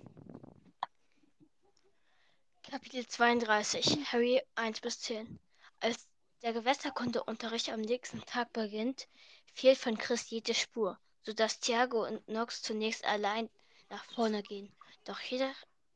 Kapitel 2.62 3.06
32 3.06 4.12
Harry 4.12 4.40
1 4.54 4.80
bis 4.80 5.00
10 5.00 5.38
Als 5.80 6.08
der 6.42 6.52
Gewässerkundeunterricht 6.52 7.70
am 7.70 7.80
nächsten 7.80 8.24
Tag 8.26 8.52
beginnt, 8.52 9.06
fehlt 9.54 9.78
von 9.78 9.96
Chris 9.96 10.28
jede 10.30 10.54
Spur, 10.54 10.98
sodass 11.22 11.60
Tiago 11.60 12.04
und 12.04 12.26
Nox 12.28 12.62
zunächst 12.62 13.04
allein 13.04 13.48
nach 13.90 14.04
vorne 14.06 14.42
gehen. 14.42 14.72
Doch, 15.04 15.20
jeder, 15.20 15.52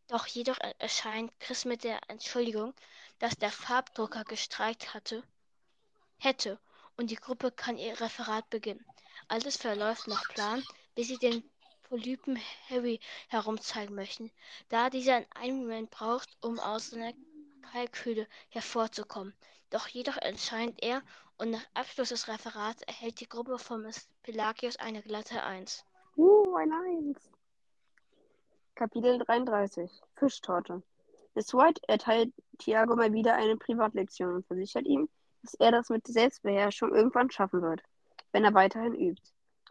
doch 0.07 0.26
jedoch 0.26 0.59
erscheint 0.78 1.32
Chris 1.40 1.64
mit 1.64 1.82
der 1.82 1.99
Entschuldigung, 2.09 2.74
dass 3.18 3.36
der 3.36 3.51
Farbdrucker 3.51 4.22
gestreikt 4.24 4.94
hatte, 4.94 5.24
hätte 6.18 6.61
und 6.97 7.11
die 7.11 7.16
Gruppe 7.16 7.51
kann 7.51 7.76
ihr 7.76 8.01
Referat 8.01 8.49
beginnen. 8.49 8.84
Alles 9.26 9.57
verläuft 9.57 10.07
nach 10.07 10.28
Plan, 10.28 10.62
bis 10.94 11.09
sie 11.09 11.18
den 11.18 11.42
Polypen 11.88 12.40
Harry 12.68 13.01
herumzeigen 13.28 13.94
möchten, 13.94 14.30
da 14.68 14.90
dieser 14.90 15.24
einen 15.34 15.61
Moment 15.61 15.90
braucht, 15.90 16.28
um 16.40 16.61
aus 16.61 16.90
seiner 16.90 17.12
Kalkühle 17.72 18.28
hervorzukommen. 18.51 19.34
Doch 19.70 19.88
jedoch 19.88 20.16
entscheidet 20.18 20.82
er 20.82 21.02
und 21.38 21.50
nach 21.50 21.66
Abschluss 21.74 22.10
des 22.10 22.28
Referats 22.28 22.82
erhält 22.82 23.20
die 23.20 23.28
Gruppe 23.28 23.58
von 23.58 23.82
Miss 23.82 24.08
Pelagius 24.22 24.76
eine 24.76 25.02
glatte 25.02 25.42
Eins. 25.42 25.84
Uh, 26.16 26.54
ein 26.54 26.72
Eins. 26.72 27.30
Kapitel 28.74 29.18
33 29.18 29.90
Fischtorte 30.14 30.82
Miss 31.34 31.52
White 31.52 31.82
erteilt 31.88 32.32
Tiago 32.58 32.94
mal 32.96 33.12
wieder 33.12 33.34
eine 33.34 33.56
Privatlektion 33.56 34.36
und 34.36 34.46
versichert 34.46 34.86
ihm, 34.86 35.08
dass 35.42 35.54
er 35.54 35.72
das 35.72 35.90
mit 35.90 36.06
Selbstbeherrschung 36.06 36.94
irgendwann 36.94 37.30
schaffen 37.30 37.60
wird, 37.60 37.82
wenn 38.32 38.44
er 38.44 38.54
weiterhin 38.54 38.94
übt. 38.94 39.22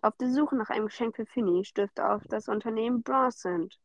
Auf 0.01 0.15
der 0.17 0.29
Suche 0.29 0.55
nach 0.55 0.69
einem 0.69 0.85
Geschenk 0.85 1.15
für 1.15 1.25
Finny 1.25 1.65
stößt 1.65 1.97
er 1.97 2.15
auf 2.15 2.23
das 2.27 2.47
Unternehmen 2.47 3.01
Brosent. 3.01 3.79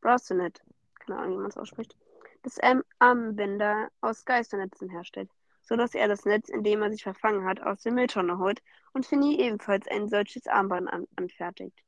Brosenet, 0.00 0.62
keine 1.00 1.18
Ahnung, 1.18 1.32
wie 1.32 1.40
man 1.40 1.50
es 1.50 1.56
ausspricht, 1.56 1.96
das 2.42 2.60
Armbänder 3.00 3.88
aus 4.00 4.24
Geisternetzen 4.24 4.88
herstellt, 4.88 5.30
so 5.66 5.76
dass 5.76 5.94
er 5.94 6.08
das 6.08 6.24
Netz, 6.24 6.48
in 6.48 6.62
dem 6.62 6.80
er 6.82 6.90
sich 6.90 7.02
verfangen 7.02 7.44
hat, 7.44 7.60
aus 7.60 7.82
der 7.82 7.92
Mülltonne 7.92 8.38
holt 8.38 8.62
und 8.92 9.04
Finny 9.04 9.40
ebenfalls 9.40 9.86
ein 9.88 10.08
solches 10.08 10.46
Armband 10.46 10.88
an 10.88 11.06
anfertigt. 11.16 11.78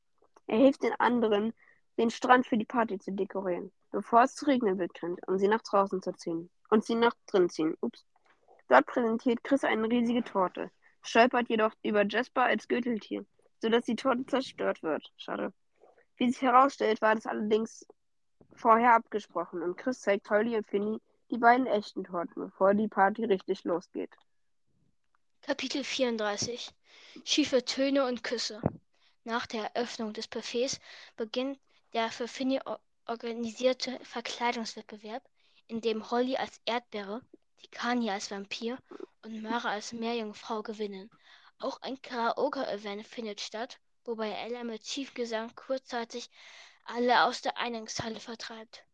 Er 0.47 0.57
hilft 0.57 0.83
den 0.83 0.93
anderen, 0.99 1.53
den 1.97 2.09
Strand 2.09 2.45
für 2.45 2.57
die 2.57 2.65
Party 2.65 2.99
zu 2.99 3.11
dekorieren, 3.11 3.71
bevor 3.91 4.23
es 4.23 4.35
zu 4.35 4.45
regnen 4.45 4.77
beginnt, 4.77 5.25
um 5.27 5.37
sie 5.37 5.47
nach 5.47 5.61
draußen 5.61 6.01
zu 6.01 6.11
ziehen. 6.13 6.49
Und 6.69 6.85
sie 6.85 6.95
nach 6.95 7.15
drin 7.25 7.49
ziehen. 7.49 7.75
Ups. 7.81 8.05
Dort 8.67 8.85
präsentiert 8.85 9.43
Chris 9.43 9.63
eine 9.63 9.89
riesige 9.89 10.23
Torte, 10.23 10.69
stolpert 11.01 11.49
jedoch 11.49 11.73
über 11.81 12.05
Jasper 12.05 12.43
als 12.43 12.67
Gürteltier, 12.67 13.25
sodass 13.59 13.85
die 13.85 13.95
Torte 13.95 14.25
zerstört 14.27 14.83
wird. 14.83 15.11
Schade. 15.17 15.53
Wie 16.17 16.29
sich 16.29 16.41
herausstellt, 16.41 17.01
war 17.01 17.15
das 17.15 17.25
allerdings 17.25 17.87
vorher 18.53 18.93
abgesprochen 18.93 19.63
und 19.63 19.77
Chris 19.77 20.01
zeigt 20.01 20.29
Holly 20.29 20.57
und 20.57 20.67
Finny 20.67 20.99
die 21.29 21.37
beiden 21.37 21.67
echten 21.67 22.03
Torten, 22.03 22.43
bevor 22.43 22.73
die 22.73 22.87
Party 22.87 23.25
richtig 23.25 23.63
losgeht. 23.63 24.11
Kapitel 25.41 25.83
34 25.83 26.71
Schiefe 27.23 27.63
Töne 27.65 28.05
und 28.05 28.23
Küsse 28.23 28.61
Nach 29.23 29.45
der 29.45 29.75
Eröffnung 29.75 30.13
des 30.13 30.27
Buffets 30.27 30.79
beginnt 31.15 31.59
der 31.93 32.09
für 32.09 32.27
Finny 32.27 32.59
organisierte 33.05 33.99
Verkleidungswettbewerb, 34.03 35.23
in 35.67 35.81
dem 35.81 36.09
Holly 36.11 36.35
als 36.37 36.61
Erdbeere, 36.65 37.21
Tikani 37.57 38.09
als 38.09 38.31
Vampir 38.31 38.77
und 39.23 39.41
Mara 39.41 39.69
als 39.71 39.93
Meerjungfrau 39.93 40.61
gewinnen. 40.61 41.09
Auch 41.59 41.81
ein 41.81 42.01
Karaoke-Event 42.01 43.05
findet 43.07 43.41
statt, 43.41 43.79
wobei 44.05 44.31
Ella 44.31 44.63
mit 44.63 44.83
Tiefgesang 44.83 45.53
kurzzeitig 45.55 46.29
alle 46.85 47.23
aus 47.23 47.41
der 47.41 47.57
Eingangshalle 47.57 48.19
vertreibt. 48.19 48.85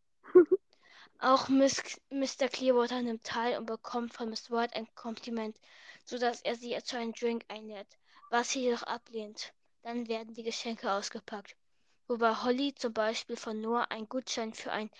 Auch 1.18 1.48
Miss, 1.48 1.82
Mr. 2.10 2.48
Clearwater 2.48 3.00
nimmt 3.02 3.24
teil 3.24 3.58
und 3.58 3.66
bekommt 3.66 4.12
von 4.12 4.28
Miss 4.28 4.50
White 4.50 4.76
ein 4.76 4.86
Kompliment, 4.94 5.58
sodass 6.04 6.42
er 6.42 6.56
sie 6.56 6.76
zu 6.84 6.96
einem 6.98 7.12
Drink 7.12 7.44
einlädt, 7.48 7.88
was 8.30 8.50
sie 8.50 8.62
jedoch 8.62 8.82
ablehnt. 8.82 9.52
Dann 9.82 10.08
werden 10.08 10.34
die 10.34 10.42
Geschenke 10.42 10.92
ausgepackt, 10.92 11.56
wobei 12.06 12.34
Holly 12.34 12.74
zum 12.74 12.92
Beispiel 12.92 13.36
von 13.36 13.60
Noah 13.60 13.90
ein 13.90 14.08
Gutschein 14.08 14.52
für 14.52 14.72
einen 14.72 14.90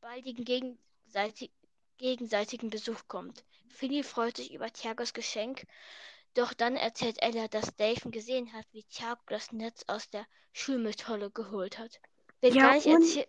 baldigen 0.00 0.44
gegenseitig, 0.44 1.50
gegenseitigen 1.96 2.68
Besuch 2.70 3.08
kommt. 3.08 3.44
Philly 3.70 4.02
freut 4.02 4.36
sich 4.36 4.52
über 4.52 4.70
Tiagos 4.70 5.14
Geschenk, 5.14 5.64
doch 6.34 6.52
dann 6.52 6.76
erzählt 6.76 7.22
Ella, 7.22 7.48
dass 7.48 7.74
Dave 7.76 8.10
gesehen 8.10 8.52
hat, 8.52 8.66
wie 8.72 8.82
Tiago 8.84 9.22
das 9.28 9.52
Netz 9.52 9.84
aus 9.86 10.10
der 10.10 10.26
Schulmülltonne 10.52 11.30
geholt 11.30 11.78
hat. 11.78 12.00
Wird 12.40 12.54
Ja, 12.54 12.72
gar 12.72 12.74
nicht. 12.74 13.28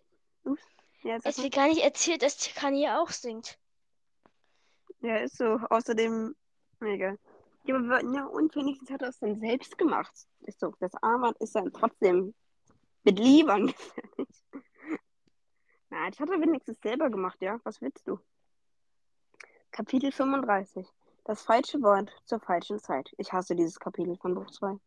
Ja, 1.06 1.20
Es 1.24 1.38
wird 1.41 1.53
gar 1.53 1.68
nicht 1.68 1.84
erzählt, 1.84 2.24
dass 2.24 2.36
Tikani 2.36 2.89
auch 2.89 3.12
singt. 3.12 3.60
ja 5.01 5.18
ist 5.18 5.38
so. 5.38 5.60
Außerdem, 5.70 6.36
mega. 6.80 7.16
Ja, 7.66 7.76
aber, 7.76 8.03
ja, 8.03 8.26
und 8.26 8.56
wenigstens 8.56 8.89
hat 8.89 9.03
er 9.03 9.10
es 9.10 9.20
dann 9.20 9.39
selbst 9.39 9.78
gemacht. 9.78 10.12
Ist 10.41 10.60
so. 10.60 10.74
Das 10.80 10.95
Armband 11.03 11.38
ist 11.38 11.53
dann 11.53 11.72
trotzdem 11.72 12.34
mit 13.03 13.20
Liebe 13.20 13.53
angefertigt. 13.53 14.43
Na, 15.91 16.10
das 16.10 16.20
hat 16.20 16.32
er 16.32 16.41
wenigstens 16.41 16.80
selber 16.82 17.12
gemacht, 17.12 17.39
ja? 17.39 17.60
Was 17.64 17.82
willst 17.82 18.08
du? 18.08 18.20
Kapitel 19.70 20.12
35. 20.12 20.88
Das 21.24 21.43
falsche 21.43 21.84
Wort 21.84 22.12
zur 22.26 22.39
falschen 22.39 22.80
Zeit. 22.80 23.12
Ich 23.18 23.32
hasse 23.32 23.56
dieses 23.56 23.80
Kapitel 23.80 24.18
von 24.18 24.34
Buch 24.34 24.49
2. 24.49 24.80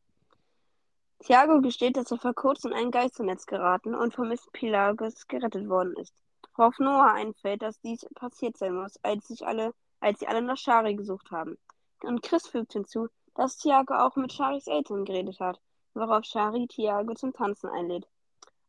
Thiago 1.21 1.61
gesteht, 1.61 1.97
dass 1.97 2.13
er 2.13 2.19
vor 2.19 2.33
kurzem 2.33 2.71
in 2.71 2.79
ein 2.79 2.91
Geisternetz 2.93 3.45
geraten 3.47 3.95
und 3.95 4.15
von 4.15 4.29
Miss 4.29 4.47
Pelagos 4.53 5.27
gerettet 5.27 5.69
worden 5.69 5.97
ist. 5.97 6.15
Worauf 6.55 6.79
Noah 6.79 7.13
einfällt, 7.13 7.61
dass 7.63 7.81
dies 7.81 8.07
passiert 8.15 8.57
sein 8.57 8.75
muss, 8.77 8.97
als, 9.03 9.27
sich 9.27 9.47
alle, 9.47 9.75
als 10.01 10.21
sie 10.21 10.29
alle 10.29 10.43
nach 10.43 10.57
Shari 10.57 10.95
gesucht 10.95 11.31
haben. 11.33 11.59
Und 12.05 12.23
Chris 12.23 12.47
fügt 12.47 12.73
hinzu, 12.73 13.09
dass 13.35 13.59
Thiago 13.59 13.95
auch 13.95 14.15
mit 14.15 14.33
Sharis 14.33 14.69
Eltern 14.69 15.05
geredet 15.05 15.41
hat, 15.41 15.61
worauf 15.95 16.25
Shari 16.25 16.69
Thiago 16.69 17.15
zum 17.15 17.33
Tanzen 17.33 17.69
einlädt. 17.69 18.07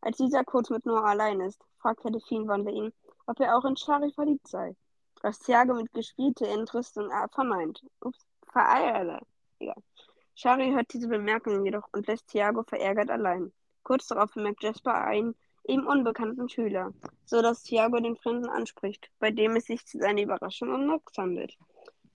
Als 0.02 0.18
dieser 0.18 0.44
kurz 0.44 0.72
mit 0.72 0.86
Noah 0.86 1.06
allein 1.06 1.42
ist, 1.42 1.64
fragt 1.78 2.04
Herr 2.04 2.12
Delfinwandler 2.12 2.72
ihn, 2.72 2.94
ob 3.28 3.40
er 3.40 3.58
auch 3.58 3.66
in 3.66 3.78
Shari 3.78 4.12
verliebt 4.12 4.48
sei. 4.48 4.76
Was 5.22 5.40
Thiago 5.40 5.76
mit 5.76 5.94
gespielter 5.94 6.48
Entrüstung 6.48 7.12
verneint. 7.32 7.86
Ups, 8.02 8.26
vereiert. 8.52 9.24
Egal. 9.60 9.84
Shari 10.42 10.72
hört 10.72 10.94
diese 10.94 11.10
Bemerkungen 11.10 11.66
jedoch 11.66 11.90
und 11.92 12.08
lässt 12.08 12.30
Thiago 12.30 12.64
verärgert 12.64 13.10
allein. 13.10 13.52
Kurz 13.84 14.08
darauf 14.08 14.34
bemerkt 14.34 14.64
Jasper 14.64 14.94
einen 14.94 15.36
ihm 15.68 15.86
unbekannten 15.86 16.48
Schüler, 16.48 16.94
so 17.26 17.42
dass 17.42 17.64
Thiago 17.64 18.00
den 18.00 18.16
Fremden 18.16 18.48
anspricht, 18.48 19.12
bei 19.20 19.32
dem 19.32 19.58
es 19.58 19.66
sich 19.66 19.86
zu 19.86 19.98
seiner 19.98 20.22
Überraschung 20.22 20.74
um 20.74 20.86
Nox 20.86 21.12
handelt, 21.18 21.58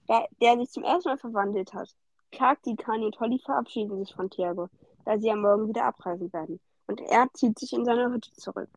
da, 0.07 0.25
der 0.41 0.57
sich 0.57 0.71
zum 0.71 0.83
ersten 0.83 1.09
Mal 1.09 1.19
verwandelt 1.19 1.75
hat. 1.75 1.95
Clark, 2.31 2.61
Kani 2.63 3.05
und 3.05 3.19
Holly 3.19 3.37
verabschieden 3.37 4.03
sich 4.03 4.15
von 4.15 4.31
Thiago, 4.31 4.69
da 5.05 5.19
sie 5.19 5.29
am 5.29 5.41
Morgen 5.41 5.67
wieder 5.67 5.85
abreisen 5.85 6.33
werden, 6.33 6.59
und 6.87 7.01
er 7.01 7.27
zieht 7.35 7.59
sich 7.59 7.73
in 7.73 7.85
seine 7.85 8.11
Hütte 8.11 8.31
zurück. 8.31 8.71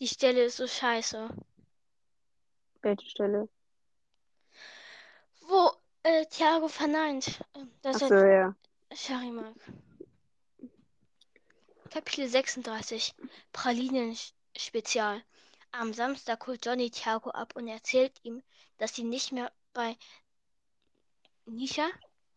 Die 0.00 0.08
Stelle 0.08 0.44
ist 0.44 0.56
so 0.56 0.66
scheiße. 0.66 1.28
Welche 2.80 3.06
Stelle? 3.06 3.50
Wo 5.42 5.72
äh, 6.04 6.26
Thiago 6.26 6.68
verneint, 6.68 7.40
äh, 7.54 7.64
dass 7.82 8.02
Achso, 8.02 8.14
er 8.14 8.32
ja. 8.32 8.54
Shari 8.94 9.30
mag. 9.30 9.54
Kapitel 11.90 12.28
36 12.28 13.14
Pralinen-Spezial 13.52 15.22
Am 15.72 15.92
Samstag 15.92 16.46
holt 16.46 16.64
Johnny 16.64 16.90
Thiago 16.90 17.30
ab 17.30 17.54
und 17.56 17.66
erzählt 17.66 18.12
ihm, 18.22 18.42
dass 18.78 18.94
sie 18.94 19.02
nicht 19.02 19.32
mehr 19.32 19.50
bei 19.72 19.96
Nisha 21.46 21.88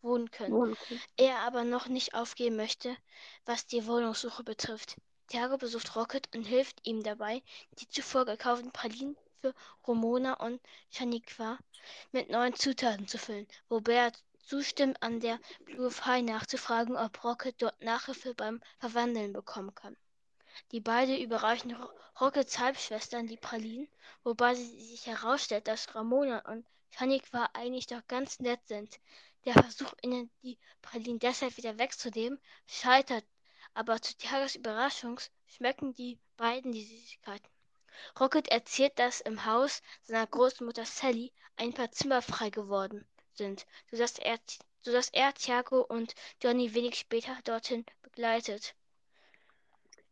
wohnen 0.02 0.30
können. 0.30 0.52
Wohnen 0.54 0.76
können. 0.76 1.00
Er 1.16 1.40
aber 1.40 1.64
noch 1.64 1.88
nicht 1.88 2.14
aufgeben 2.14 2.56
möchte, 2.56 2.96
was 3.44 3.66
die 3.66 3.86
Wohnungssuche 3.86 4.42
betrifft. 4.44 4.96
Thiago 5.28 5.58
besucht 5.58 5.94
Rocket 5.94 6.34
und 6.34 6.44
hilft 6.44 6.86
ihm 6.86 7.02
dabei, 7.02 7.42
die 7.78 7.88
zuvor 7.88 8.24
gekauften 8.24 8.72
Pralinen 8.72 9.16
für 9.40 9.54
Romona 9.86 10.34
und 10.34 10.60
Shaniqua 10.90 11.58
mit 12.12 12.30
neuen 12.30 12.54
Zutaten 12.54 13.06
zu 13.08 13.18
füllen, 13.18 13.46
er 13.88 14.12
zustimmt, 14.44 15.02
an 15.02 15.20
der 15.20 15.38
Blue 15.64 15.90
Fly 15.90 16.22
nachzufragen, 16.22 16.96
ob 16.96 17.22
Rocket 17.24 17.54
dort 17.60 17.80
Nachhilfe 17.82 18.34
beim 18.34 18.62
Verwandeln 18.78 19.32
bekommen 19.32 19.74
kann. 19.74 19.96
Die 20.72 20.80
beiden 20.80 21.18
überreichen 21.18 21.74
Ro- 21.74 21.90
Rockets 22.20 22.58
Halbschwestern 22.58 23.26
die 23.26 23.36
Pralinen, 23.36 23.88
wobei 24.24 24.54
sie 24.54 24.80
sich 24.80 25.06
herausstellt, 25.06 25.68
dass 25.68 25.94
Ramona 25.94 26.38
und 26.50 26.66
Shaniqua 26.90 27.48
eigentlich 27.52 27.86
doch 27.86 28.06
ganz 28.08 28.40
nett 28.40 28.60
sind. 28.66 28.98
Der 29.44 29.52
Versuch, 29.52 29.92
ihnen 30.02 30.30
die 30.42 30.58
Pralinen 30.82 31.18
deshalb 31.18 31.56
wieder 31.56 31.78
wegzunehmen, 31.78 32.40
scheitert, 32.66 33.24
aber 33.74 34.00
zu 34.00 34.16
Tiagas 34.16 34.56
Überraschung 34.56 35.20
schmecken 35.46 35.94
die 35.94 36.18
beiden 36.36 36.72
die 36.72 36.84
Süßigkeiten. 36.84 37.57
Rocket 38.18 38.48
erzählt, 38.48 38.98
dass 38.98 39.20
im 39.20 39.44
Haus 39.44 39.82
seiner 40.02 40.26
Großmutter 40.26 40.84
Sally 40.84 41.32
ein 41.56 41.72
paar 41.72 41.90
Zimmer 41.90 42.22
frei 42.22 42.50
geworden 42.50 43.06
sind, 43.34 43.66
sodass 43.90 44.18
er, 44.18 44.38
sodass 44.82 45.10
er 45.12 45.32
Tiago 45.34 45.80
und 45.80 46.14
Johnny 46.42 46.74
wenig 46.74 46.96
später 46.96 47.36
dorthin 47.44 47.84
begleitet. 48.02 48.74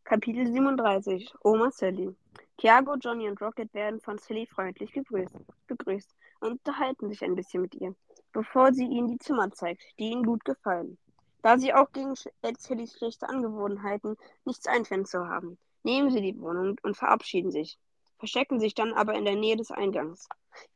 Kapitel 0.03 0.47
37 0.47 1.33
Oma 1.43 1.71
Sally 1.71 2.15
Tiago, 2.57 2.95
Johnny 2.95 3.29
und 3.29 3.41
Rocket 3.41 3.73
werden 3.73 3.99
von 4.01 4.17
Sally 4.17 4.47
freundlich 4.47 4.91
begrüßt, 4.91 5.35
begrüßt 5.67 6.15
und 6.39 6.51
unterhalten 6.53 7.09
sich 7.09 7.23
ein 7.23 7.35
bisschen 7.35 7.61
mit 7.61 7.75
ihr, 7.75 7.93
bevor 8.31 8.73
sie 8.73 8.85
ihnen 8.85 9.09
die 9.09 9.19
Zimmer 9.19 9.51
zeigt, 9.51 9.83
die 9.99 10.09
ihnen 10.11 10.23
gut 10.23 10.43
gefallen. 10.45 10.97
Da 11.43 11.57
sie 11.57 11.73
auch 11.73 11.91
gegen 11.91 12.15
Sallys 12.15 12.97
schlechte 12.97 13.29
Angewohnheiten 13.29 14.17
nichts 14.43 14.65
einwenden 14.65 15.05
zu 15.05 15.27
haben, 15.27 15.57
nehmen 15.87 16.11
sie 16.11 16.21
die 16.21 16.37
Wohnung 16.41 16.77
und 16.83 16.97
verabschieden 16.97 17.49
sich, 17.49 17.79
verstecken 18.19 18.59
sich 18.59 18.75
dann 18.75 18.91
aber 18.91 19.13
in 19.13 19.23
der 19.23 19.37
Nähe 19.37 19.55
des 19.55 19.71
Eingangs. 19.71 20.27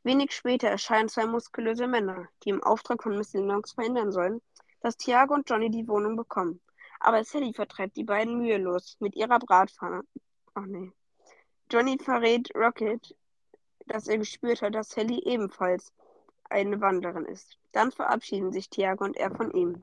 Wenig 0.02 0.32
später 0.32 0.68
erscheinen 0.68 1.10
zwei 1.10 1.26
muskulöse 1.26 1.86
Männer, 1.86 2.28
die 2.42 2.48
im 2.48 2.62
Auftrag 2.62 3.02
von 3.02 3.18
Miss 3.18 3.34
Lennox 3.34 3.72
verhindern 3.72 4.10
sollen, 4.10 4.40
dass 4.80 4.96
Tiago 4.96 5.34
und 5.34 5.48
Johnny 5.50 5.70
die 5.70 5.86
Wohnung 5.86 6.16
bekommen. 6.16 6.62
Aber 6.98 7.22
Sally 7.24 7.52
vertreibt 7.52 7.96
die 7.96 8.04
beiden 8.04 8.38
mühelos 8.38 8.96
mit 9.00 9.14
ihrer 9.14 9.38
Bratpfanne. 9.38 10.02
Ach 10.54 10.64
nee. 10.64 10.90
Johnny 11.70 11.98
verrät 11.98 12.48
Rocket, 12.54 13.14
dass 13.86 14.08
er 14.08 14.16
gespürt 14.16 14.62
hat, 14.62 14.74
dass 14.74 14.90
Sally 14.90 15.20
ebenfalls 15.24 15.92
eine 16.48 16.80
Wanderin 16.80 17.26
ist. 17.26 17.58
Dann 17.72 17.92
verabschieden 17.92 18.50
sich 18.50 18.70
Tiago 18.70 19.04
und 19.04 19.16
er 19.18 19.34
von 19.34 19.50
ihm. 19.52 19.82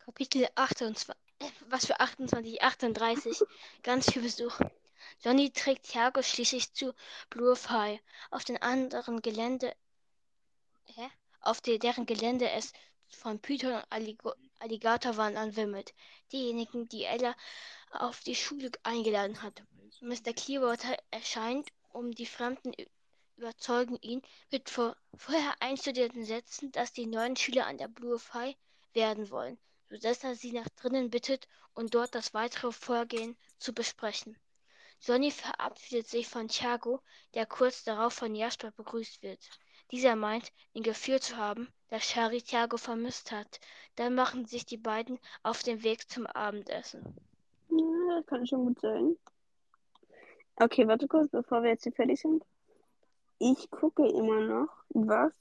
Kapitel 0.00 0.48
28, 0.56 1.08
äh, 1.08 1.23
was 1.68 1.86
für 1.86 2.00
28, 2.00 2.62
38, 2.62 3.42
ganz 3.82 4.10
viel 4.10 4.22
Besuch. 4.22 4.60
Johnny 5.22 5.50
trägt 5.50 5.84
Thiago 5.90 6.22
schließlich 6.22 6.72
zu 6.72 6.94
Blue 7.30 7.56
Fire. 7.56 8.00
Auf 8.30 8.44
den 8.44 8.60
anderen 8.60 9.22
Gelände, 9.22 9.74
hä? 10.86 11.10
Auf 11.40 11.60
de, 11.60 11.78
deren 11.78 12.06
Gelände 12.06 12.50
es 12.50 12.72
von 13.08 13.38
Python 13.38 13.74
und 13.74 13.84
Alligo- 13.90 14.34
Alligatorwandern 14.60 15.56
wimmelt. 15.56 15.94
Diejenigen, 16.32 16.88
die 16.88 17.04
Ella 17.04 17.36
auf 17.90 18.20
die 18.20 18.34
Schule 18.34 18.70
eingeladen 18.82 19.42
hat. 19.42 19.62
Mr. 20.00 20.32
Clearwater 20.34 20.96
erscheint, 21.10 21.68
um 21.92 22.10
die 22.12 22.26
Fremden 22.26 22.72
überzeugen 23.36 23.98
ihn 24.00 24.22
mit 24.50 24.70
vor, 24.70 24.96
vorher 25.16 25.54
einstudierten 25.60 26.24
Sätzen, 26.24 26.72
dass 26.72 26.92
die 26.92 27.06
neuen 27.06 27.36
Schüler 27.36 27.66
an 27.66 27.78
der 27.78 27.88
Blue 27.88 28.18
Fire 28.18 28.54
werden 28.92 29.30
wollen, 29.30 29.58
sodass 29.88 30.24
er 30.24 30.34
sie 30.34 30.52
nach 30.52 30.68
drinnen 30.70 31.10
bittet 31.10 31.46
und 31.74 31.94
dort 31.94 32.14
das 32.14 32.34
weitere 32.34 32.72
Vorgehen 32.72 33.36
zu 33.58 33.72
besprechen. 33.72 34.36
Sonny 34.98 35.30
verabschiedet 35.30 36.06
sich 36.08 36.28
von 36.28 36.48
Thiago, 36.48 37.00
der 37.34 37.46
kurz 37.46 37.84
darauf 37.84 38.14
von 38.14 38.34
Jasper 38.34 38.70
begrüßt 38.70 39.22
wird. 39.22 39.40
Dieser 39.90 40.16
meint, 40.16 40.50
ihn 40.72 40.82
geführt 40.82 41.22
zu 41.22 41.36
haben, 41.36 41.68
dass 41.88 42.04
Shari 42.04 42.40
Thiago 42.40 42.78
vermisst 42.78 43.30
hat. 43.30 43.60
Dann 43.96 44.14
machen 44.14 44.46
sich 44.46 44.64
die 44.64 44.78
beiden 44.78 45.18
auf 45.42 45.62
den 45.62 45.82
Weg 45.82 46.08
zum 46.08 46.26
Abendessen. 46.26 47.02
Ja, 47.68 48.16
das 48.16 48.26
kann 48.26 48.46
schon 48.46 48.64
gut 48.66 48.80
sein. 48.80 49.16
Okay, 50.56 50.86
warte 50.88 51.06
kurz, 51.06 51.30
bevor 51.30 51.62
wir 51.62 51.70
jetzt 51.70 51.82
hier 51.82 51.92
fertig 51.92 52.20
sind. 52.20 52.44
Ich 53.38 53.70
gucke 53.70 54.08
immer 54.08 54.40
noch, 54.40 54.68
was. 54.88 55.32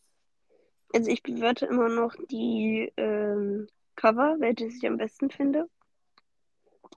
Also 0.94 1.10
ich 1.10 1.24
bewerte 1.24 1.68
immer 1.68 1.90
noch 1.90 2.16
die 2.30 2.92
ähm, 2.98 3.68
Cover, 3.96 4.38
welches 4.40 4.76
ich 4.78 4.88
am 4.88 4.98
besten 4.98 5.30
finde. 5.32 5.70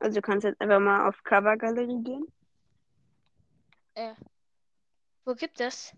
Also 0.01 0.15
du 0.17 0.23
kannst 0.23 0.45
jetzt 0.45 0.59
einfach 0.61 0.81
mal 0.81 1.07
auf 1.07 1.23
Covergalerie 1.23 2.03
gehen. 2.03 2.27
Äh, 3.95 4.15
wo 5.27 5.35
gibt 5.35 5.61
es? 5.61 5.95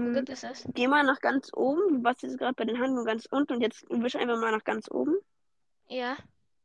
Wo 0.00 0.08
Ähm, 0.08 0.14
gibt 0.14 0.30
es 0.30 0.40
das? 0.40 0.68
geh 0.74 0.88
mal 0.88 1.04
nach 1.04 1.20
ganz 1.20 1.50
oben. 1.54 1.98
Du 1.98 2.04
warst 2.04 2.22
jetzt 2.22 2.38
gerade 2.38 2.54
bei 2.54 2.64
den 2.64 2.78
Handlungen 2.80 3.06
ganz 3.06 3.26
unten 3.26 3.54
und 3.54 3.60
jetzt 3.60 3.84
wisch 3.90 4.16
einfach 4.16 4.38
mal 4.40 4.52
nach 4.52 4.64
ganz 4.64 4.90
oben. 4.90 5.16
Ja, 5.88 6.16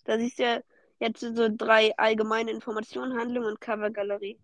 Da 0.03 0.17
siehst 0.19 0.39
du 0.39 0.43
ja 0.43 0.61
jetzt 0.99 1.21
so 1.21 1.47
drei 1.49 1.97
allgemeine 1.97 2.51
Informationen, 2.51 3.17
Handlung 3.17 3.45
und 3.45 3.61
Covergalerie. 3.61 4.37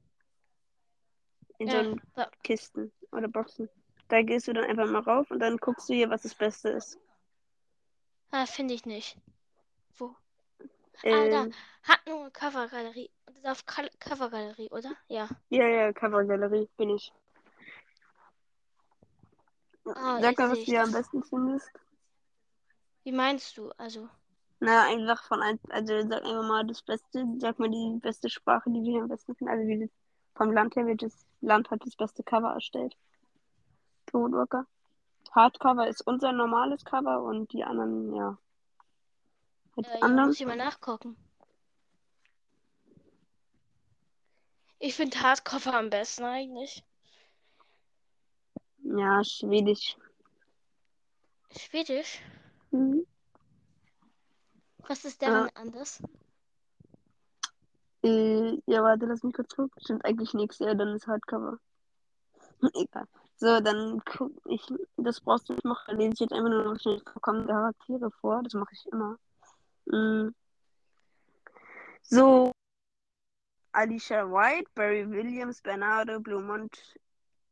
In 1.58 1.70
so 1.70 1.78
ja, 1.78 1.80
einen 1.80 2.02
da, 2.16 2.30
Kisten 2.44 2.94
oder 3.12 3.28
Boxen. 3.28 3.70
Da 4.08 4.22
gehst 4.22 4.48
du 4.48 4.54
dann 4.54 4.64
einfach 4.64 4.88
mal 4.88 5.02
rauf 5.02 5.32
und 5.32 5.40
dann 5.40 5.58
guckst 5.58 5.90
du 5.90 5.94
hier, 5.94 6.10
was 6.10 6.22
das 6.22 6.36
Beste 6.36 6.70
ist. 6.70 6.98
Ah, 8.36 8.46
finde 8.46 8.74
ich 8.74 8.86
nicht. 8.86 9.18
Wo? 9.98 10.16
Ah, 11.04 11.30
da. 11.30 11.44
Ähm, 11.44 11.54
Hat 11.84 12.00
nur 12.08 12.30
Covergalerie. 12.32 13.10
Das 13.26 13.36
ist 13.38 13.46
auf 13.48 13.66
Covergalerie, 14.00 14.70
oder? 14.72 14.92
Ja. 15.08 15.30
ja, 15.50 15.68
ja, 15.68 15.94
Covergalerie 15.94 16.68
bin 16.78 16.90
ich. 16.90 17.14
Ah, 19.86 20.20
Sag 20.22 20.38
mal, 20.38 20.50
was 20.50 20.58
du 20.60 20.66
hier 20.66 20.82
am 20.82 20.92
das. 20.92 21.02
besten 21.02 21.24
findest. 21.24 21.72
Wie 23.04 23.12
meinst 23.12 23.56
du? 23.58 23.72
Also, 23.78 24.10
Na, 24.60 24.88
einfach 24.88 25.24
von 25.28 25.42
ein, 25.44 25.60
also 25.70 26.02
sag 26.02 26.24
einfach 26.24 26.48
mal 26.48 26.66
das 26.66 26.82
Beste, 26.82 27.26
sag 27.38 27.60
mal 27.60 27.70
die 27.70 28.00
beste 28.02 28.30
Sprache, 28.30 28.70
die 28.72 28.80
du 28.80 28.92
hier 28.92 29.02
am 29.04 29.08
besten 29.08 29.36
findest. 29.36 29.60
Also 29.60 29.68
wie 29.68 29.80
das, 29.80 29.90
vom 30.36 30.52
Land 30.52 30.76
her, 30.76 30.88
welches 30.88 31.26
Land 31.42 31.70
hat 31.70 31.86
das 31.86 31.96
beste 31.96 32.24
Cover 32.24 32.54
erstellt? 32.54 32.98
Toadwalker. 34.08 34.66
Hardcover 35.36 35.88
ist 35.88 36.02
unser 36.08 36.32
normales 36.32 36.86
Cover 36.86 37.22
und 37.24 37.52
die 37.52 37.64
anderen, 37.64 38.16
ja. 38.16 38.38
Halt 39.76 39.88
äh, 39.88 39.90
ja, 39.90 40.00
anderen. 40.00 40.28
muss 40.30 40.40
ich 40.40 40.46
mal 40.46 40.56
nachgucken. 40.56 41.18
Ich 44.80 44.96
finde 44.96 45.22
Hardcover 45.22 45.74
am 45.74 45.90
besten 45.90 46.24
eigentlich. 46.24 46.84
Ja, 48.84 49.24
Schwedisch. 49.24 49.98
Schwedisch? 51.52 52.22
Mhm. 52.72 53.06
Was 54.88 55.04
ist 55.04 55.22
daran 55.22 55.50
anders? 55.56 56.02
Äh, 58.04 58.62
ja, 58.68 58.84
warte, 58.84 59.06
lass 59.08 59.24
mich 59.24 59.34
kurz 59.34 59.56
gucken. 59.56 59.82
Stimmt 59.82 60.06
eigentlich 60.06 60.34
nichts, 60.34 60.60
ja, 60.60 60.76
dann 60.76 60.96
ist 60.96 61.08
Hardcover. 61.08 61.58
Egal. 62.74 63.08
So, 63.38 63.60
dann 63.60 64.02
guck 64.06 64.32
ich, 64.46 64.62
das 64.98 65.20
brauchst 65.20 65.50
du 65.50 65.54
nicht 65.54 65.66
machen, 65.66 65.84
dann 65.88 65.98
lese 65.98 66.14
ich 66.14 66.20
jetzt 66.22 66.34
einfach 66.34 66.50
nur 66.50 66.64
noch 66.64 66.80
schnell 66.80 67.02
vorkommende 67.02 67.48
Charaktere 67.48 68.12
vor. 68.22 68.42
Das 68.44 68.54
mache 68.54 68.74
ich 68.74 68.86
immer. 68.92 69.18
Mm. 69.86 70.34
So, 72.02 72.52
Alicia 73.76 74.26
White, 74.32 74.70
Barry 74.74 75.10
Williams, 75.10 75.62
Bernardo, 75.62 76.20
Blue 76.20 76.42
Mont 76.42 76.96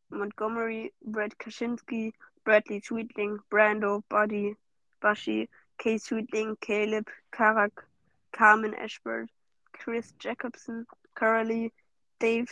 Montgomery, 0.10 0.94
Brad 1.02 1.38
Kaczynski, 1.38 2.14
Bradley 2.46 2.80
Sweetling, 2.82 3.40
Brando, 3.50 4.04
Buddy, 4.08 4.56
Bashi, 5.02 5.50
Kay 5.78 5.98
Sweetling, 5.98 6.56
Caleb, 6.62 7.10
Karak, 7.32 7.86
Carmen 8.32 8.74
Ashford, 8.74 9.30
Chris 9.74 10.14
Jacobson, 10.20 10.86
Coralie, 11.16 11.74
Dave, 12.20 12.48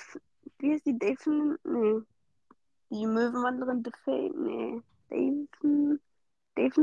wie 0.59 0.73
ist 0.73 0.85
die 0.85 0.97
Dave? 0.97 1.57
Nee. 1.63 2.01
Die 2.91 3.07
Möwenwanderin 3.07 3.83
Defay, 3.83 4.29
nee. 4.35 4.81
Dave? 5.09 5.47
Ich 6.57 6.73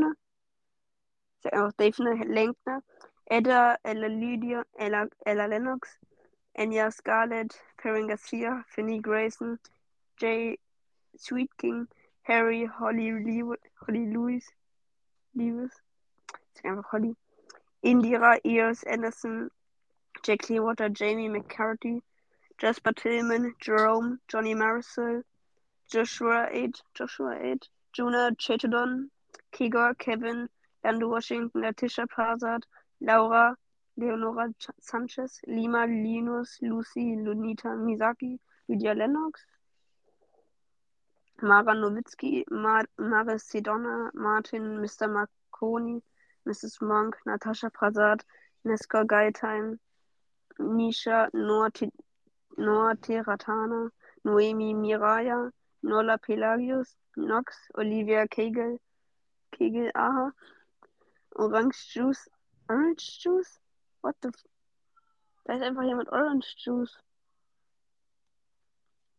sag 1.42 1.52
einfach 1.52 1.72
Davner 1.74 2.14
Lenkner, 2.24 2.82
Edda, 3.26 3.76
Ella 3.82 4.06
Lydia, 4.06 4.64
Ella, 4.72 5.06
Ella 5.26 5.44
Lennox, 5.44 5.98
Enya 6.54 6.90
Scarlett, 6.90 7.62
Perrin 7.76 8.08
Garcia, 8.08 8.64
Finney 8.68 9.00
Grayson, 9.00 9.58
Jay 10.16 10.58
Sweet 11.16 11.50
King, 11.58 11.86
Harry, 12.22 12.64
Holly, 12.64 13.12
Lew 13.12 13.54
Holly 13.86 14.06
Lewis, 14.06 14.46
Lewis, 15.34 15.72
sag 16.54 16.64
einfach 16.64 16.90
Holly, 16.90 17.14
Indira, 17.84 18.38
Ears, 18.44 18.82
Anderson, 18.84 19.50
Jack 20.22 20.40
Clearwater, 20.40 20.88
Jamie 20.88 21.28
McCarthy, 21.28 22.02
Jasper 22.56 22.94
Tillman, 22.94 23.54
Jerome, 23.60 24.20
Johnny 24.26 24.54
Marisol, 24.54 25.22
Joshua 25.90 26.48
8, 26.52 26.82
Joshua 26.94 27.38
8, 27.40 27.68
Jonah 27.94 28.30
Chetodon, 28.38 29.08
Kigor, 29.52 29.98
Kevin, 29.98 30.48
Lando 30.84 31.08
Washington, 31.08 31.62
Letitia 31.62 32.06
Parsat, 32.06 32.62
Laura, 33.00 33.56
Leonora 33.96 34.52
Sanchez, 34.80 35.40
Lima, 35.46 35.86
Linus, 35.86 36.58
Lucy, 36.60 37.16
Lunita 37.16 37.68
Misaki, 37.68 38.38
Lydia 38.68 38.92
Lennox, 38.94 39.40
Mara 41.40 41.74
Nowitzki, 41.74 42.44
Mar 42.50 42.84
Maris 42.98 43.44
Sedona, 43.50 44.10
Martin, 44.12 44.78
Mr. 44.78 45.10
Marconi, 45.10 46.02
Mrs. 46.46 46.82
Monk, 46.82 47.16
Natascha 47.26 47.72
Prasad, 47.72 48.20
Neska 48.66 49.06
Geitheim, 49.06 49.78
Nisha 50.60 51.28
Noor, 51.32 51.70
Noor 52.58 52.94
Teratana, 52.96 53.88
Noemi 54.24 54.74
Miraya, 54.74 55.50
Nola 55.82 56.18
Pelagius, 56.18 56.96
Nox, 57.16 57.56
Olivia 57.74 58.26
Kegel, 58.26 58.78
Kegel, 59.52 59.90
aha, 59.94 60.32
Orange 61.36 61.76
Juice, 61.92 62.28
Orange 62.68 63.20
Juice? 63.22 63.60
What 64.02 64.16
the? 64.22 64.28
F 64.28 64.44
da 65.44 65.54
ist 65.54 65.62
einfach 65.62 65.82
jemand 65.82 66.10
Orange 66.10 66.54
Juice. 66.58 66.98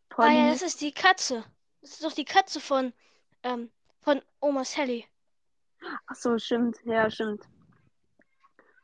Polly. 0.10 0.28
Ah 0.30 0.34
ja, 0.34 0.52
das 0.52 0.62
ist 0.62 0.82
die 0.82 0.92
Katze. 0.92 1.44
Das 1.82 1.92
ist 1.92 2.04
doch 2.04 2.14
die 2.14 2.26
Katze 2.26 2.60
von, 2.60 2.94
ähm, 3.44 3.72
von 4.02 4.22
Oma 4.40 4.64
Sally. 4.64 5.08
Ach 6.08 6.16
so, 6.16 6.38
stimmt. 6.38 6.78
Ja, 6.84 7.10
stimmt. 7.10 7.48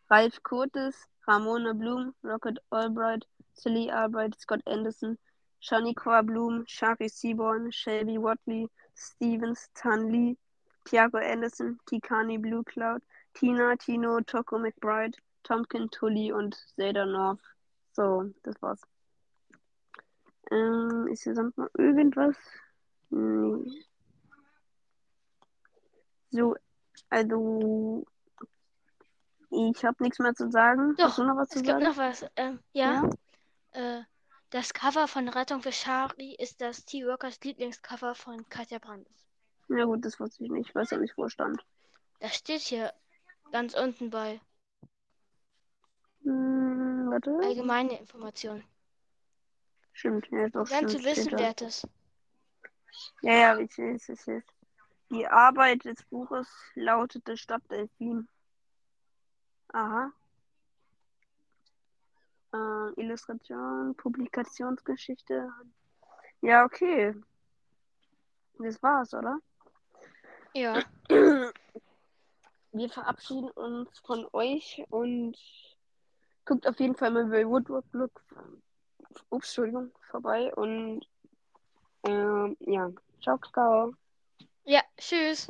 Ralf 0.09 0.41
Curtis, 0.43 1.07
Ramona 1.27 1.73
Bloom, 1.73 2.15
Rocket 2.23 2.57
Albright, 2.71 3.27
Silly 3.53 3.91
Albright, 3.91 4.39
Scott 4.39 4.61
Anderson, 4.65 5.17
Shaniqua 5.65 6.25
Bloom, 6.25 6.63
Shari 6.67 7.07
Seaborn, 7.07 7.71
Shelby 7.71 8.17
Watley, 8.17 8.67
Stevens, 8.95 9.69
Tan 9.73 10.11
Lee, 10.11 10.37
Tiago 10.85 11.17
Anderson, 11.17 11.79
Tikani 11.89 12.39
Blue 12.39 12.63
Cloud, 12.63 13.01
Tina, 13.33 13.75
Tino, 13.77 14.19
Toko 14.21 14.59
McBride, 14.59 15.15
Tomkin, 15.43 15.89
Tully 15.89 16.31
und 16.31 16.55
Zelda 16.75 17.05
North. 17.05 17.39
So, 17.93 18.29
das 18.43 18.61
war's. 18.61 18.81
Ähm, 20.51 21.07
ist 21.11 21.23
hier 21.23 21.33
sonst 21.33 21.57
noch 21.57 21.69
irgendwas? 21.77 22.35
Nee. 23.09 23.83
So, 26.29 26.55
also 27.09 28.05
ich 29.49 29.85
habe 29.85 30.03
nichts 30.03 30.19
mehr 30.19 30.35
zu 30.35 30.51
sagen. 30.51 30.95
Doch, 30.97 31.05
Hast 31.05 31.17
du 31.17 31.23
noch 31.23 31.37
was 31.37 31.49
zu 31.49 31.59
es 31.59 31.65
sagen? 31.65 31.79
gibt 31.79 31.89
noch 31.89 31.97
was. 31.97 32.25
Ähm, 32.35 32.59
ja. 32.73 33.09
ja? 33.73 33.99
Äh, 33.99 34.03
das 34.55 34.73
Cover 34.73 35.09
von 35.09 35.27
Rettung 35.27 35.61
für 35.61 35.73
Shari 35.73 36.33
ist 36.35 36.61
das 36.61 36.85
T-Workers 36.85 37.41
Lieblingscover 37.43 38.15
von 38.15 38.47
Katja 38.47 38.79
Brandes. 38.79 39.27
Ja 39.67 39.83
gut, 39.83 40.05
das 40.05 40.17
wusste 40.17 40.45
ich 40.45 40.49
nicht. 40.49 40.69
Ich 40.69 40.75
weiß 40.75 40.91
ja 40.91 40.97
nicht, 40.97 41.17
wo 41.17 41.27
stand. 41.27 41.61
Das 42.21 42.35
steht 42.35 42.61
hier 42.61 42.93
ganz 43.51 43.73
unten 43.73 44.09
bei. 44.09 44.39
Hm, 46.23 47.09
warte. 47.09 47.37
Allgemeine 47.43 47.99
Informationen. 47.99 48.63
Stimmt, 49.91 50.25
ja, 50.31 50.47
doch. 50.47 50.69
Ganz 50.69 50.93
zu 50.93 51.03
wissen, 51.03 51.33
wer 51.37 51.53
das. 51.53 51.85
Ja, 53.23 53.33
ja, 53.33 53.57
ich 53.57 53.75
sehe 53.75 53.95
es, 53.95 54.07
ich 54.07 54.21
sehe 54.21 54.37
es. 54.37 54.45
Die 55.09 55.27
Arbeit 55.27 55.83
des 55.83 56.01
Buches 56.03 56.47
lautete 56.75 57.35
Stadtdelfin. 57.35 58.29
Aha. 59.73 60.13
Äh, 62.55 63.01
Illustration, 63.01 63.95
Publikationsgeschichte. 63.95 65.51
Ja, 66.41 66.63
okay. 66.63 67.13
Das 68.59 68.81
war's, 68.81 69.13
oder? 69.13 69.39
Ja. 70.53 70.81
Wir 72.71 72.89
verabschieden 72.89 73.49
uns 73.51 73.99
von 73.99 74.27
euch 74.31 74.83
und 74.89 75.37
guckt 76.45 76.67
auf 76.67 76.79
jeden 76.79 76.95
Fall 76.95 77.11
mal 77.11 77.25
bei 77.25 77.45
Woodward 77.45 77.85
Look. 77.91 78.21
Ups, 79.29 79.47
Entschuldigung, 79.47 79.91
vorbei 80.11 80.53
und 80.55 81.05
ähm, 82.03 82.57
ja, 82.59 82.91
ciao, 83.21 83.37
ciao. 83.53 83.93
Ja, 84.65 84.81
tschüss. 84.97 85.47